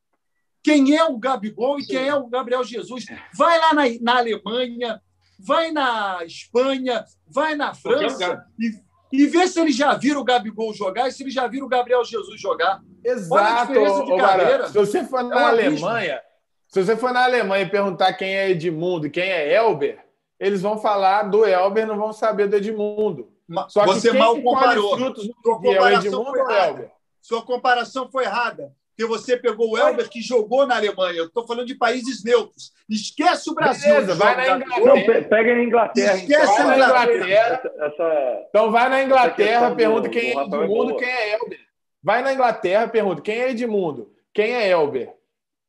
[0.64, 3.06] quem é o Gabigol e quem é o Gabriel Jesus.
[3.36, 5.02] Vai lá na, na Alemanha,
[5.40, 8.72] vai na Espanha, vai na França e,
[9.12, 11.70] e vê se eles já viram o Gabigol jogar e se eles já viram o
[11.70, 12.82] Gabriel Jesus jogar.
[13.04, 14.68] Exato, ô, carreira.
[14.68, 15.88] Se você for na um abismo.
[15.88, 16.22] Alemanha,
[16.68, 20.00] se você for na Alemanha e perguntar quem é Edmundo e quem é Elber,
[20.40, 23.32] eles vão falar do Elber, não vão saber do Edmundo.
[23.68, 24.96] Só que Você quem mal comparou.
[24.96, 26.68] frutos Sua é comparação Edmundo foi o errada.
[26.70, 26.92] Elber?
[27.22, 28.74] Sua comparação foi errada.
[28.96, 31.18] Porque você pegou o Elber que jogou na Alemanha.
[31.20, 32.72] Eu estou falando de países neutros.
[32.90, 33.90] Esquece o Brasil.
[33.94, 34.86] Beleza, vai na Inglaterra.
[34.86, 36.18] Não, pega a Inglaterra.
[36.18, 36.70] Esquece então.
[36.70, 37.30] a Essa- Inglaterra.
[37.32, 41.60] Essa, essa- Então vai na Inglaterra, do- pergunta quem é é Edmundo, quem é Elber.
[42.04, 45.14] Vai na Inglaterra, pergunta quem é Edmundo, quem é Elber.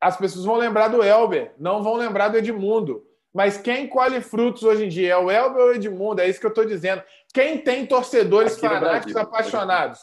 [0.01, 3.05] As pessoas vão lembrar do Elber, não vão lembrar do Edmundo.
[3.33, 6.21] Mas quem colhe frutos hoje em dia é o Elber ou o Edmundo?
[6.21, 7.03] É isso que eu estou dizendo.
[7.33, 9.29] Quem tem torcedores Aqui fanáticos Brasil.
[9.31, 10.01] apaixonados?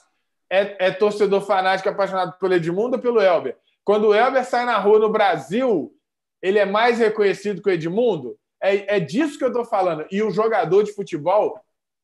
[0.50, 3.58] É, é torcedor fanático apaixonado pelo Edmundo ou pelo Elber?
[3.84, 5.94] Quando o Elber sai na rua no Brasil,
[6.42, 8.38] ele é mais reconhecido que o Edmundo?
[8.62, 10.06] É, é disso que eu estou falando.
[10.12, 11.60] E o jogador de futebol,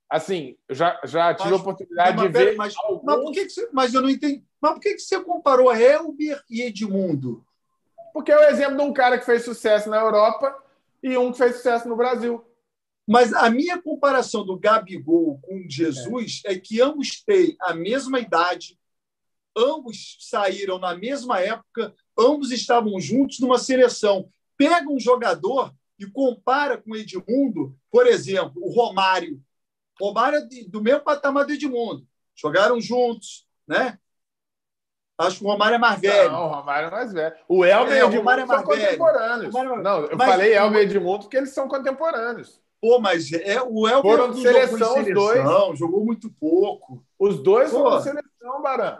[0.10, 2.56] assim, já, já tive Mas- a oportunidade Mas, de ver.
[2.56, 3.70] mas, alguns- mas por que, que você.
[3.74, 4.44] Mas eu não entendi.
[4.62, 7.44] Mas por que, que você comparou Elber e Edmundo?
[8.14, 10.56] Porque é o exemplo de um cara que fez sucesso na Europa
[11.04, 12.44] e um que fez sucesso no Brasil.
[13.07, 18.80] Mas a minha comparação do Gabigol com Jesus é, que ambos têm a mesma idade,
[19.56, 24.27] ambos saíram na mesma época, ambos estavam juntos numa seleção.
[24.57, 29.41] Pega um jogador e compara com o Edmundo, por exemplo, o Romário.
[30.02, 32.06] Romário é do mesmo patamar do Edmundo.
[32.36, 33.98] Jogaram juntos, né?
[35.18, 36.32] Acho que o Romário é mais velho.
[36.32, 37.36] Não, o Romário é mais velho.
[37.48, 38.86] O Elber É, e o o Edmundo Romário é são mais velho.
[38.98, 39.53] contemporâneos.
[39.53, 42.61] Romário é- Não, eu Mas- falei Elber e Edmundo porque eles são contemporâneos.
[42.82, 45.38] Pô, mas é, o Elber Foram de em seleção os dois.
[45.38, 47.04] seleção, jogou muito pouco.
[47.18, 47.78] Os dois Pô.
[47.80, 49.00] foram de seleção, Baran.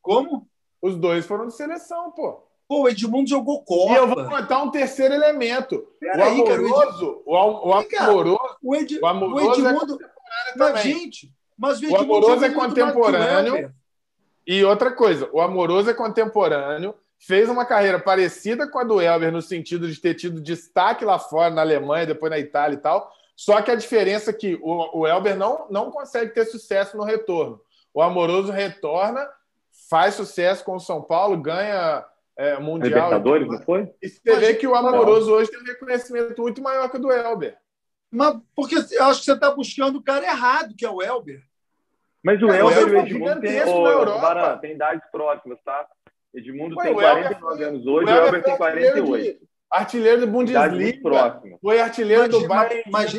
[0.00, 0.48] Como?
[0.80, 2.42] Os dois foram de seleção, pô.
[2.68, 3.92] Pô, o Edmundo jogou Copa.
[3.92, 5.76] E eu vou contar um terceiro elemento.
[5.76, 7.34] O Peraí, cara, o Ed- amoroso, o,
[7.70, 8.04] o cá.
[8.06, 8.98] amoroso, O, Ed...
[9.02, 9.98] o amoroso o Edmundo.
[10.02, 10.82] é Mas, também.
[10.82, 13.74] gente, mas o O Amoroso é o contemporâneo.
[14.46, 16.94] E outra coisa, o Amoroso é contemporâneo,
[17.26, 21.18] fez uma carreira parecida com a do Elber, no sentido de ter tido destaque lá
[21.18, 23.10] fora, na Alemanha, depois na Itália e tal.
[23.34, 27.02] Só que a diferença é que o, o Elber não, não consegue ter sucesso no
[27.02, 27.60] retorno.
[27.92, 29.26] O Amoroso retorna,
[29.88, 32.04] faz sucesso com o São Paulo, ganha
[32.36, 32.90] é, Mundial.
[32.90, 33.90] Libertadores, não foi?
[34.02, 37.10] E você vê que o Amoroso hoje tem um reconhecimento muito maior que o do
[37.10, 37.56] Elber.
[38.10, 41.42] Mas porque eu acho que você está buscando o cara errado, que é o Elber.
[42.22, 44.20] Mas o o Elber e o Elber é Edmundo Europa.
[44.20, 45.86] Baran, tem idades próximas, tá?
[46.34, 48.66] Edmundo Ué, tem o Elber 49 foi- anos hoje, o o Elber Elber tem foi
[48.66, 49.38] artilheiro 48.
[49.40, 51.58] de- Artilheiro do Bundesliga, próxima.
[51.60, 53.12] foi artilheiro do Bayern mas-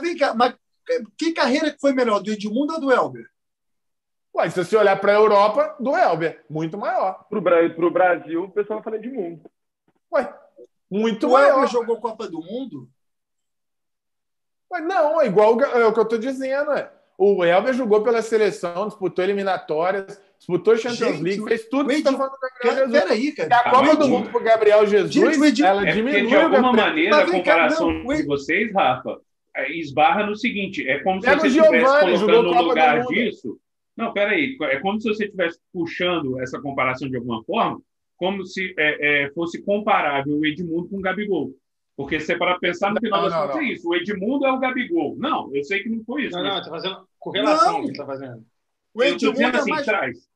[0.00, 0.54] vem cá, mas
[1.16, 3.26] que carreira que foi melhor, do Edmundo ou do Elber?
[4.34, 7.24] Ué, se você olhar para a Europa, do Elber, muito maior.
[7.30, 9.42] Bra pro Brasil, o pessoal fala Edmundo.
[10.12, 10.32] Ué,
[10.90, 11.66] muito O Elber maior.
[11.68, 12.88] jogou Copa do Mundo?
[14.72, 16.72] Ué, não, é igual o é o que eu estou dizendo.
[16.72, 16.90] É.
[17.16, 21.94] O Elber jogou pela seleção, disputou eliminatórias, disputou Champions Gente, League, fez tudo o que
[21.94, 22.92] você está falando.
[22.92, 23.56] Peraí, E cara.
[23.56, 26.26] a Copa o do Mundo para Gabriel Jesus, Gente, o Ed- ela É porque, diminui
[26.26, 29.20] de o alguma maneira, Mas a comparação não, o de vocês, Rafa,
[29.56, 33.58] é, esbarra no seguinte: é como se Pega você o estivesse colocando no lugar disso.
[33.96, 34.56] Não, peraí.
[34.62, 37.80] É como se você estivesse puxando essa comparação de alguma forma,
[38.16, 41.50] como se é, é, fosse comparável o Edmundo com o Gabigol.
[41.96, 43.88] Porque se é para pensar no final das contas, é isso.
[43.88, 45.16] O Edmundo é o Gabigol.
[45.18, 46.36] Não, eu sei que não foi isso.
[46.36, 47.80] Não, mas não, tá fazendo correlação Não.
[47.82, 48.44] que ele tá fazendo.
[48.94, 49.84] O eu tô Edmundo dizendo é assim, mais.
[49.84, 50.27] traz.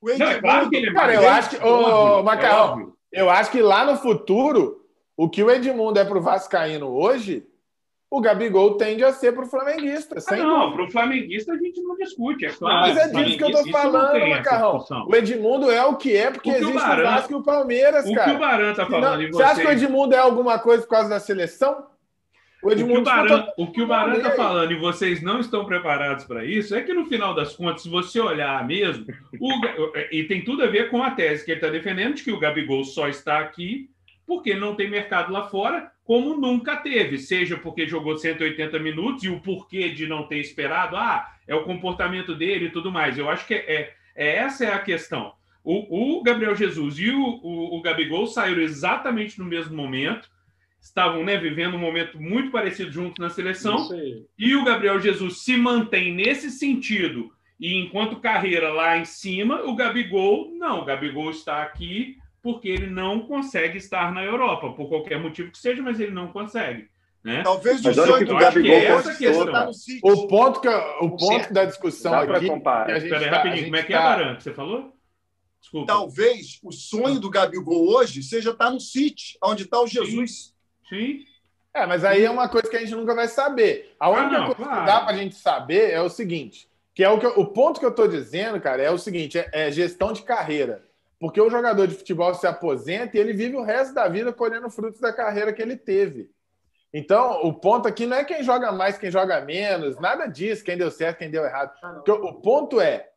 [0.00, 2.94] O Não, é claro que ele é Cara, eu acho que- ô, Macarrão, é óbvio.
[3.12, 4.82] Eu acho que lá no futuro,
[5.16, 7.44] o que o Edmundo é pro Vascaíno hoje,
[8.10, 10.16] o Gabigol tende a ser pro Flamenguista.
[10.28, 12.80] Ah, não, para o flamenguista a gente não discute, é claro.
[12.80, 14.84] Mas é disso que eu tô não falando, Macarrão.
[15.08, 17.34] O Edmundo é o que é porque O que o existe o, Baran- Vasco e
[17.36, 18.32] o Palmeiras, O que cara.
[18.32, 19.70] o Baran tá não- falando em você acha que o.
[19.70, 21.84] Edmundo é alguma coisa por causa da seleção?
[22.62, 24.36] O O que o Baran, o que o Baran tá aí.
[24.36, 27.88] falando e vocês não estão preparados para isso é que no final das contas, se
[27.88, 29.06] você olhar mesmo,
[29.38, 29.74] o Ga-
[30.10, 32.38] e tem tudo a ver com a tese que ele está defendendo de que o
[32.40, 33.88] Gabigol só está aqui
[34.26, 39.28] porque não tem mercado lá fora, como nunca teve, seja porque jogou 180 minutos e
[39.30, 43.16] o porquê de não ter esperado, ah, é o comportamento dele e tudo mais.
[43.16, 45.32] Eu acho que é, é- essa é a questão.
[45.64, 50.28] O, o Gabriel Jesus e o, o, o, Gabigol saíram exatamente no mesmo momento,
[50.88, 53.88] estavam né, vivendo um momento muito parecido juntos na seleção,
[54.38, 59.74] e o Gabriel Jesus se mantém nesse sentido, e enquanto carreira lá em cima, o
[59.74, 65.20] Gabigol, não, o Gabigol está aqui porque ele não consegue estar na Europa, por qualquer
[65.20, 66.88] motivo que seja, mas ele não consegue.
[67.22, 67.42] Né?
[67.42, 69.52] Talvez o sonho do Gabigol é essa questão.
[69.52, 69.70] Tá
[70.02, 72.46] o ponto, que, o ponto da discussão Dá aqui.
[72.46, 73.64] Espera aí, tá, rapidinho.
[73.64, 74.02] Como é que é, tá...
[74.02, 74.94] Baran, que você falou?
[75.60, 75.86] Desculpa.
[75.86, 80.30] Talvez o sonho do Gabigol hoje seja estar no City, onde está o Jesus.
[80.30, 80.52] Sim.
[80.88, 81.24] Sim.
[81.74, 83.94] É, mas aí é uma coisa que a gente nunca vai saber.
[84.00, 84.80] A única ah, não, coisa claro.
[84.80, 87.46] que dá para a gente saber é o seguinte: que é o, que eu, o
[87.46, 90.84] ponto que eu estou dizendo, cara, é o seguinte: é, é, gestão de carreira.
[91.20, 94.70] Porque o jogador de futebol se aposenta e ele vive o resto da vida colhendo
[94.70, 96.30] frutos da carreira que ele teve.
[96.92, 100.76] Então, o ponto aqui não é quem joga mais, quem joga menos, nada disso, quem
[100.76, 101.72] deu certo, quem deu errado.
[101.82, 103.10] Ah, o ponto é,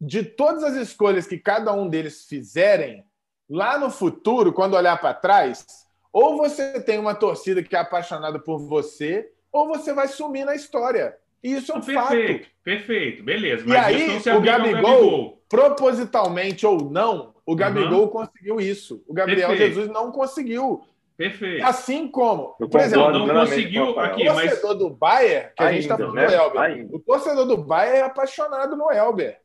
[0.00, 3.06] de todas as escolhas que cada um deles fizerem,
[3.48, 5.85] lá no futuro, quando olhar para trás,
[6.16, 10.54] ou você tem uma torcida que é apaixonada por você, ou você vai sumir na
[10.54, 11.14] história.
[11.44, 12.54] E isso é um perfeito, fato.
[12.64, 13.64] Perfeito, beleza.
[13.66, 18.08] Mas e aí, o Gabigol, Gabigol, propositalmente ou não, o Gabigol uhum.
[18.08, 19.04] conseguiu isso.
[19.06, 19.74] O Gabriel perfeito.
[19.74, 20.86] Jesus não conseguiu.
[21.18, 21.62] Perfeito.
[21.62, 24.78] Assim como, por exemplo, não conseguiu aqui, o torcedor mas...
[24.78, 26.26] do Bayern, que ainda, a gente está falando né?
[26.28, 26.96] do Elber, ainda.
[26.96, 29.38] o torcedor do Bayern é apaixonado no Elber.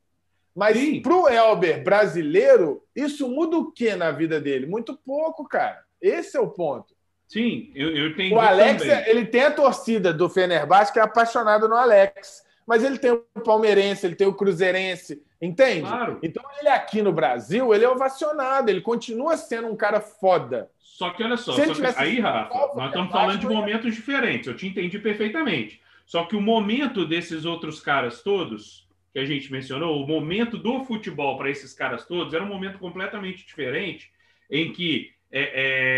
[0.56, 4.66] Mas para o Elber brasileiro, isso muda o que na vida dele?
[4.66, 5.91] Muito pouco, cara.
[6.02, 6.94] Esse é o ponto.
[7.28, 8.36] Sim, eu, eu tenho.
[8.36, 9.10] O Alex, também.
[9.10, 12.44] ele tem a torcida do Fenerbahçe que é apaixonado no Alex.
[12.66, 15.82] Mas ele tem o palmeirense, ele tem o cruzeirense, entende?
[15.82, 16.20] Claro.
[16.22, 20.70] Então ele aqui no Brasil, ele é ovacionado, ele continua sendo um cara foda.
[20.80, 24.56] Só que olha só, só que, aí, Rafa, nós estamos falando de momentos diferentes, eu
[24.56, 25.82] te entendi perfeitamente.
[26.06, 30.84] Só que o momento desses outros caras todos, que a gente mencionou, o momento do
[30.84, 34.12] futebol para esses caras todos era um momento completamente diferente,
[34.50, 35.42] em que é,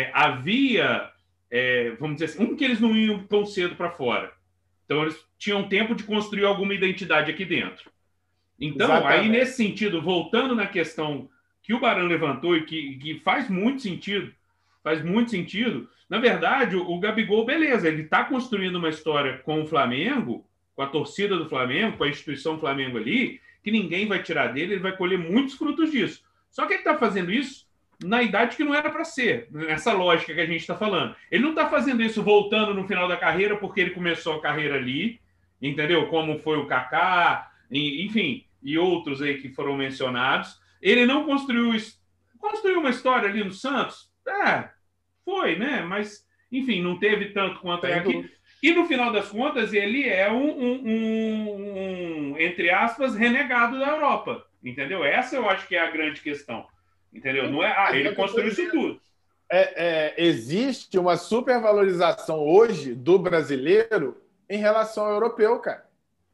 [0.05, 1.09] é, havia,
[1.49, 4.31] é, vamos dizer assim, um que eles não iam tão cedo para fora.
[4.85, 7.91] Então eles tinham tempo de construir alguma identidade aqui dentro.
[8.59, 9.19] Então, Exatamente.
[9.19, 11.29] aí nesse sentido, voltando na questão
[11.61, 14.31] que o Barão levantou e que, que faz muito sentido,
[14.83, 15.89] faz muito sentido.
[16.09, 20.45] Na verdade, o, o Gabigol, beleza, ele está construindo uma história com o Flamengo,
[20.75, 24.73] com a torcida do Flamengo, com a instituição Flamengo ali, que ninguém vai tirar dele,
[24.73, 26.23] ele vai colher muitos frutos disso.
[26.51, 27.62] Só que ele está fazendo isso
[28.03, 31.15] na idade que não era para ser, nessa lógica que a gente está falando.
[31.31, 34.75] Ele não está fazendo isso voltando no final da carreira porque ele começou a carreira
[34.75, 35.19] ali,
[35.61, 36.07] entendeu?
[36.07, 40.59] Como foi o Kaká, enfim, e outros aí que foram mencionados.
[40.81, 41.73] Ele não construiu
[42.37, 44.69] construiu uma história ali no Santos, é,
[45.23, 45.81] foi, né?
[45.81, 48.29] Mas, enfim, não teve tanto quanto é aqui.
[48.61, 53.89] E no final das contas, ele é um, um, um, um, entre aspas, renegado da
[53.89, 54.45] Europa.
[54.63, 55.03] Entendeu?
[55.03, 56.65] Essa eu acho que é a grande questão.
[57.13, 57.49] Entendeu?
[57.49, 58.99] Não é, ah, ele construiu isso tudo.
[59.51, 64.17] É, é, existe uma supervalorização hoje do brasileiro
[64.49, 65.85] em relação ao europeu, cara.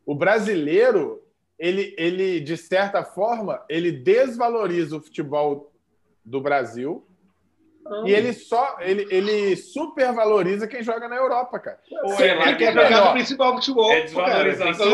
[0.05, 1.21] O brasileiro,
[1.57, 5.71] ele, ele de certa forma, ele desvaloriza o futebol
[6.23, 7.05] do Brasil
[8.05, 11.79] e ele só ele, ele supervaloriza quem joga na Europa, cara.
[12.03, 13.91] Ou Sei lá, que é jogar principal futebol.
[13.91, 14.87] É desvalorização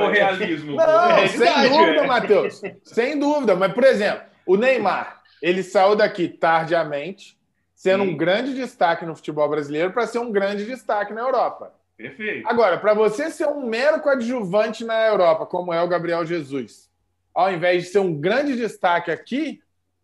[0.00, 0.76] ou realismo?
[0.76, 2.62] Não, é sem dúvida, Matheus.
[2.82, 3.54] Sem dúvida.
[3.54, 7.38] Mas, por exemplo, o Neymar, ele saiu daqui tardiamente,
[7.74, 8.10] sendo Sim.
[8.10, 11.74] um grande destaque no futebol brasileiro, para ser um grande destaque na Europa.
[11.96, 12.48] Perfeito.
[12.48, 16.90] Agora, para você ser um mero coadjuvante na Europa, como é o Gabriel Jesus,
[17.34, 19.60] ao invés de ser um grande destaque aqui,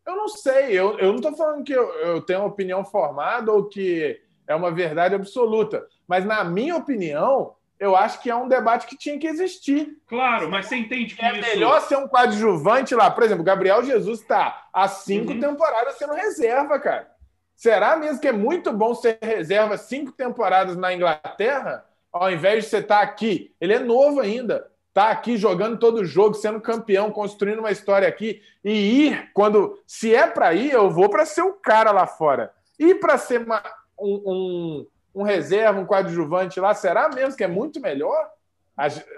[0.07, 3.53] eu não sei, eu, eu não estou falando que eu, eu tenho uma opinião formada
[3.53, 8.49] ou que é uma verdade absoluta, mas na minha opinião, eu acho que é um
[8.49, 9.97] debate que tinha que existir.
[10.07, 11.49] Claro, mas você entende que é isso...
[11.49, 13.11] melhor ser um coadjuvante lá.
[13.11, 15.41] Por exemplo, Gabriel Jesus está há cinco uhum.
[15.41, 17.09] temporadas sendo reserva, cara.
[17.55, 22.71] Será mesmo que é muito bom ser reserva cinco temporadas na Inglaterra, ao invés de
[22.71, 23.55] você estar tá aqui?
[23.61, 24.67] Ele é novo ainda
[24.99, 29.79] tá aqui jogando todo o jogo, sendo campeão, construindo uma história aqui e ir quando
[29.87, 32.53] se é para ir, eu vou para ser o cara lá fora.
[32.77, 33.63] E para ser uma,
[33.97, 38.31] um, um, um, reserva, um coadjuvante lá, será mesmo que é muito melhor?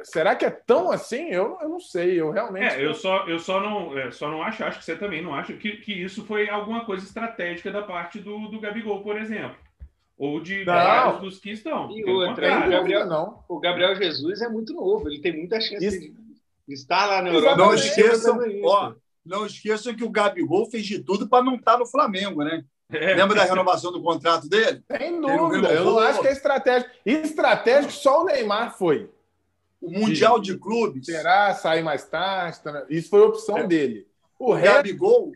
[0.04, 1.28] Será que é tão assim?
[1.28, 2.74] Eu, eu não sei, eu realmente.
[2.74, 5.34] É, eu só, eu só não, é, só não acho, acho que você também não
[5.34, 9.56] acha que, que isso foi alguma coisa estratégica da parte do, do Gabigol, por exemplo
[10.20, 11.90] ou de vários dos que estão.
[11.90, 13.42] E outra, o Gabriel, não.
[13.48, 16.14] o Gabriel Jesus é muito novo, ele tem muita chance Isso.
[16.68, 17.56] de estar lá na Europa.
[17.56, 18.92] Não esqueçam, ó,
[19.24, 22.62] não esqueçam que o Gabigol fez de tudo para não estar no Flamengo, né?
[22.92, 23.14] É.
[23.14, 24.82] Lembra da renovação do contrato dele?
[24.90, 25.72] Sem dúvida.
[25.72, 26.90] Eu não acho que é estratégico.
[27.04, 29.10] Estratégico só o Neymar foi.
[29.80, 31.06] O Mundial de, de Clubes.
[31.06, 32.60] Será sair mais tarde?
[32.60, 32.84] Tá?
[32.90, 33.66] Isso foi opção é.
[33.66, 34.06] dele.
[34.38, 34.74] O, o resto...
[34.74, 35.32] Gabigol,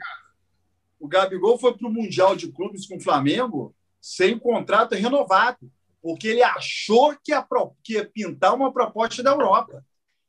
[1.00, 5.58] o Gabigol foi para o Mundial de Clubes com o Flamengo sem contrato renovado,
[6.02, 7.46] porque ele achou que, a,
[7.82, 9.82] que ia pintar uma proposta da Europa.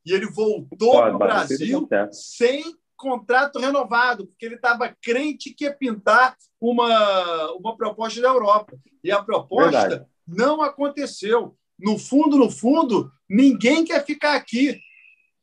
[0.05, 2.63] E ele voltou para o Brasil sem
[3.05, 8.73] contrato renovado, porque ele estava crente que ia pintar uma, uma proposta da Europa.
[9.03, 10.05] E a proposta Verdade.
[10.27, 11.55] não aconteceu.
[11.77, 14.79] No fundo, no fundo, ninguém quer ficar aqui.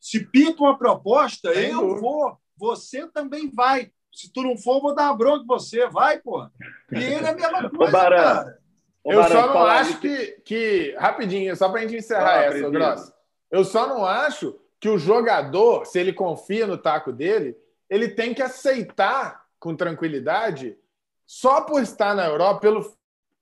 [0.00, 3.90] Se pinta uma proposta, eu vou, você também vai.
[4.12, 5.86] Se tu não for, vou dar uma bronca em você.
[5.88, 6.44] Vai, pô.
[6.90, 8.58] E ele é a mesma coisa, cara.
[9.04, 10.96] eu só não acho que, que.
[10.98, 13.12] Rapidinho, só para a gente encerrar ah, essa, Grosso.
[13.50, 17.56] Eu só não acho que o jogador, se ele confia no taco dele,
[17.88, 20.76] ele tem que aceitar com tranquilidade,
[21.24, 22.92] só por estar na Europa, pelo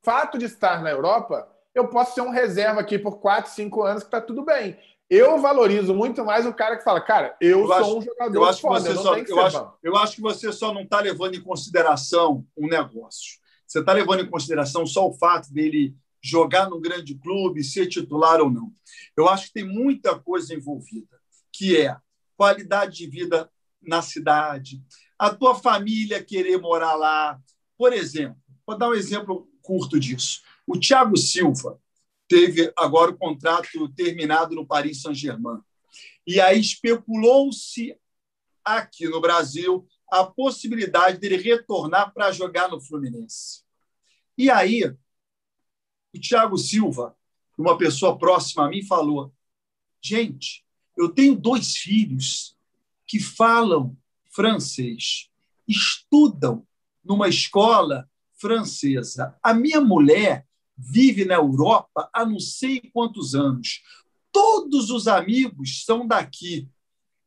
[0.02, 4.02] fato de estar na Europa, eu posso ser um reserva aqui por 4, 5 anos
[4.02, 4.76] que está tudo bem.
[5.08, 8.36] Eu valorizo muito mais o cara que fala, cara, eu, eu sou acho, um jogador
[8.36, 11.00] eu acho foda, que você só, eu, acho, eu acho que você só não está
[11.00, 13.40] levando em consideração um negócio.
[13.66, 18.42] Você está levando em consideração só o fato dele jogar no grande clube, ser titular
[18.42, 18.70] ou não.
[19.16, 21.19] Eu acho que tem muita coisa envolvida
[21.60, 21.94] que é
[22.38, 24.82] qualidade de vida na cidade,
[25.18, 27.38] a tua família querer morar lá.
[27.76, 30.40] Por exemplo, vou dar um exemplo curto disso.
[30.66, 31.78] O Thiago Silva
[32.26, 35.60] teve agora o contrato terminado no Paris Saint-Germain.
[36.26, 37.94] E aí especulou-se
[38.64, 43.64] aqui no Brasil a possibilidade dele retornar para jogar no Fluminense.
[44.38, 47.14] E aí, o Thiago Silva,
[47.58, 49.30] uma pessoa próxima a mim, falou:
[50.02, 50.64] gente,
[51.00, 52.56] eu tenho dois filhos
[53.06, 53.96] que falam
[54.30, 55.30] francês,
[55.66, 56.66] estudam
[57.04, 59.36] numa escola francesa.
[59.42, 60.46] A minha mulher
[60.76, 63.82] vive na Europa há não sei quantos anos.
[64.32, 66.68] Todos os amigos são daqui.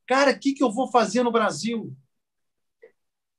[0.08, 1.96] Cara, o que, que eu vou fazer no Brasil?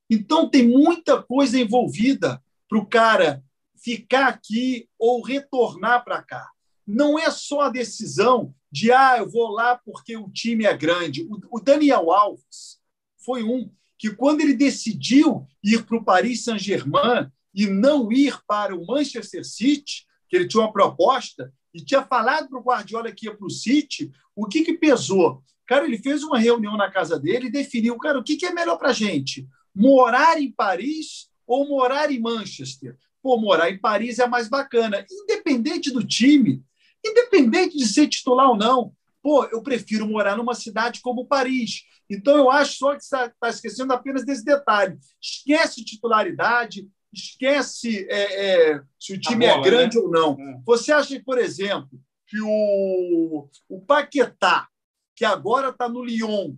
[0.09, 3.45] Então, tem muita coisa envolvida para o cara
[3.77, 6.51] ficar aqui ou retornar para cá.
[6.87, 11.25] Não é só a decisão de ah, eu vou lá porque o time é grande.
[11.49, 12.81] O, Daniel Alves
[13.25, 18.75] foi um que, quando ele decidiu ir para o Paris Saint-Germain e não ir para
[18.75, 23.27] o Manchester City, que ele tinha uma proposta e tinha falado para o Guardiola que
[23.27, 25.41] ia para o City, o que, que pesou?
[25.69, 28.53] Cara, ele fez uma reunião na casa dele e definiu, cara, o que, que é
[28.53, 29.47] melhor para a gente?
[29.73, 32.99] Morar em Paris ou morar em Manchester?
[33.23, 35.07] Pô, morar em Paris é mais bacana.
[35.09, 36.61] Independente do time,
[37.05, 38.93] independente de ser titular ou não.
[39.23, 41.85] Pô, eu prefiro morar numa cidade como Paris.
[42.09, 44.99] Então, eu acho só que está tá esquecendo apenas desse detalhe.
[45.21, 50.03] Esquece titularidade, esquece é, é, se o time é bola, é grande né?
[50.03, 50.33] ou não.
[50.39, 50.61] É.
[50.67, 54.69] Você acha, por exemplo, que o, o Paquetá,
[55.15, 56.55] que agora está no Lyon,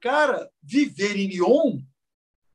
[0.00, 1.80] cara, viver em Lyon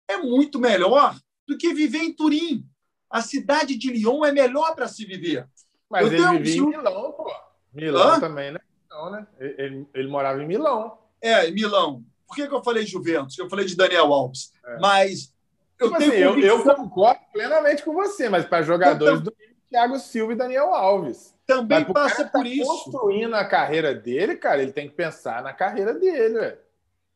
[0.08, 2.66] é muito melhor do que viver em Turim.
[3.10, 5.48] A cidade de Lyon é melhor para se viver.
[5.90, 7.32] Mas eu ele vivia em Milão, pô.
[7.74, 8.20] Milão Hã?
[8.20, 8.60] também, né?
[8.90, 9.28] Não, né?
[9.40, 10.98] Ele, ele, morava em Milão.
[11.22, 12.04] É, em Milão.
[12.28, 13.38] Por que, que eu falei Juventus?
[13.38, 14.52] Eu falei de Daniel Alves.
[14.66, 14.80] É.
[14.80, 15.34] Mas
[15.80, 19.34] eu tipo assim, eu, eu, concordo plenamente com você, mas para jogadores então, do
[19.70, 21.34] Thiago Silva e Daniel Alves.
[21.48, 22.66] Também passa por tá isso.
[22.66, 26.58] construindo a carreira dele, cara, ele tem que pensar na carreira dele, velho.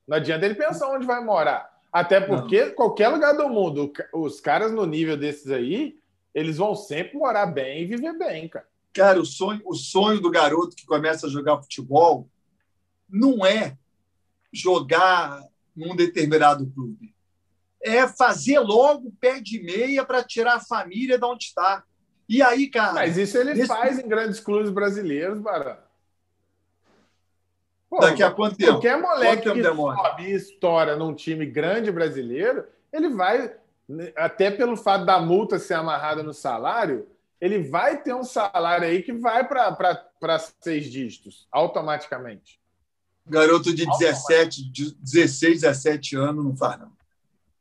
[0.07, 1.71] Não adianta ele pensar onde vai morar.
[1.91, 2.73] Até porque Não.
[2.73, 5.99] qualquer lugar do mundo, os caras no nível desses aí,
[6.33, 8.67] eles vão sempre morar bem e viver bem, cara.
[8.93, 12.29] Cara, o sonho, o sonho do garoto que começa a jogar futebol
[13.09, 13.77] não é
[14.51, 15.43] jogar
[15.75, 17.13] num determinado clube.
[17.81, 21.83] É fazer logo pé de meia para tirar a família de onde está.
[22.29, 22.93] E aí, cara.
[22.93, 23.67] Mas isso ele nesse...
[23.67, 25.77] faz em grandes clubes brasileiros, Barão.
[27.99, 28.73] Daqui a quanto tempo?
[28.73, 33.55] Qualquer moleque que sobe e estoura num time grande brasileiro, ele vai
[34.15, 37.07] até pelo fato da multa ser amarrada no salário,
[37.39, 42.59] ele vai ter um salário aí que vai para seis dígitos, automaticamente.
[43.25, 46.91] Garoto de 17, 16, 17 anos não faz, não.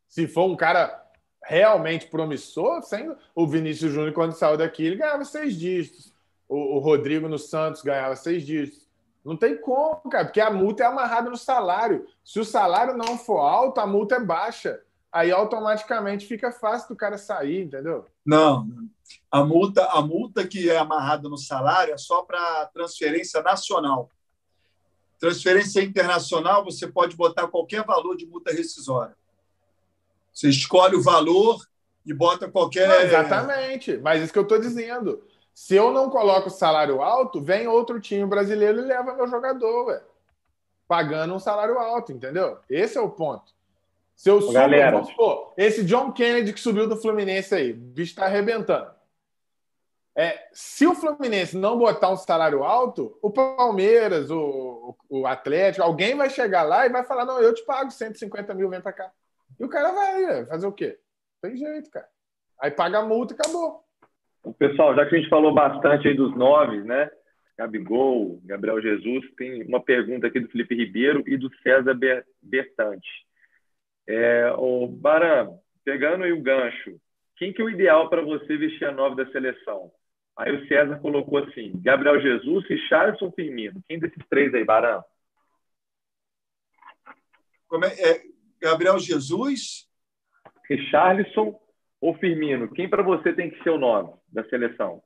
[0.09, 1.03] Se for um cara
[1.43, 6.13] realmente promissor, sem o Vinícius Júnior, quando saiu daqui, ele ganhava seis dígitos.
[6.49, 8.87] O, o Rodrigo no Santos ganhava seis dígitos.
[9.25, 12.07] Não tem como, cara, porque a multa é amarrada no salário.
[12.25, 14.81] Se o salário não for alto, a multa é baixa
[15.13, 18.07] aí automaticamente fica fácil do cara sair, entendeu?
[18.25, 18.67] Não,
[19.31, 24.09] a multa, a multa que é amarrada no salário é só para transferência nacional.
[25.19, 29.15] Transferência internacional, você pode botar qualquer valor de multa rescisória.
[30.33, 31.65] Você escolhe o valor
[32.07, 32.89] e bota qualquer.
[32.89, 35.23] Não, exatamente, mas isso que eu estou dizendo.
[35.55, 40.03] Se eu não coloco salário alto, vem outro time brasileiro e leva meu jogador, ué,
[40.89, 42.59] pagando um salário alto, entendeu?
[42.69, 43.53] Esse é o ponto.
[44.17, 45.01] Se eu subo, Galera.
[45.01, 45.13] vamos
[45.57, 48.91] esse John Kennedy que subiu do Fluminense aí, o bicho está arrebentando.
[50.15, 56.15] É, se o Fluminense não botar um salário alto, o Palmeiras, o, o Atlético, alguém
[56.15, 59.11] vai chegar lá e vai falar: não, eu te pago 150 mil, vem para cá.
[59.59, 60.99] E o cara vai fazer o quê?
[61.41, 62.07] Tem jeito, cara.
[62.61, 63.83] Aí paga a multa e acabou.
[64.59, 67.11] Pessoal, já que a gente falou bastante aí dos nove, né?
[67.57, 71.97] Gabigol, Gabriel Jesus, tem uma pergunta aqui do Felipe Ribeiro e do César
[72.43, 73.09] Bertante.
[74.07, 77.01] É, o Baran, pegando aí o gancho,
[77.37, 79.93] quem que é o ideal para você vestir a nove da seleção?
[80.37, 83.83] Aí o César colocou assim: Gabriel Jesus e Charleston Firmino.
[83.89, 85.03] Quem desses três aí, Baran?
[87.69, 88.23] Como é, é
[88.61, 89.89] Gabriel Jesus?
[90.69, 91.59] Richarlison
[92.01, 92.71] ou Firmino?
[92.73, 95.03] Quem para você tem que ser o nove da seleção?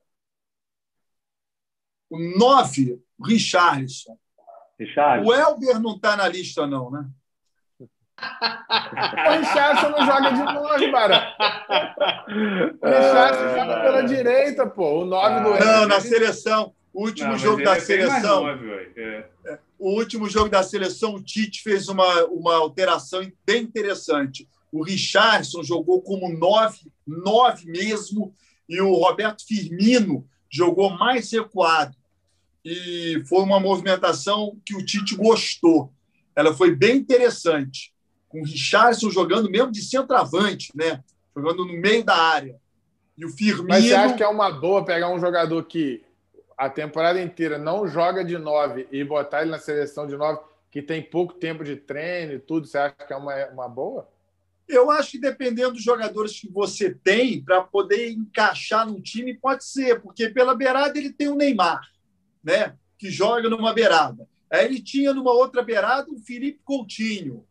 [2.09, 4.17] O nove, Richarlison.
[4.79, 5.29] Richarlison.
[5.29, 7.09] O Elber não está na lista, não, né?
[8.19, 11.35] O Richardson não joga de nove, Bara.
[12.81, 15.01] O Richardson joga pela direita, pô.
[15.01, 16.73] O nove do Não, na seleção.
[16.91, 18.43] O último não, jogo da é seleção.
[18.43, 19.29] Nove, é.
[19.77, 24.47] O último jogo da seleção, o Tite fez uma, uma alteração bem interessante.
[24.71, 28.33] O Richardson jogou como nove, nove mesmo,
[28.67, 31.95] e o Roberto Firmino jogou mais recuado.
[32.65, 35.93] E foi uma movimentação que o Tite gostou.
[36.35, 37.95] Ela foi bem interessante
[38.37, 41.03] com o Richardson jogando mesmo de centroavante, né?
[41.35, 42.59] Jogando no meio da área.
[43.17, 43.69] E o Firmino.
[43.69, 46.03] Mas você acha que é uma boa pegar um jogador que
[46.57, 50.39] a temporada inteira não joga de nove e botar ele na seleção de nove,
[50.71, 52.67] que tem pouco tempo de treino e tudo?
[52.67, 54.07] Você acha que é uma, uma boa?
[54.67, 59.63] Eu acho que dependendo dos jogadores que você tem para poder encaixar num time, pode
[59.63, 61.81] ser, porque pela beirada ele tem o Neymar,
[62.43, 62.75] né?
[62.99, 64.27] Que joga numa beirada.
[64.51, 67.46] Aí ele tinha numa outra beirada o Felipe Coutinho.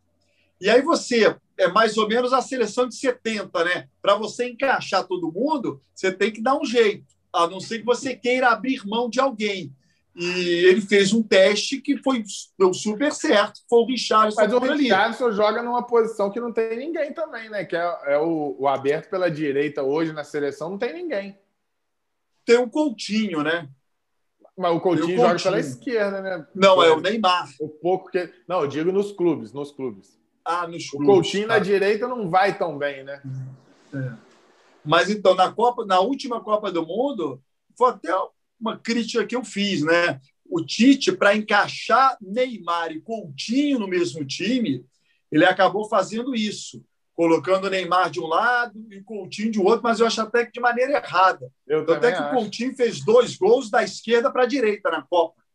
[0.60, 3.88] E aí você é mais ou menos a seleção de 70, né?
[4.00, 7.84] Para você encaixar todo mundo, você tem que dar um jeito, a não ser que
[7.84, 9.72] você queira abrir mão de alguém.
[10.18, 12.24] E ele fez um teste que foi
[12.58, 14.40] deu super certo, foi o Richardson.
[14.40, 17.66] Mas o Richardson joga numa posição que não tem ninguém também, né?
[17.66, 21.38] Que é, é o, o, aberto pela direita hoje na seleção, não tem ninguém.
[22.46, 23.68] Tem um Coutinho, né?
[24.56, 25.28] Mas o Coutinho, o Coutinho.
[25.28, 26.46] joga pela esquerda, né?
[26.54, 27.50] Não, é o Neymar.
[27.60, 28.32] O pouco que.
[28.48, 30.15] Não, eu digo nos clubes, nos clubes.
[30.46, 31.08] Ah, nos clubes.
[31.08, 31.54] O Coutinho tá.
[31.54, 33.20] na direita não vai tão bem, né?
[33.92, 34.12] É.
[34.84, 37.42] Mas então, na Copa, na última Copa do Mundo,
[37.76, 38.14] foi até
[38.58, 40.20] uma crítica que eu fiz, né?
[40.48, 44.86] O Tite, para encaixar Neymar e Coutinho no mesmo time,
[45.32, 49.82] ele acabou fazendo isso, colocando o Neymar de um lado e o Coutinho de outro,
[49.82, 51.50] mas eu acho até que de maneira errada.
[51.66, 52.36] Eu até que acho.
[52.36, 55.45] o Coutinho fez dois gols da esquerda para a direita na Copa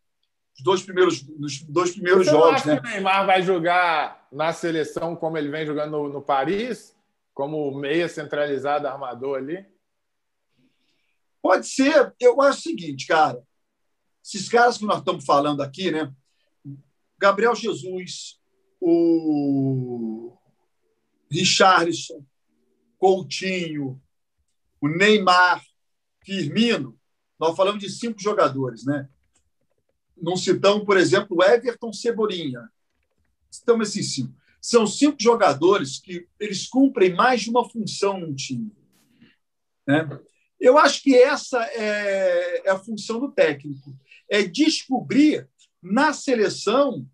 [0.61, 2.65] dois primeiros, nos dois primeiros Você jogos.
[2.65, 2.79] Né?
[2.79, 6.95] que o Neymar vai jogar na seleção como ele vem jogando no, no Paris,
[7.33, 9.65] como meia centralizado armador ali?
[11.41, 12.13] Pode ser.
[12.19, 13.41] Eu acho o seguinte, cara.
[14.23, 16.13] Esses caras que nós estamos falando aqui, né?
[17.17, 18.39] Gabriel Jesus,
[18.79, 20.37] o
[21.29, 22.23] Richarlison,
[22.97, 24.01] Coutinho,
[24.79, 25.63] o Neymar,
[26.23, 26.97] Firmino,
[27.39, 29.09] nós falamos de cinco jogadores, né?
[30.21, 32.69] Não citamos, por exemplo, Everton Cebolinha.
[33.49, 34.33] Citamos esses cinco.
[34.61, 38.71] São cinco jogadores que eles cumprem mais de uma função no time.
[39.87, 40.07] Né?
[40.59, 43.93] Eu acho que essa é, é a função do técnico.
[44.29, 45.49] É descobrir
[45.81, 47.05] na seleção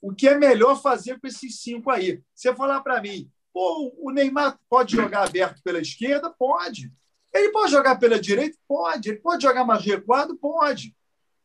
[0.00, 2.22] o que é melhor fazer com esses cinco aí.
[2.32, 6.30] Você falar para mim, pô, o Neymar pode jogar aberto pela esquerda?
[6.30, 6.92] Pode.
[7.34, 8.56] Ele pode jogar pela direita?
[8.66, 9.10] Pode.
[9.10, 10.36] Ele pode jogar mais recuado?
[10.36, 10.94] Pode.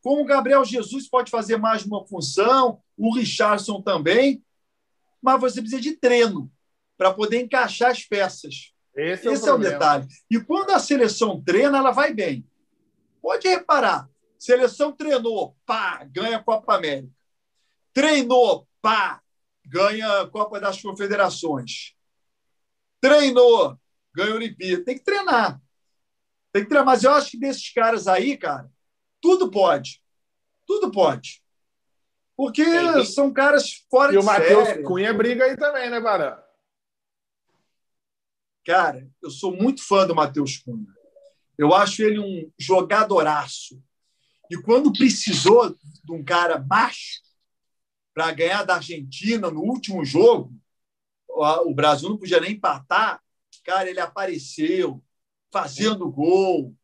[0.04, 4.44] Como o Gabriel Jesus pode fazer mais uma função, o Richardson também,
[5.20, 6.52] mas você precisa de treino
[6.94, 8.74] para poder encaixar as peças.
[8.94, 10.06] Esse, é, Esse o, é o detalhe.
[10.30, 12.46] E quando a seleção treina, ela vai bem.
[13.22, 14.06] Pode reparar.
[14.38, 17.10] Seleção treinou, pá, ganha a Copa América.
[17.94, 19.22] Treinou, pá,
[19.64, 21.94] ganha a Copa das Confederações.
[23.00, 23.80] Treinou,
[24.14, 24.84] ganha a Olimpíada.
[24.84, 25.62] Tem que treinar.
[26.52, 26.84] Tem que treinar.
[26.84, 28.70] Mas eu acho que desses caras aí, cara,
[29.24, 30.02] tudo pode.
[30.66, 31.42] Tudo pode.
[32.36, 33.04] Porque Sim.
[33.06, 34.50] são caras fora e de série.
[34.50, 36.38] E o Matheus Cunha briga aí também, né, Barão?
[38.66, 40.92] Cara, eu sou muito fã do Matheus Cunha.
[41.56, 43.82] Eu acho ele um jogadoraço.
[44.50, 47.22] E quando precisou de um cara baixo
[48.12, 50.52] para ganhar da Argentina no último jogo,
[51.26, 53.22] o Brasil não podia nem empatar,
[53.64, 55.02] cara, ele apareceu
[55.50, 56.76] fazendo gol,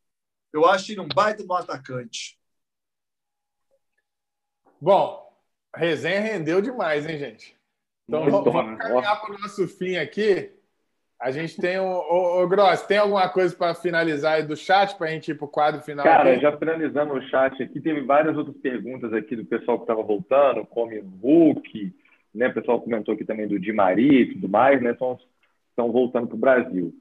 [0.52, 2.38] eu acho ele um baita no atacante.
[4.80, 5.30] Bom,
[5.74, 7.56] resenha rendeu demais, hein, gente?
[8.08, 10.50] Então vamos, vamos caminhar para o nosso fim aqui.
[11.20, 14.96] A gente tem o, o, o Gross, tem alguma coisa para finalizar aí do chat
[14.96, 16.02] para a gente ir para o quadro final?
[16.02, 16.40] Cara, aqui?
[16.40, 20.64] já finalizando o chat aqui, teve várias outras perguntas aqui do pessoal que estava voltando,
[20.64, 21.94] como o Hulk,
[22.34, 22.48] né?
[22.48, 24.92] O pessoal comentou aqui também do Di Maria e tudo mais, né?
[24.92, 25.18] Estão,
[25.68, 26.94] estão voltando para o Brasil,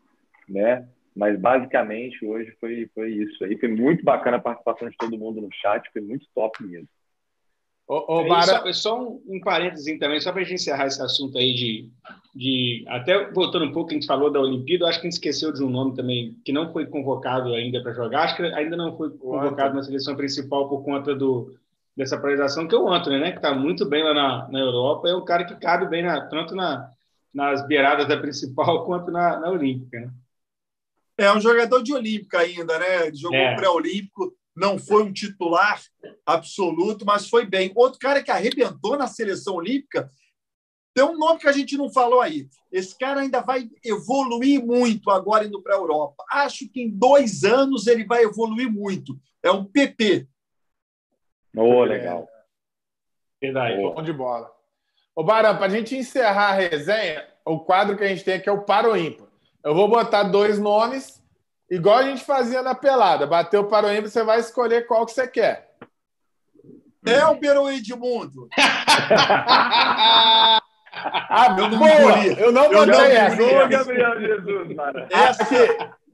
[0.49, 0.85] né?
[1.19, 3.59] Mas basicamente hoje foi, foi isso aí.
[3.59, 6.87] Foi muito bacana a participação de todo mundo no chat, foi muito top mesmo.
[7.85, 8.45] Ô, ô, Bara...
[8.45, 11.89] só, só um, um parênteses também, só para a gente encerrar esse assunto aí de,
[12.33, 12.85] de.
[12.87, 15.61] Até voltando um pouco, a gente falou da Olimpíada, acho que a gente esqueceu de
[15.61, 19.09] um nome também, que não foi convocado ainda para jogar, acho que ainda não foi
[19.09, 21.53] convocado na seleção principal por conta do,
[21.97, 23.31] dessa paralisação, que é o Anthony, né?
[23.31, 26.21] Que está muito bem lá na, na Europa, é um cara que cabe bem na,
[26.27, 26.93] tanto na,
[27.33, 30.11] nas beiradas da principal quanto na, na Olímpica, né?
[31.19, 33.07] É um jogador de Olímpica ainda, né?
[33.07, 33.55] Ele jogou é.
[33.55, 35.81] pré-olímpico não foi um titular
[36.25, 37.71] absoluto, mas foi bem.
[37.75, 40.11] Outro cara que arrebentou na seleção olímpica
[40.93, 42.49] tem um nome que a gente não falou aí.
[42.69, 46.25] Esse cara ainda vai evoluir muito agora indo para a Europa.
[46.29, 49.17] Acho que em dois anos ele vai evoluir muito.
[49.41, 50.27] É um PP.
[51.55, 52.27] Oh, legal.
[53.41, 53.81] Verdade.
[53.81, 54.51] Bom de bola.
[55.15, 58.49] Ô, Barão, para a gente encerrar a resenha, o quadro que a gente tem aqui
[58.49, 59.28] é o Paro Ímpar.
[59.63, 61.19] Eu vou botar dois nomes
[61.69, 63.27] Igual a gente fazia na pelada.
[63.27, 65.69] Bateu para o ímpar, você vai escolher qual que você quer.
[67.05, 68.49] Elber ou Edmundo?
[70.91, 72.25] ah, eu não boa!
[72.37, 73.67] Eu não eu botei essa.
[73.67, 74.75] Gabriel Jesus.
[75.11, 75.55] Essa aqui.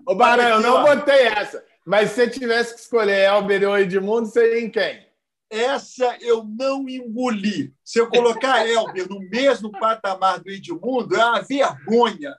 [0.06, 1.64] Ô, Barão, eu não botei essa.
[1.86, 5.06] Mas se você tivesse que escolher Elber ou Edmundo, seria em quem?
[5.50, 7.74] Essa eu não engoli.
[7.84, 12.36] Se eu colocar Elber no mesmo patamar do Edmundo, é uma vergonha.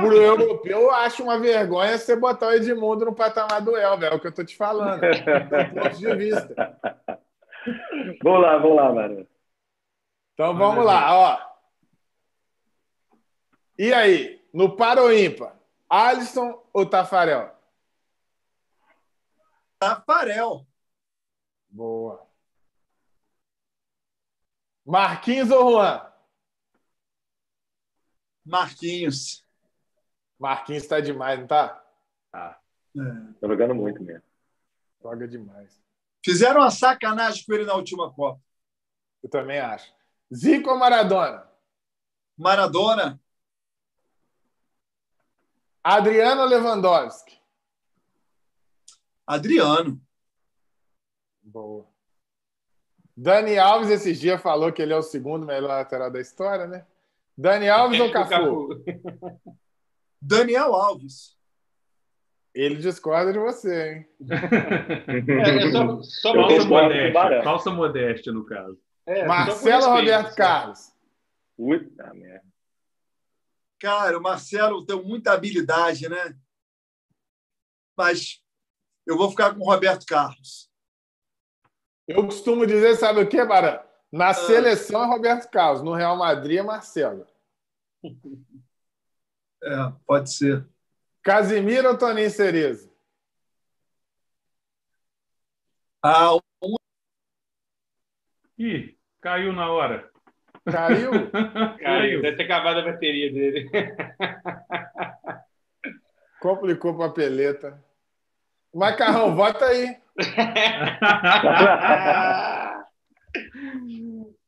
[0.00, 4.14] Por europeu, eu acho uma vergonha você botar o Edmundo no patamar do Elber, é
[4.14, 5.00] o que eu estou te falando.
[5.00, 6.78] Do ponto de vista.
[8.22, 9.26] Vamos lá, vamos lá, mano.
[10.34, 11.54] Então vamos lá, ó.
[13.78, 15.56] E aí, no Paro ímpar,
[15.88, 17.50] Alisson ou Tafarel?
[19.78, 20.66] Tafarel.
[21.68, 22.24] Boa.
[24.84, 26.13] Marquinhos ou Juan?
[28.44, 29.44] Marquinhos.
[30.38, 31.82] Marquinhos está demais, não tá?
[32.30, 32.60] Tá.
[32.96, 33.40] É.
[33.40, 34.22] Tá jogando muito mesmo.
[35.02, 35.82] Joga demais.
[36.24, 38.40] Fizeram uma sacanagem com ele na última Copa.
[39.22, 39.92] Eu também acho.
[40.32, 41.48] Zico ou Maradona?
[42.36, 43.20] Maradona.
[45.82, 47.38] Adriano ou Lewandowski?
[49.26, 50.00] Adriano.
[51.42, 51.86] Boa.
[53.16, 56.86] Dani Alves, esses dias, falou que ele é o segundo melhor lateral da história, né?
[57.36, 58.68] Dani Alves ou Cafu?
[60.20, 61.34] Daniel Alves.
[62.54, 64.08] Ele discorda de você, hein?
[64.30, 67.42] É, é só, só falsa modéstia.
[67.42, 68.78] Falsa modéstia, no caso.
[69.06, 70.92] É, Marcelo Roberto Carlos.
[71.56, 72.44] Puta merda.
[73.80, 76.36] Cara, o Marcelo tem muita habilidade, né?
[77.96, 78.40] Mas
[79.06, 80.70] eu vou ficar com o Roberto Carlos.
[82.06, 83.82] Eu costumo dizer, sabe o que, Barão?
[84.14, 84.34] Na ah.
[84.34, 87.26] seleção é Roberto Carlos, no Real Madrid é Marcelo.
[89.60, 90.64] É, pode ser.
[91.20, 92.94] Casimiro ou Toninho Cerezo?
[96.00, 96.76] Ah, um...
[98.56, 100.08] Ih, caiu na hora.
[100.64, 101.10] Caiu?
[101.82, 102.22] caiu.
[102.22, 103.68] Deve ter acabado a bateria dele.
[106.40, 107.84] Complicou a papeleta.
[108.72, 110.00] Macarrão, vota aí.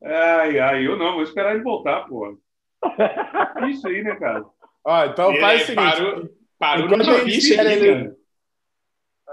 [0.07, 2.39] Ai, ai, eu não, vou esperar ele voltar, pô.
[3.69, 4.45] Isso aí, né, cara?
[4.85, 5.85] Ó, então é, faz o seguinte.
[5.85, 8.05] Parou, parou no difícil ele...
[8.05, 8.17] cara.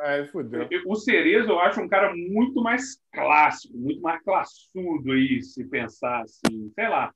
[0.04, 0.68] É, fudeu.
[0.88, 6.24] O Cerezo eu acho um cara muito mais clássico, muito mais classudo aí, se pensar
[6.24, 7.14] assim, sei lá.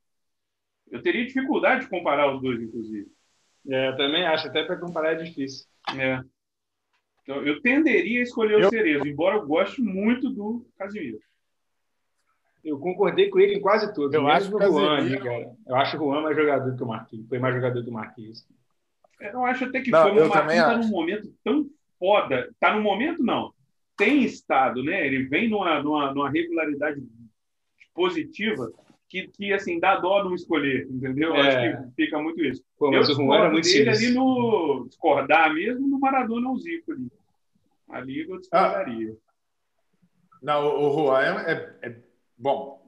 [0.90, 3.08] Eu teria dificuldade de comparar os dois, inclusive.
[3.70, 5.66] É, eu também acho, até para comparar é difícil.
[6.00, 6.22] É.
[7.24, 8.68] Então, eu tenderia a escolher eu...
[8.68, 11.20] o Cerezo, embora eu goste muito do Casimiro.
[12.68, 14.14] Eu concordei com ele em quase tudo.
[14.14, 15.56] Eu acho o Juan, cara.
[15.66, 17.30] Eu acho o Juan mais jogador que o Marquinhos.
[17.30, 18.46] Foi mais jogador que o Marquinhos.
[19.22, 20.12] Eu acho até que não, foi.
[20.12, 21.66] O Marquinhos está num momento tão
[21.98, 22.50] foda.
[22.52, 23.54] Está no momento, não.
[23.96, 25.08] Tem estado, né?
[25.08, 27.02] Ele vem numa, numa, numa regularidade
[27.96, 28.70] positiva
[29.08, 31.34] que, que, assim, dá dó não escolher, entendeu?
[31.36, 31.40] É.
[31.40, 32.62] Acho que fica muito isso.
[32.78, 36.58] Pô, mas eu o Juan era muito dele ali no discordar mesmo no Maradona ou
[36.58, 37.10] Zico ali.
[37.88, 39.16] Ali eu discordaria.
[39.16, 39.28] Ah.
[40.42, 42.07] Não, o Juan é, é, é
[42.38, 42.82] Bom,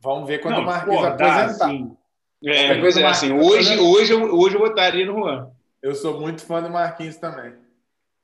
[0.00, 1.44] vamos ver quando não, o Marquinhos pô, aposentar.
[1.44, 1.96] Assim,
[2.42, 5.50] é, pois é, assim, hoje, hoje, eu, hoje eu votaria no Juan.
[5.82, 7.54] Eu sou muito fã do Marquinhos também.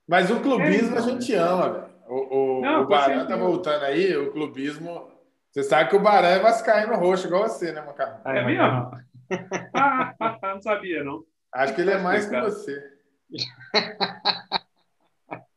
[0.09, 1.91] Mas o clubismo é, a gente ama, velho.
[2.09, 5.09] O, o, não, o Barão tá voltando aí, o clubismo
[5.53, 8.21] Você sabe que o Barão é vascaíno roxo, igual você, né, Macarrão?
[8.25, 8.91] É mesmo?
[9.73, 10.13] Ah,
[10.43, 11.23] não sabia, não.
[11.55, 12.83] Acho que ele é mais que você.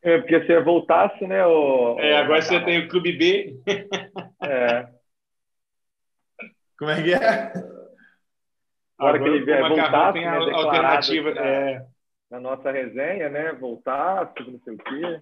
[0.03, 1.45] É, porque se voltasse, né?
[1.45, 3.55] O, É, agora você tem o Clube B.
[4.43, 4.87] É,
[6.77, 7.53] Como é que é?
[8.97, 11.33] Agora que ele vier, Macarrão voltasse, tem né, alternativa.
[11.33, 11.85] na- É,
[12.29, 13.53] na nossa resenha, né?
[13.53, 15.21] Voltasse, não sei o quê.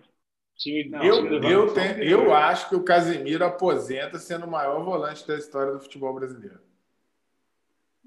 [0.89, 5.27] não, Eu, do eu, tenho, eu acho que o Casimiro aposenta sendo o maior volante
[5.27, 6.59] da história do futebol brasileiro.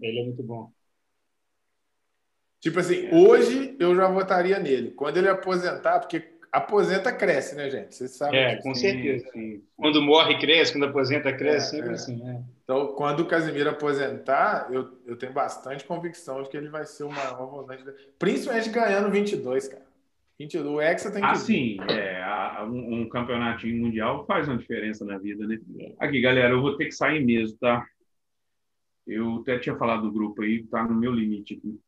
[0.01, 0.71] Ele é muito bom.
[2.61, 4.91] Tipo assim, hoje eu já votaria nele.
[4.93, 7.95] Quando ele aposentar, porque aposenta cresce, né, gente?
[7.95, 8.63] Vocês sabem É, disso.
[8.63, 9.31] com certeza.
[9.77, 10.73] Quando morre, cresce.
[10.73, 11.77] Quando aposenta, cresce.
[11.77, 11.95] É, sempre é.
[11.95, 12.43] assim, né?
[12.63, 17.05] Então, quando o Casimiro aposentar, eu, eu tenho bastante convicção de que ele vai ser
[17.05, 17.85] o maior volante.
[18.19, 19.85] Principalmente ganhando 22, cara.
[20.39, 21.27] 22, o Hexa tem que.
[21.29, 21.77] Ah, sim.
[21.89, 22.25] É,
[22.65, 25.59] um, um campeonatinho mundial faz uma diferença na vida, né?
[25.99, 27.85] Aqui, galera, eu vou ter que sair mesmo, tá?
[29.07, 31.79] Eu até tinha falado do grupo aí, tá no meu limite aqui.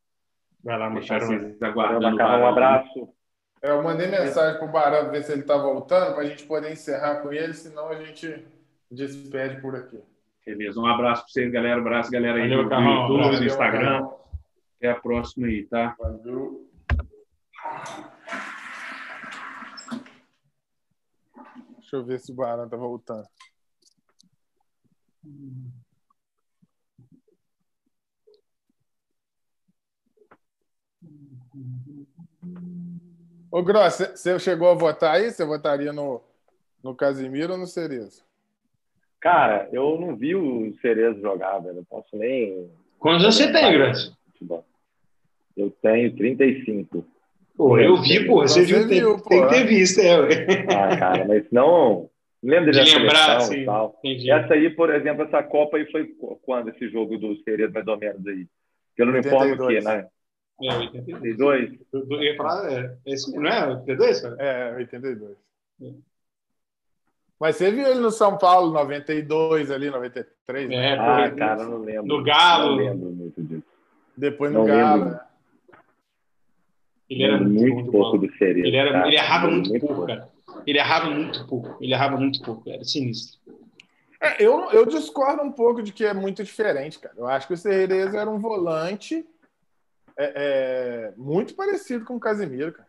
[0.62, 1.38] Vai lá, Deixar Macarrão.
[1.40, 2.06] vocês Valeu, aguardando.
[2.06, 3.15] o Macarrão, um abraço.
[3.66, 7.16] É, Eu mandei mensagem pro Barão ver se ele tá voltando, pra gente poder encerrar
[7.16, 8.46] com ele, senão a gente
[8.88, 10.00] despede por aqui.
[10.46, 11.80] Beleza, um abraço pra vocês, galera.
[11.80, 13.02] Abraço, galera aí Valeu, do Carrão.
[13.02, 13.98] YouTube, Valeu, do Instagram.
[13.98, 14.20] Carrão.
[14.76, 15.96] Até a próxima aí, tá?
[15.98, 16.70] Valeu.
[21.78, 23.26] Deixa eu ver se o Barão tá voltando.
[33.50, 35.30] Ô, Gross, você- você chegou a votar aí?
[35.30, 36.20] Você votaria no,
[36.82, 38.24] no Casimiro ou no Cerezo?
[39.20, 41.76] Cara, eu não vi o Cerezo jogar, velho.
[41.76, 42.70] Não posso nem.
[42.98, 43.72] Quantos anos você tem?
[44.32, 44.64] Futebol.
[45.56, 47.04] Eu tenho 35.
[47.56, 48.42] Pô, eu vi, pô.
[48.42, 49.28] Você Você viu, tem, viu, pô.
[49.30, 50.20] tem que ter visto, é.
[50.20, 50.66] ué.
[50.70, 52.10] Ah, cara, mas não.
[52.42, 53.62] Lembro De lembrar, assim.
[53.62, 53.98] e tal.
[54.04, 54.30] Entendi.
[54.30, 57.86] Essa aí, por exemplo, essa Copa aí foi qu- quando esse jogo do Cerezo, mais
[57.88, 58.46] ou menos aí?
[58.94, 59.84] Pelo uniforme o quê, 82.
[59.84, 60.06] né?
[60.62, 61.70] É, 82.
[61.70, 61.78] 82?
[61.92, 64.36] Eu eu ia falar, é, esse, não é 82, cara?
[64.38, 65.36] É, 82.
[67.38, 70.74] Mas você viu ele no São Paulo, 92 ali, 93, né?
[70.74, 72.06] É, Ah, pô, cara, não lembro.
[72.06, 72.70] No Galo.
[72.70, 73.62] Não lembro muito disso.
[74.16, 75.04] Depois no Não Galo.
[75.04, 75.14] lembro.
[75.14, 75.20] né?
[77.08, 78.66] ele era muito, muito pouco do Cerezo.
[78.66, 80.06] Ele, era, ele errava Lembro muito, pouco, pouco.
[80.08, 80.28] cara.
[80.66, 81.76] Ele errava muito pouco.
[81.84, 82.68] Ele errava muito pouco.
[82.70, 83.38] Era sinistro.
[84.20, 87.14] É, eu, eu discordo um pouco de que é muito diferente, cara.
[87.18, 89.24] Eu acho que o Cerezo era um volante
[90.18, 92.86] é, é, muito parecido com o Casimiro, cara.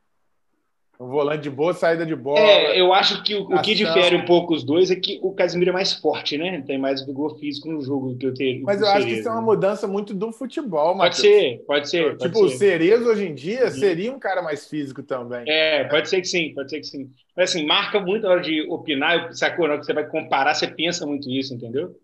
[0.99, 2.39] Um volante de boa saída de bola.
[2.39, 5.31] É, eu acho que o, o que difere um pouco os dois é que o
[5.31, 6.63] Casimiro é mais forte, né?
[6.65, 8.65] Tem mais vigor físico no jogo do que eu tenho.
[8.65, 12.17] Mas eu acho que isso é uma mudança muito do futebol, Pode ser, pode ser.
[12.17, 12.57] Tipo, pode o ser.
[12.57, 15.43] Cerezo hoje em dia seria um cara mais físico também.
[15.47, 17.11] É, pode ser que sim, pode ser que sim.
[17.35, 19.67] Mas assim, marca muito a hora de opinar, sacou?
[19.67, 21.95] Na hora que você vai comparar, você pensa muito isso, entendeu?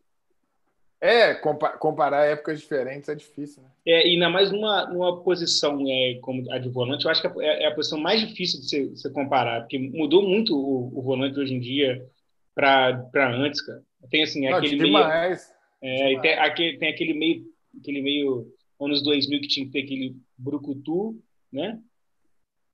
[1.01, 3.69] É, compa- comparar épocas diferentes é difícil, né?
[3.85, 7.41] É, e ainda mais numa, numa posição é, como a de volante, eu acho que
[7.41, 11.01] é, é a posição mais difícil de você, você comparar, porque mudou muito o, o
[11.01, 12.05] volante hoje em dia
[12.55, 13.81] para antes, cara.
[14.09, 14.97] Tem assim, Não, aquele meio.
[15.81, 17.45] É, tem aquele, tem aquele meio,
[17.77, 18.47] aquele meio
[18.79, 21.19] anos 2000 que tinha que ter aquele brucutu,
[21.51, 21.79] né?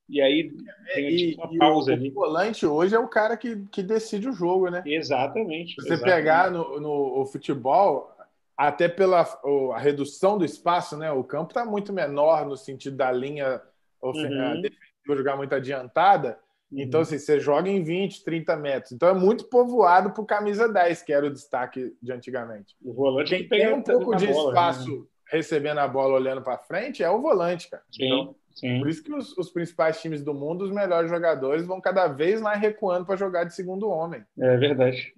[0.07, 0.51] E aí
[0.93, 2.09] tem E, tipo, uma e pausa o, ali.
[2.09, 4.83] o volante hoje é o cara que, que decide o jogo, né?
[4.85, 5.75] Exatamente.
[5.75, 6.15] Se você exatamente.
[6.15, 8.11] pegar no, no futebol,
[8.59, 11.09] até pela o- a redução do espaço, né?
[11.09, 13.61] O campo está muito menor no sentido da linha
[14.03, 14.61] Uhum.
[14.61, 16.37] defensiva jogar muito adiantada.
[16.69, 16.81] Uhum.
[16.81, 18.91] Então, assim, você joga em 20, 30 metros.
[18.91, 22.75] Então, é muito povoado por camisa 10, que era o destaque de antigamente.
[22.83, 25.05] o volante Quem que tem um pouco de bola, espaço né?
[25.31, 27.83] recebendo a bola, olhando para frente, é o volante, cara.
[27.89, 28.79] Sim, Então, sim.
[28.79, 32.41] por isso que os, os principais times do mundo, os melhores jogadores, vão cada vez
[32.41, 34.23] mais recuando para jogar de segundo homem.
[34.37, 35.13] É verdade.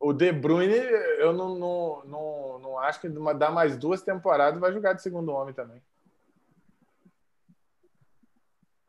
[0.00, 0.74] O De Bruyne,
[1.18, 5.32] eu não, não, não, não acho que dá mais duas temporadas vai jogar de segundo
[5.32, 5.80] homem também.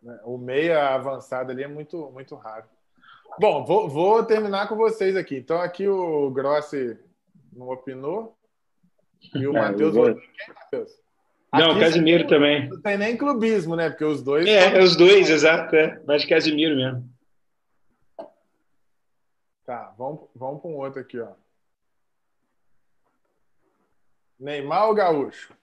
[0.02, 0.20] Né?
[0.24, 2.66] O meia avançado ali é muito, muito raro.
[3.40, 5.38] Bom, vou, vou terminar com vocês aqui.
[5.38, 6.98] Então, aqui o Grossi
[7.54, 8.36] não opinou.
[9.36, 10.16] E o É, Matheus vou-
[10.56, 10.92] Matheus?
[11.54, 12.70] Não, Aqui Casimiro também.
[12.70, 13.90] Não tem nem clubismo, né?
[13.90, 14.46] Porque os dois.
[14.46, 15.76] É, é os dois, exato.
[15.76, 16.00] É.
[16.06, 17.10] Mas Casimiro mesmo.
[19.68, 21.34] Tá, vamos, vamos para um outro aqui, ó.
[24.40, 25.54] Neymar ou Gaúcho?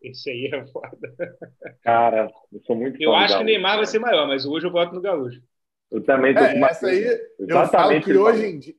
[0.00, 1.36] Esse aí é foda.
[1.82, 4.70] Cara, eu sou muito Eu acho que o Neymar vai ser maior, mas hoje eu
[4.70, 5.42] voto no Gaúcho.
[5.90, 7.02] Eu também tô É, com essa aí,
[7.40, 8.74] eu Exatamente falo que hoje em, dia,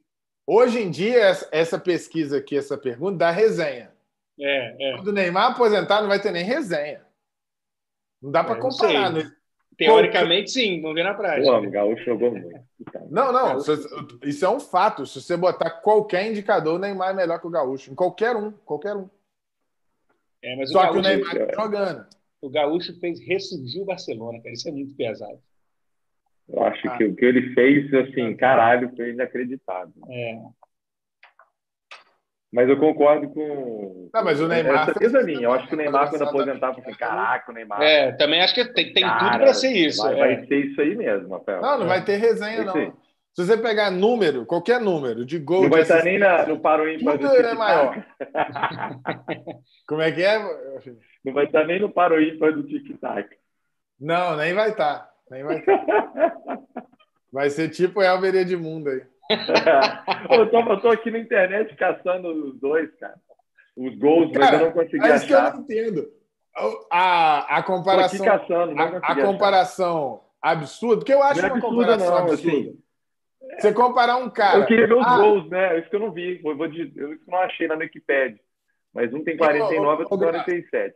[0.47, 1.19] hoje em dia,
[1.51, 3.93] essa, pesquisa aqui, essa pergunta, dá resenha.
[4.39, 4.95] É, é.
[4.95, 7.05] Quando o Neymar aposentar, não vai ter nem resenha.
[8.21, 9.13] Não dá para É, não comparar.
[9.13, 9.23] sei.
[9.25, 9.35] né?
[9.85, 11.43] Teoricamente, sim, não vê na prática.
[11.43, 12.59] Pô, o Gaúcho jogou muito.
[13.09, 13.57] Não, não,
[14.23, 15.05] isso é um fato.
[15.05, 17.91] Se você botar qualquer indicador, o Neymar é melhor que o Gaúcho.
[17.91, 19.09] Em qualquer um, qualquer um.
[20.41, 22.05] É, Só o que o Neymar tá jogando.
[22.41, 24.53] O Gaúcho fez ressurgir o Barcelona, cara.
[24.53, 25.39] Isso é muito pesado.
[26.47, 26.97] Eu acho ah.
[26.97, 29.93] que o que ele fez, assim, caralho, foi inacreditável.
[30.09, 30.41] É.
[32.51, 34.09] Mas eu concordo com.
[34.13, 34.81] Não, mas o Neymar.
[34.81, 35.41] É certeza minha.
[35.41, 37.81] Eu acho que o Neymar, quando aposentar, foi assim: caraca, o Neymar.
[37.81, 40.03] É, também acho que tem, tem Cara, tudo para ser isso.
[40.03, 40.17] Vai, é.
[40.17, 41.61] vai, ser isso aí mesmo, Rafael.
[41.61, 42.93] Não, não vai ter resenha, não.
[43.33, 45.63] Se você pegar número, qualquer número de gol.
[45.63, 48.05] Não vai estar nem na, no paro ímpar do é maior.
[49.87, 50.37] Como é que é?
[51.23, 53.29] Não vai estar nem no paro ímpar do tic-tac.
[53.97, 55.09] Não, nem vai estar.
[55.29, 55.85] Nem vai estar.
[57.31, 59.03] Vai ser tipo Elber Edmundo aí.
[60.29, 63.15] eu, tô, eu tô aqui na internet caçando os dois, cara.
[63.75, 66.07] Os gols, cara, mas eu não consegui é isso que eu não entendo.
[66.91, 68.25] A, a comparação.
[68.25, 72.57] Caçando, a, a, comparação absurda, porque eu acho não é uma comparação não, absurda.
[72.57, 72.79] Assim,
[73.57, 74.59] Você comparar um cara.
[74.59, 75.79] Eu queria ver os ah, gols, né?
[75.79, 76.41] Isso que eu não vi.
[76.43, 78.39] Eu, vou, eu não achei na Wikipedia.
[78.93, 80.93] Mas um tem 49 e outro 47.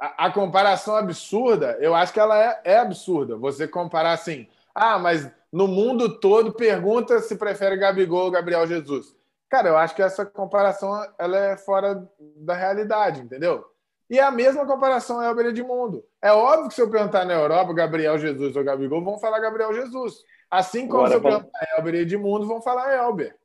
[0.00, 3.36] A, a comparação absurda, eu acho que ela é, é absurda.
[3.36, 9.14] Você comparar assim, ah, mas no mundo todo pergunta se prefere Gabigol ou Gabriel Jesus.
[9.48, 13.64] Cara, eu acho que essa comparação ela é fora da realidade, entendeu?
[14.08, 16.04] E a mesma comparação é Elber Edmundo.
[16.22, 19.72] É óbvio que se eu perguntar na Europa Gabriel Jesus ou Gabigol, vão falar Gabriel
[19.72, 20.14] Jesus.
[20.50, 23.36] Assim como Agora, se eu perguntar Elber Edmundo, vão falar Elber.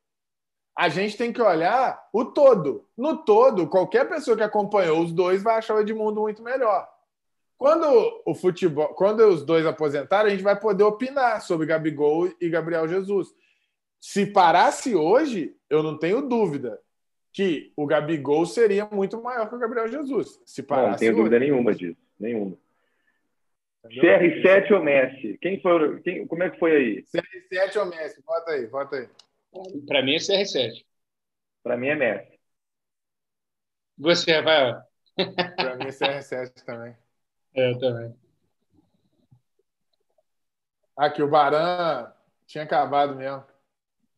[0.76, 2.84] A gente tem que olhar o todo.
[2.96, 6.86] No todo, qualquer pessoa que acompanhou os dois vai achar o Edmundo muito melhor.
[7.58, 12.48] Quando o futebol, quando os dois aposentarem, a gente vai poder opinar sobre Gabigol e
[12.50, 13.28] Gabriel Jesus.
[13.98, 16.78] Se parasse hoje, eu não tenho dúvida
[17.32, 20.40] que o Gabigol seria muito maior que o Gabriel Jesus.
[20.44, 21.20] Se parasse não, tenho hoje.
[21.22, 22.56] dúvida nenhuma disso, nenhuma.
[23.86, 25.38] CR7 ou Messi?
[25.40, 26.00] Quem foi?
[26.02, 27.04] Quem, como é que foi aí?
[27.04, 28.22] CR7 ou Messi?
[28.22, 29.08] Bota aí, bota aí.
[29.86, 30.84] Para mim é CR7.
[31.62, 32.38] Para mim é Messi.
[33.98, 34.82] Você, Rafael?
[35.56, 36.94] Para mim é CR7 também.
[37.56, 38.14] É, eu também.
[40.96, 42.12] Aqui, o Baran
[42.46, 43.44] tinha acabado mesmo.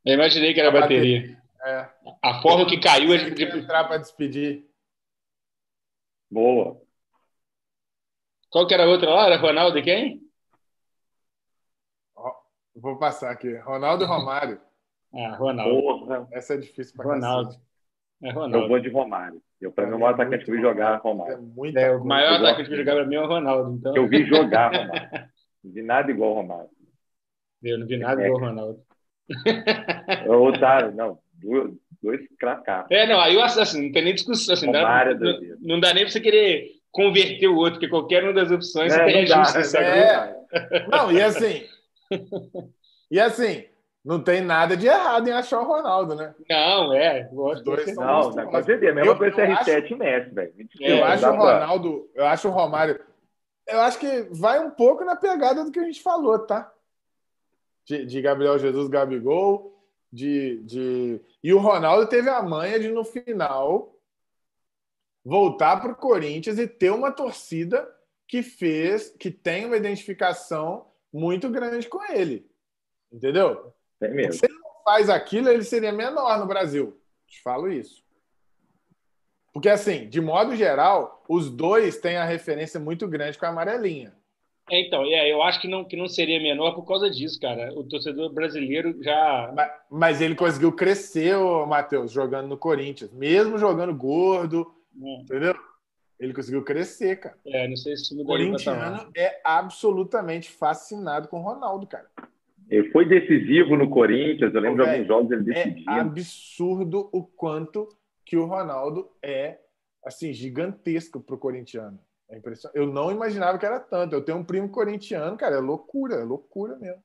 [0.04, 1.20] Eu imaginei que era a bateria.
[1.20, 1.42] bateria.
[1.64, 1.90] É.
[2.22, 3.12] A forma que caiu...
[3.12, 3.42] A gente...
[3.42, 4.68] entrar para despedir.
[6.30, 6.80] Boa.
[8.50, 9.26] Qual que era a outra lá?
[9.26, 10.28] Era Ronaldo e quem?
[12.74, 13.56] Vou passar aqui.
[13.58, 14.60] Ronaldo e Romário.
[15.14, 15.80] ah, Ronaldo.
[15.80, 16.28] Porra.
[16.32, 17.50] Essa é difícil para Ronaldo.
[17.50, 17.67] Cacete.
[18.22, 18.56] É Ronaldo.
[18.58, 19.40] Eu vou de Romário.
[19.60, 21.52] Eu, para mim, o maior atacante que eu vi jogar é Romário.
[21.76, 23.76] É, é o maior atacante que eu jogar para mim é o Ronaldo.
[23.76, 23.96] Então...
[23.96, 25.28] Eu vi jogar Romário.
[25.64, 26.70] Não vi nada igual ao Romário.
[27.62, 28.26] Eu não vi nada é.
[28.26, 28.80] igual ao Ronaldo.
[30.06, 31.18] É otário, não.
[31.34, 31.72] Dois,
[32.02, 32.90] dois cracados.
[32.90, 34.54] É, não, aí eu assim, não tem nem discussão.
[34.54, 38.32] Assim, dá, não, não, dá nem para você querer converter o outro, porque qualquer uma
[38.32, 39.60] das opções é, tem justa.
[39.78, 40.34] É.
[40.88, 41.64] Não, e assim.
[43.10, 43.64] E assim,
[44.04, 46.34] não tem nada de errado em achar o Ronaldo, né?
[46.48, 47.28] Não, é.
[47.32, 48.94] Os dois são não, não, com certeza.
[48.94, 50.54] Mesma coisa CR7 e Messi, velho.
[50.80, 53.00] Eu é, acho o Ronaldo, eu acho o Romário.
[53.66, 56.72] Eu acho que vai um pouco na pegada do que a gente falou, tá?
[57.84, 59.78] De, de Gabriel Jesus, Gabigol,
[60.12, 61.20] de, de.
[61.42, 63.94] E o Ronaldo teve a manha de, no final,
[65.24, 67.86] voltar para o Corinthians e ter uma torcida
[68.26, 72.48] que fez, que tem uma identificação muito grande com ele.
[73.12, 73.72] Entendeu?
[74.00, 74.34] É mesmo.
[74.34, 77.00] Se ele não faz aquilo, ele seria menor no Brasil.
[77.26, 78.02] Te falo isso.
[79.52, 84.14] Porque, assim, de modo geral, os dois têm a referência muito grande com a amarelinha.
[84.70, 87.72] É, então, é, eu acho que não, que não seria menor por causa disso, cara.
[87.74, 89.52] O torcedor brasileiro já.
[89.54, 93.10] Mas, mas ele conseguiu crescer, Matheus, jogando no Corinthians.
[93.12, 94.70] Mesmo jogando gordo,
[95.02, 95.22] é.
[95.22, 95.54] entendeu?
[96.20, 97.38] Ele conseguiu crescer, cara.
[97.46, 102.10] É, não sei se O corintiano é absolutamente fascinado com o Ronaldo, cara.
[102.68, 105.90] Ele foi decisivo no Corinthians, eu lembro de alguns jogos ele decidiu.
[105.90, 107.88] É absurdo o quanto
[108.24, 109.58] que o Ronaldo é
[110.04, 111.98] assim gigantesco para o corintiano.
[112.30, 112.78] É impressionante.
[112.78, 114.14] Eu não imaginava que era tanto.
[114.14, 117.02] Eu tenho um primo corintiano, cara, é loucura, é loucura mesmo.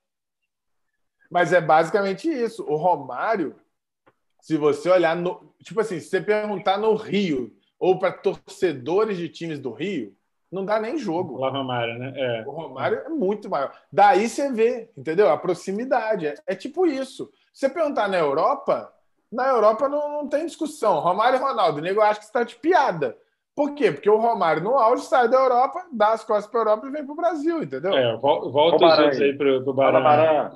[1.32, 2.64] Mas é basicamente isso.
[2.64, 3.56] O Romário,
[4.42, 9.30] se você olhar no, tipo assim, se você perguntar no Rio ou para torcedores de
[9.30, 10.14] times do Rio,
[10.54, 11.40] não dá nem jogo.
[11.40, 12.14] O Romário, né?
[12.16, 12.44] É.
[12.46, 13.72] O Romário é muito maior.
[13.92, 15.30] Daí você vê, entendeu?
[15.30, 16.28] A proximidade.
[16.28, 17.30] É, é tipo isso.
[17.52, 18.94] Se você perguntar na Europa,
[19.32, 21.00] na Europa não, não tem discussão.
[21.00, 23.18] Romário e Ronaldo, o nego acha que está de piada.
[23.56, 23.92] Por quê?
[23.92, 26.92] Porque o Romário, no auge, sai da Europa, dá as costas para a Europa e
[26.92, 27.94] vem para o Brasil, entendeu?
[27.94, 30.52] É, volta os outros aí para o Barão.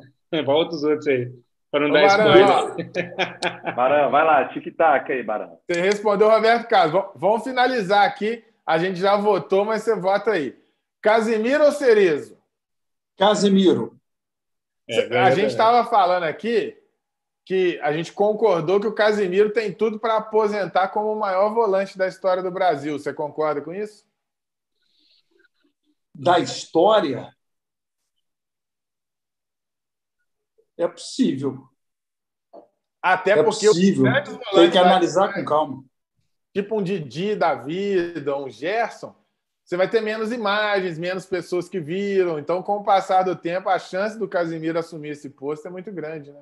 [0.46, 1.32] Volta os outros aí.
[1.70, 3.76] Para não dar spoiler.
[3.76, 5.60] Barão, vai lá, tic-tac aí, Barão.
[5.70, 7.04] Você respondeu o Roberto Carlos.
[7.16, 10.62] Vamos finalizar aqui a gente já votou, mas você vota aí.
[11.02, 12.38] Casimiro ou Cerezo?
[13.18, 13.98] Casemiro.
[14.90, 16.78] É, a gente estava falando aqui
[17.46, 21.98] que a gente concordou que o Casemiro tem tudo para aposentar como o maior volante
[21.98, 23.00] da história do Brasil.
[23.00, 24.06] Você concorda com isso?
[26.14, 27.34] Da história?
[30.78, 31.70] É possível.
[33.02, 34.04] Até é porque possível.
[34.54, 35.87] tem que analisar com calma.
[36.58, 39.16] Tipo um Didi da vida, um Gerson,
[39.64, 42.40] você vai ter menos imagens, menos pessoas que viram.
[42.40, 45.92] Então, com o passar do tempo, a chance do Casimiro assumir esse posto é muito
[45.92, 46.42] grande, né?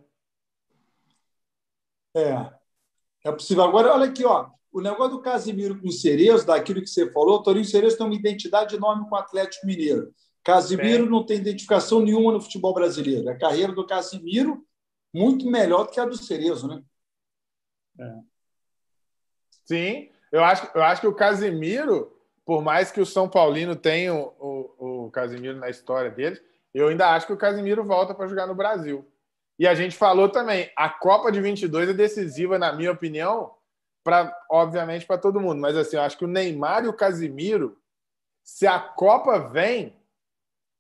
[2.15, 2.49] É.
[3.25, 3.65] É possível.
[3.65, 4.51] Agora, olha aqui, ó.
[4.71, 8.05] O negócio do Casimiro com o Cerezo, daquilo que você falou, o Torinho Cerezo tem
[8.05, 10.15] uma identidade enorme com o Atlético Mineiro.
[10.45, 13.27] Casimiro não tem identificação nenhuma no futebol brasileiro.
[13.27, 14.65] A carreira do Casimiro
[15.13, 16.81] muito melhor do que a do Cerezo, né?
[17.99, 18.34] É.
[19.65, 22.15] Sim, eu acho, eu acho que o Casimiro,
[22.45, 26.39] por mais que o São Paulino tenha o, o, o Casimiro na história dele,
[26.73, 29.09] eu ainda acho que o Casimiro volta para jogar no Brasil.
[29.57, 33.55] E a gente falou também, a Copa de 22 é decisiva, na minha opinião,
[34.03, 35.59] para obviamente para todo mundo.
[35.61, 37.77] Mas assim, eu acho que o Neymar e o Casimiro,
[38.43, 39.95] se a Copa vem,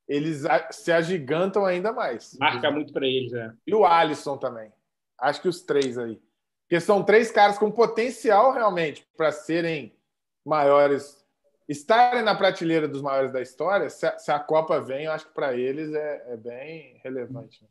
[0.07, 2.37] eles se agigantam ainda mais.
[2.39, 3.51] Marca muito para eles, é.
[3.65, 4.71] E o Alisson também.
[5.17, 6.21] Acho que os três aí.
[6.65, 9.95] Porque são três caras com potencial realmente para serem
[10.43, 11.23] maiores,
[11.69, 13.87] estarem na prateleira dos maiores da história.
[13.89, 17.61] Se a, se a Copa vem, eu acho que para eles é, é, bem relevante.
[17.61, 17.69] Né?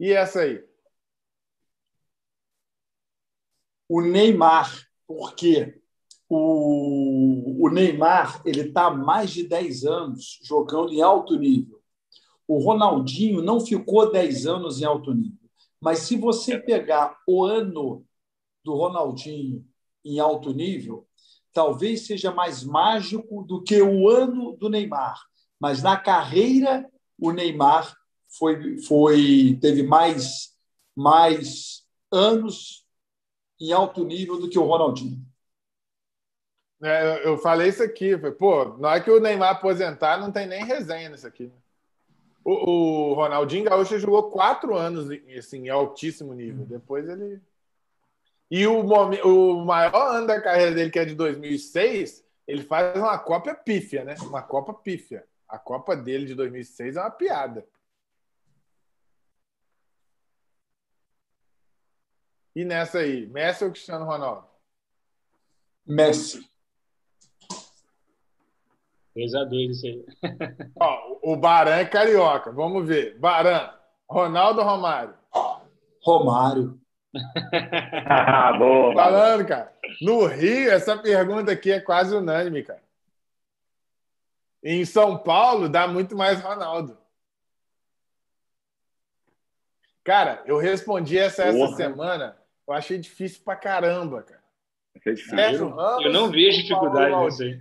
[0.00, 0.62] E essa aí?
[3.88, 5.80] O Neymar, porque
[6.28, 11.82] o, o Neymar ele está há mais de 10 anos jogando em alto nível.
[12.46, 15.43] O Ronaldinho não ficou 10 anos em alto nível.
[15.84, 18.06] Mas se você pegar o ano
[18.64, 19.62] do Ronaldinho
[20.02, 21.06] em alto nível,
[21.52, 25.20] talvez seja mais mágico do que o ano do Neymar.
[25.60, 26.90] Mas na carreira,
[27.20, 27.94] o Neymar
[28.38, 30.56] foi, foi teve mais,
[30.96, 32.86] mais anos
[33.60, 35.22] em alto nível do que o Ronaldinho.
[36.82, 40.64] É, eu falei isso aqui, pô, na hora que o Neymar aposentar, não tem nem
[40.64, 41.52] resenha nisso aqui.
[42.44, 45.08] O, o Ronaldinho Gaúcho jogou quatro anos
[45.38, 46.66] assim, em altíssimo nível.
[46.66, 47.40] Depois ele.
[48.50, 53.18] E o, o maior ano da carreira dele, que é de 2006, ele faz uma
[53.18, 54.14] Copa pífia, né?
[54.20, 55.26] Uma Copa pífia.
[55.48, 57.66] A Copa dele de 2006 é uma piada.
[62.54, 64.46] E nessa aí, Messi ou Cristiano Ronaldo?
[65.86, 66.48] Messi.
[69.16, 70.04] 2x2 isso aí.
[70.80, 72.50] Ó, o Baran é carioca.
[72.50, 73.18] Vamos ver.
[73.18, 73.70] Baran,
[74.08, 75.14] Ronaldo ou Romário?
[76.02, 76.80] Romário.
[78.06, 78.94] ah, boa.
[78.94, 79.72] Falando, cara.
[80.00, 82.82] No Rio, essa pergunta aqui é quase unânime, cara.
[84.62, 86.98] Em São Paulo, dá muito mais Ronaldo.
[90.02, 91.64] Cara, eu respondi essa Porra.
[91.64, 92.36] essa semana.
[92.66, 94.42] Eu achei difícil pra caramba, cara.
[95.16, 97.60] Sérgio Ramos, eu não vejo dificuldade nisso aí.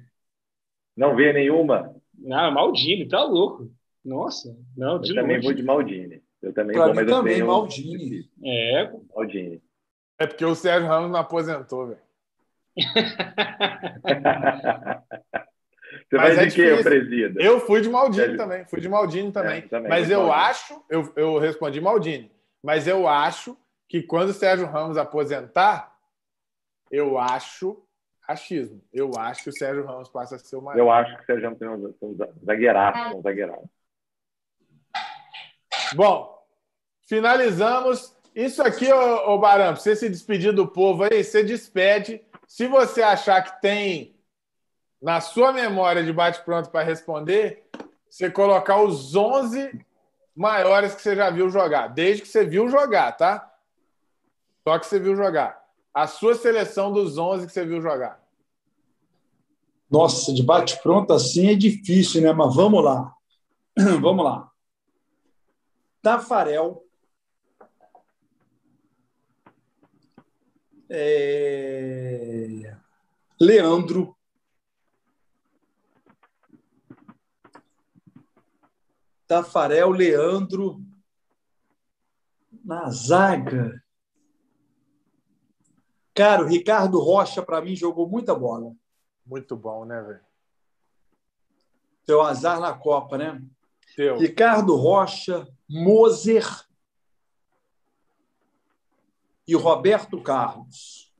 [0.95, 1.95] Não vê nenhuma?
[2.18, 3.72] Não, Maldini, tá louco.
[4.03, 6.22] Nossa, não, de Eu também vou de Maldini.
[6.41, 7.48] Eu também pra vou, mas também, eu tenho...
[7.48, 8.30] Maldini.
[8.44, 8.91] É.
[9.15, 9.61] Maldini.
[10.20, 11.99] É porque o Sérgio Ramos não aposentou, velho.
[16.10, 17.41] Você mas vai é de quê, presida?
[17.41, 19.60] Eu fui de Maldini também, fui de Maldini também.
[19.60, 20.41] É, também mas eu Maldini.
[20.41, 22.32] acho, eu, eu respondi Maldini,
[22.64, 23.57] mas eu acho
[23.88, 25.95] que quando o Sérgio Ramos aposentar,
[26.91, 27.82] eu acho
[28.28, 28.82] achismo.
[28.91, 30.80] Eu acho que o Sérgio Ramos passa a ser o maior.
[30.80, 31.60] Eu acho que o Sérgio Ramos
[32.00, 33.70] tem um, zagueiraço, um zagueiraço.
[35.95, 36.45] Bom,
[37.08, 38.16] finalizamos.
[38.34, 42.24] Isso aqui, ô, ô Barão, você se despedir do povo aí, você despede.
[42.48, 44.16] Se você achar que tem
[45.02, 47.70] na sua memória de bate-pronto para responder,
[48.10, 49.86] você colocar os 11
[50.36, 53.52] maiores que você já viu jogar, desde que você viu jogar, tá?
[54.64, 55.62] Só que você viu jogar
[55.94, 58.24] a sua seleção dos 11 que você viu jogar.
[59.90, 62.34] Nossa, de bate-pronto assim é difícil, né?
[62.34, 63.14] Mas vamos lá.
[64.02, 64.52] vamos lá.
[66.02, 66.84] Tafarel.
[70.90, 72.76] É...
[73.40, 74.18] Leandro.
[79.28, 80.82] Tafarel, Leandro.
[82.65, 83.82] Na zaga.
[86.14, 88.72] Cara, o Ricardo Rocha, para mim, jogou muita bola.
[89.26, 90.22] Muito bom, né, velho?
[92.06, 93.41] Teu azar na Copa, né?
[93.95, 94.18] Teu.
[94.18, 96.45] Ricardo Rocha, Moser
[99.48, 101.11] e Roberto Carlos.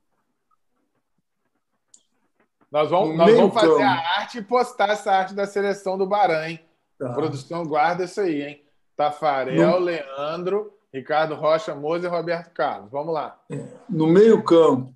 [2.72, 6.60] Nós vamos, nós vamos fazer a arte e postar essa arte da seleção do Bahrein.
[6.98, 7.12] Tá.
[7.12, 8.66] A produção guarda isso aí, hein?
[8.96, 9.86] Tafarel, no...
[9.86, 12.92] Leandro, Ricardo Rocha, Moza e Roberto Carlos.
[12.92, 13.44] Vamos lá.
[13.90, 14.94] No meio-campo,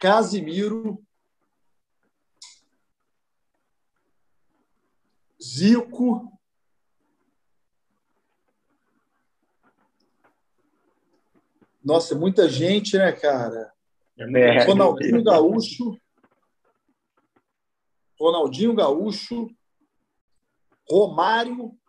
[0.00, 1.02] Casimiro,
[5.42, 6.30] Zico,
[11.82, 13.72] Nossa, muita gente, né, cara?
[14.18, 14.64] É.
[14.64, 15.98] Ronaldinho Gaúcho.
[18.18, 19.48] Ronaldinho Gaúcho.
[20.88, 21.79] Romário.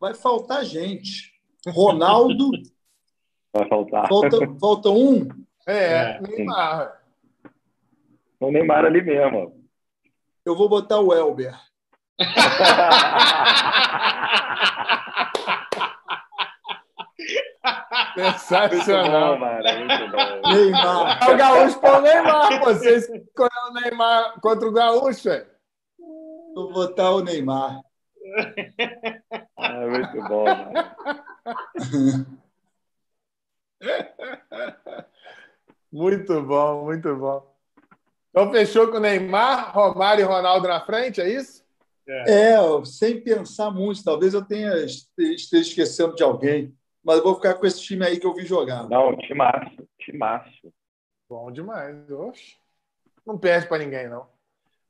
[0.00, 1.32] Vai faltar gente.
[1.66, 2.50] Ronaldo.
[3.52, 4.08] Vai faltar.
[4.08, 5.26] Falta, falta um.
[5.66, 6.20] É, é.
[6.20, 7.02] Neymar.
[8.38, 9.58] O Neymar ali mesmo.
[10.44, 11.58] Eu vou botar o Elber.
[18.38, 19.38] Sensacional.
[19.38, 20.52] Muito bom, mano, muito bom.
[20.52, 21.22] Neymar.
[21.22, 22.60] É o Gaúcho para o Neymar.
[22.60, 25.46] Você escolheu o Neymar contra o Gaúcho, é?
[26.54, 27.80] Vou botar o Neymar.
[29.56, 30.44] Ah, muito bom.
[35.90, 37.54] Muito bom, muito bom.
[38.30, 41.64] Então fechou com o Neymar, Romário e Ronaldo na frente, é isso?
[42.06, 44.04] É, é sem pensar muito.
[44.04, 46.76] Talvez eu tenha esteja esquecendo de alguém
[47.08, 48.86] mas eu vou ficar com esse time aí que eu vi jogar.
[48.86, 50.70] Não, timaço, timaço.
[51.26, 52.10] Bom demais.
[52.10, 52.58] Oxe.
[53.24, 54.26] Não perde para ninguém, não.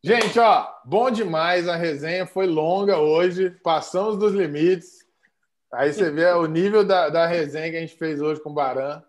[0.02, 1.68] Gente, ó, bom demais.
[1.68, 3.50] A resenha foi longa hoje.
[3.62, 5.06] Passamos dos limites.
[5.72, 8.54] Aí você vê o nível da, da resenha que a gente fez hoje com o
[8.54, 9.02] Baran.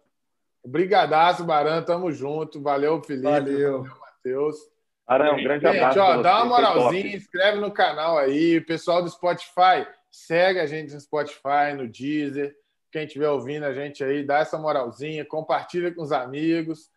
[0.63, 1.81] Obrigadaço, Baran.
[1.83, 2.61] Tamo junto.
[2.61, 3.29] Valeu, Felipe.
[3.29, 3.83] Valeu.
[3.83, 4.57] Valeu, Matheus.
[5.07, 5.99] Baran, um grande gente, abraço.
[5.99, 8.57] Gente, ó, dá uma moralzinha, inscreve no canal aí.
[8.57, 12.55] O pessoal do Spotify, segue a gente no Spotify, no Deezer
[12.91, 16.89] quem estiver ouvindo a gente aí, dá essa moralzinha, compartilha com os amigos,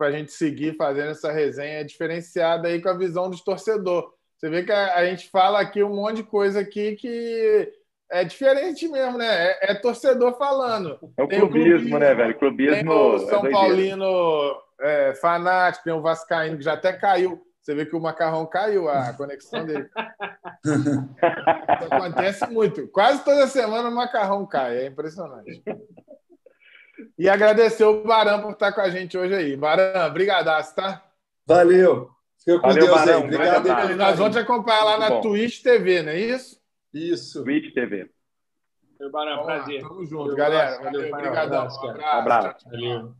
[0.00, 4.14] para a gente seguir fazendo essa resenha diferenciada aí com a visão dos torcedor.
[4.38, 7.70] Você vê que a, a, gente fala aqui um monte de coisa aqui que
[8.10, 9.26] é diferente mesmo, né?
[9.26, 10.98] É, é torcedor falando.
[11.18, 12.38] É o clubismo, clubismo, né, velho?
[12.38, 12.74] Clubismo.
[12.76, 17.74] Tem o São é Paulino é, fanático, tem o Vascaíno que já até caiu você
[17.74, 19.88] vê que o macarrão caiu, a conexão dele.
[20.64, 22.88] Isso acontece muito.
[22.88, 25.62] Quase toda semana o macarrão cai, é impressionante.
[27.20, 29.54] E agradecer o Barão por estar com a gente hoje aí.
[29.54, 31.04] Barão, brigadaço, tá?
[31.46, 32.08] Valeu.
[32.38, 33.24] Fica com Valeu, Deus Barão, aí.
[33.24, 33.94] Obrigado aí.
[33.94, 36.58] Nós vamos te acompanhar lá na Twitch TV, não é isso?
[36.94, 37.44] Isso.
[37.44, 38.08] Twitch TV.
[38.98, 39.82] Meu Barão, prazer.
[39.82, 40.82] Tamo junto, galera.
[40.82, 41.52] Valeu, obrigado.
[41.52, 41.86] Um abraço.
[41.86, 42.70] Um abraço.
[42.70, 43.14] Valeu.